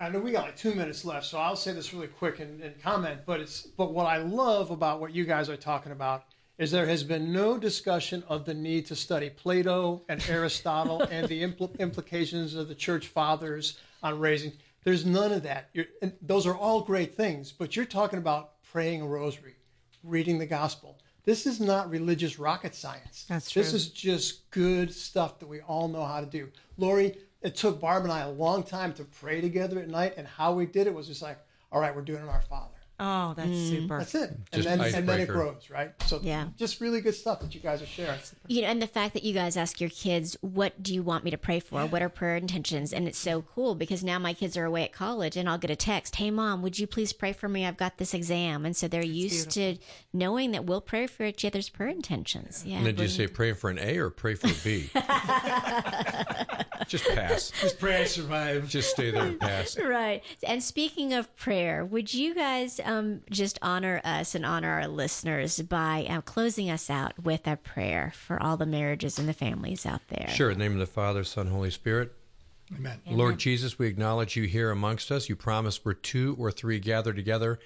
I 0.00 0.08
know 0.08 0.20
we 0.20 0.32
got 0.32 0.44
like 0.44 0.56
two 0.56 0.74
minutes 0.74 1.04
left, 1.04 1.26
so 1.26 1.38
I'll 1.38 1.56
say 1.56 1.72
this 1.72 1.92
really 1.92 2.06
quick 2.06 2.40
and, 2.40 2.60
and 2.62 2.80
comment. 2.80 3.20
But 3.26 3.40
it's 3.40 3.62
but 3.62 3.92
what 3.92 4.06
I 4.06 4.18
love 4.18 4.70
about 4.70 5.00
what 5.00 5.12
you 5.12 5.24
guys 5.24 5.48
are 5.48 5.56
talking 5.56 5.92
about 5.92 6.24
is 6.58 6.70
there 6.70 6.86
has 6.86 7.02
been 7.02 7.32
no 7.32 7.58
discussion 7.58 8.22
of 8.28 8.44
the 8.44 8.54
need 8.54 8.86
to 8.86 8.94
study 8.94 9.30
Plato 9.30 10.02
and 10.08 10.22
Aristotle 10.28 11.02
and 11.02 11.26
the 11.26 11.42
impl- 11.42 11.76
implications 11.80 12.54
of 12.54 12.68
the 12.68 12.74
church 12.74 13.08
fathers 13.08 13.78
on 14.02 14.20
raising. 14.20 14.52
There's 14.84 15.06
none 15.06 15.32
of 15.32 15.42
that. 15.44 15.68
You're, 15.72 15.86
and 16.00 16.12
those 16.20 16.46
are 16.46 16.56
all 16.56 16.82
great 16.82 17.14
things, 17.14 17.52
but 17.52 17.76
you're 17.76 17.84
talking 17.84 18.18
about 18.18 18.62
praying 18.62 19.02
a 19.02 19.06
rosary, 19.06 19.56
reading 20.02 20.38
the 20.38 20.46
gospel. 20.46 20.98
This 21.24 21.46
is 21.46 21.60
not 21.60 21.88
religious 21.88 22.38
rocket 22.38 22.74
science. 22.74 23.26
That's 23.28 23.50
true. 23.50 23.62
This 23.62 23.74
is 23.74 23.88
just 23.88 24.50
good 24.50 24.92
stuff 24.92 25.38
that 25.38 25.46
we 25.46 25.60
all 25.60 25.86
know 25.86 26.04
how 26.04 26.20
to 26.20 26.26
do. 26.26 26.48
Laurie, 26.76 27.16
it 27.42 27.54
took 27.54 27.80
Barb 27.80 28.02
and 28.02 28.12
I 28.12 28.20
a 28.20 28.30
long 28.30 28.64
time 28.64 28.92
to 28.94 29.04
pray 29.04 29.40
together 29.40 29.78
at 29.78 29.88
night, 29.88 30.14
and 30.16 30.26
how 30.26 30.52
we 30.52 30.66
did 30.66 30.86
it 30.88 30.94
was 30.94 31.06
just 31.06 31.22
like, 31.22 31.38
all 31.70 31.80
right, 31.80 31.94
we're 31.94 32.02
doing 32.02 32.22
it 32.22 32.28
our 32.28 32.42
Father. 32.42 32.71
Oh, 33.00 33.34
that's 33.34 33.48
mm. 33.48 33.68
super. 33.68 33.98
That's 33.98 34.14
it. 34.14 34.30
And 34.52 34.62
then 34.62 34.80
and 34.80 35.08
then 35.08 35.20
it 35.20 35.28
grows, 35.28 35.70
right? 35.70 35.92
So 36.06 36.20
Yeah. 36.22 36.48
just 36.56 36.80
really 36.80 37.00
good 37.00 37.14
stuff 37.14 37.40
that 37.40 37.54
you 37.54 37.60
guys 37.60 37.82
are 37.82 37.86
sharing. 37.86 38.20
you 38.46 38.62
know, 38.62 38.68
and 38.68 38.80
the 38.80 38.86
fact 38.86 39.14
that 39.14 39.24
you 39.24 39.34
guys 39.34 39.56
ask 39.56 39.80
your 39.80 39.90
kids, 39.90 40.36
"What 40.40 40.82
do 40.82 40.94
you 40.94 41.02
want 41.02 41.24
me 41.24 41.30
to 41.30 41.38
pray 41.38 41.58
for? 41.58 41.84
What 41.86 42.02
are 42.02 42.08
prayer 42.08 42.36
intentions?" 42.36 42.92
And 42.92 43.08
it's 43.08 43.18
so 43.18 43.42
cool 43.42 43.74
because 43.74 44.04
now 44.04 44.18
my 44.18 44.34
kids 44.34 44.56
are 44.56 44.64
away 44.64 44.84
at 44.84 44.92
college, 44.92 45.36
and 45.36 45.48
I'll 45.48 45.58
get 45.58 45.70
a 45.70 45.76
text, 45.76 46.16
"Hey, 46.16 46.30
mom, 46.30 46.62
would 46.62 46.78
you 46.78 46.86
please 46.86 47.12
pray 47.12 47.32
for 47.32 47.48
me? 47.48 47.66
I've 47.66 47.76
got 47.76 47.98
this 47.98 48.14
exam." 48.14 48.64
And 48.64 48.76
so 48.76 48.86
they're 48.86 49.02
used 49.02 49.50
to 49.52 49.78
knowing 50.12 50.52
that 50.52 50.64
we'll 50.64 50.80
pray 50.80 51.06
for 51.06 51.24
each 51.24 51.44
other's 51.44 51.68
prayer 51.68 51.88
intentions. 51.88 52.62
Yeah. 52.64 52.76
And 52.78 52.86
then 52.86 52.94
do 52.94 53.02
you 53.02 53.08
say 53.08 53.26
pray 53.26 53.52
for 53.52 53.70
an 53.70 53.78
A 53.78 53.98
or 53.98 54.10
pray 54.10 54.34
for 54.34 54.48
a 54.48 54.54
B? 54.62 54.90
Just 56.88 57.06
pass. 57.08 57.52
Just 57.60 57.78
pray 57.78 58.02
I 58.02 58.04
survive. 58.04 58.68
Just 58.68 58.90
stay 58.90 59.10
there 59.10 59.22
and 59.24 59.40
pass. 59.40 59.78
Right. 59.78 60.22
And 60.46 60.62
speaking 60.62 61.12
of 61.12 61.34
prayer, 61.36 61.84
would 61.84 62.12
you 62.12 62.34
guys 62.34 62.80
um, 62.84 63.22
just 63.30 63.58
honor 63.62 64.00
us 64.04 64.34
and 64.34 64.44
honor 64.46 64.70
our 64.70 64.88
listeners 64.88 65.60
by 65.62 66.06
uh, 66.08 66.20
closing 66.22 66.70
us 66.70 66.90
out 66.90 67.18
with 67.22 67.46
a 67.46 67.56
prayer 67.56 68.12
for 68.14 68.42
all 68.42 68.56
the 68.56 68.66
marriages 68.66 69.18
and 69.18 69.28
the 69.28 69.32
families 69.32 69.86
out 69.86 70.00
there? 70.08 70.28
Sure. 70.28 70.50
In 70.50 70.58
the 70.58 70.64
name 70.64 70.72
of 70.72 70.78
the 70.78 70.86
Father, 70.86 71.24
Son, 71.24 71.48
Holy 71.48 71.70
Spirit. 71.70 72.12
Amen. 72.74 73.00
Lord 73.10 73.38
Jesus, 73.38 73.78
we 73.78 73.86
acknowledge 73.86 74.36
you 74.36 74.44
here 74.44 74.70
amongst 74.70 75.10
us. 75.12 75.28
You 75.28 75.36
promise 75.36 75.84
where 75.84 75.94
two 75.94 76.36
or 76.38 76.50
three 76.50 76.78
gather 76.78 77.12
together, 77.12 77.58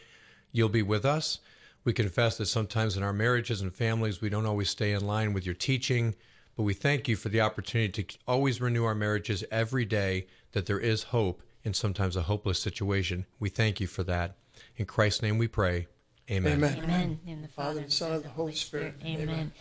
you'll 0.53 0.69
be 0.69 0.83
with 0.83 1.05
us. 1.05 1.39
We 1.85 1.93
confess 1.93 2.37
that 2.39 2.47
sometimes 2.47 2.97
in 2.97 3.05
our 3.05 3.13
marriages 3.13 3.61
and 3.61 3.73
families, 3.73 4.21
we 4.21 4.29
don't 4.29 4.47
always 4.47 4.69
stay 4.69 4.93
in 4.93 5.07
line 5.07 5.33
with 5.33 5.47
your 5.47 5.55
teaching, 5.55 6.17
but 6.57 6.63
we 6.63 6.75
thank 6.75 7.07
you 7.07 7.17
for 7.17 7.29
the 7.29 7.41
opportunity 7.41 8.03
to 8.03 8.19
always 8.27 8.61
renew 8.61 8.85
our 8.85 8.95
marriages 8.95 9.45
every 9.51 9.85
day, 9.85 10.27
that 10.53 10.67
there 10.67 10.81
is 10.81 11.05
hope 11.05 11.43
in 11.63 11.75
sometimes 11.75 12.17
a 12.17 12.23
hopeless 12.23 12.59
situation. 12.59 13.27
We 13.39 13.51
thank 13.51 13.81
you 13.81 13.87
for 13.87 14.03
that. 14.05 14.37
In 14.77 14.87
Christ's 14.87 15.23
name 15.23 15.37
we 15.37 15.49
pray. 15.49 15.87
Amen. 16.29 16.55
Amen. 16.55 16.79
Amen. 16.83 17.21
In 17.25 17.43
the 17.43 17.49
Father, 17.49 17.83
the 17.83 17.91
Son, 17.91 18.13
and 18.13 18.25
the 18.25 18.29
Holy 18.29 18.55
Spirit. 18.55 18.95
Amen. 19.05 19.53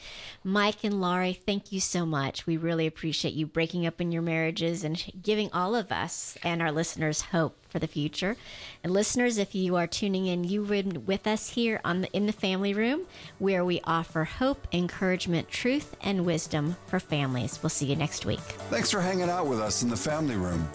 Mike 0.43 0.83
and 0.83 0.99
Laurie, 0.99 1.33
thank 1.33 1.71
you 1.71 1.79
so 1.79 2.07
much. 2.07 2.47
We 2.47 2.57
really 2.57 2.87
appreciate 2.87 3.35
you 3.35 3.45
breaking 3.45 3.85
up 3.85 4.01
in 4.01 4.11
your 4.11 4.23
marriages 4.23 4.83
and 4.83 5.03
giving 5.21 5.51
all 5.53 5.75
of 5.75 5.91
us 5.91 6.39
and 6.43 6.63
our 6.63 6.71
listeners 6.71 7.21
hope 7.21 7.63
for 7.69 7.77
the 7.77 7.87
future. 7.87 8.35
And 8.83 8.91
listeners, 8.91 9.37
if 9.37 9.53
you 9.53 9.75
are 9.75 9.85
tuning 9.85 10.25
in, 10.25 10.43
you've 10.43 10.69
been 10.69 11.05
with 11.05 11.27
us 11.27 11.49
here 11.49 11.81
on 11.85 12.01
the 12.01 12.11
in 12.13 12.25
the 12.25 12.33
family 12.33 12.73
room 12.73 13.05
where 13.37 13.63
we 13.63 13.79
offer 13.83 14.23
hope, 14.23 14.67
encouragement, 14.71 15.49
truth, 15.49 15.95
and 16.01 16.25
wisdom 16.25 16.77
for 16.87 16.99
families. 16.99 17.59
We'll 17.61 17.69
see 17.69 17.85
you 17.85 17.95
next 17.95 18.25
week. 18.25 18.39
Thanks 18.69 18.89
for 18.89 19.01
hanging 19.01 19.29
out 19.29 19.45
with 19.45 19.59
us 19.59 19.83
in 19.83 19.89
the 19.89 19.97
family 19.97 20.35
room. 20.35 20.67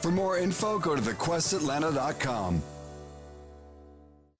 For 0.00 0.10
more 0.10 0.38
info, 0.38 0.78
go 0.78 0.96
to 0.96 1.02
thequestatlanta.com. 1.02 2.62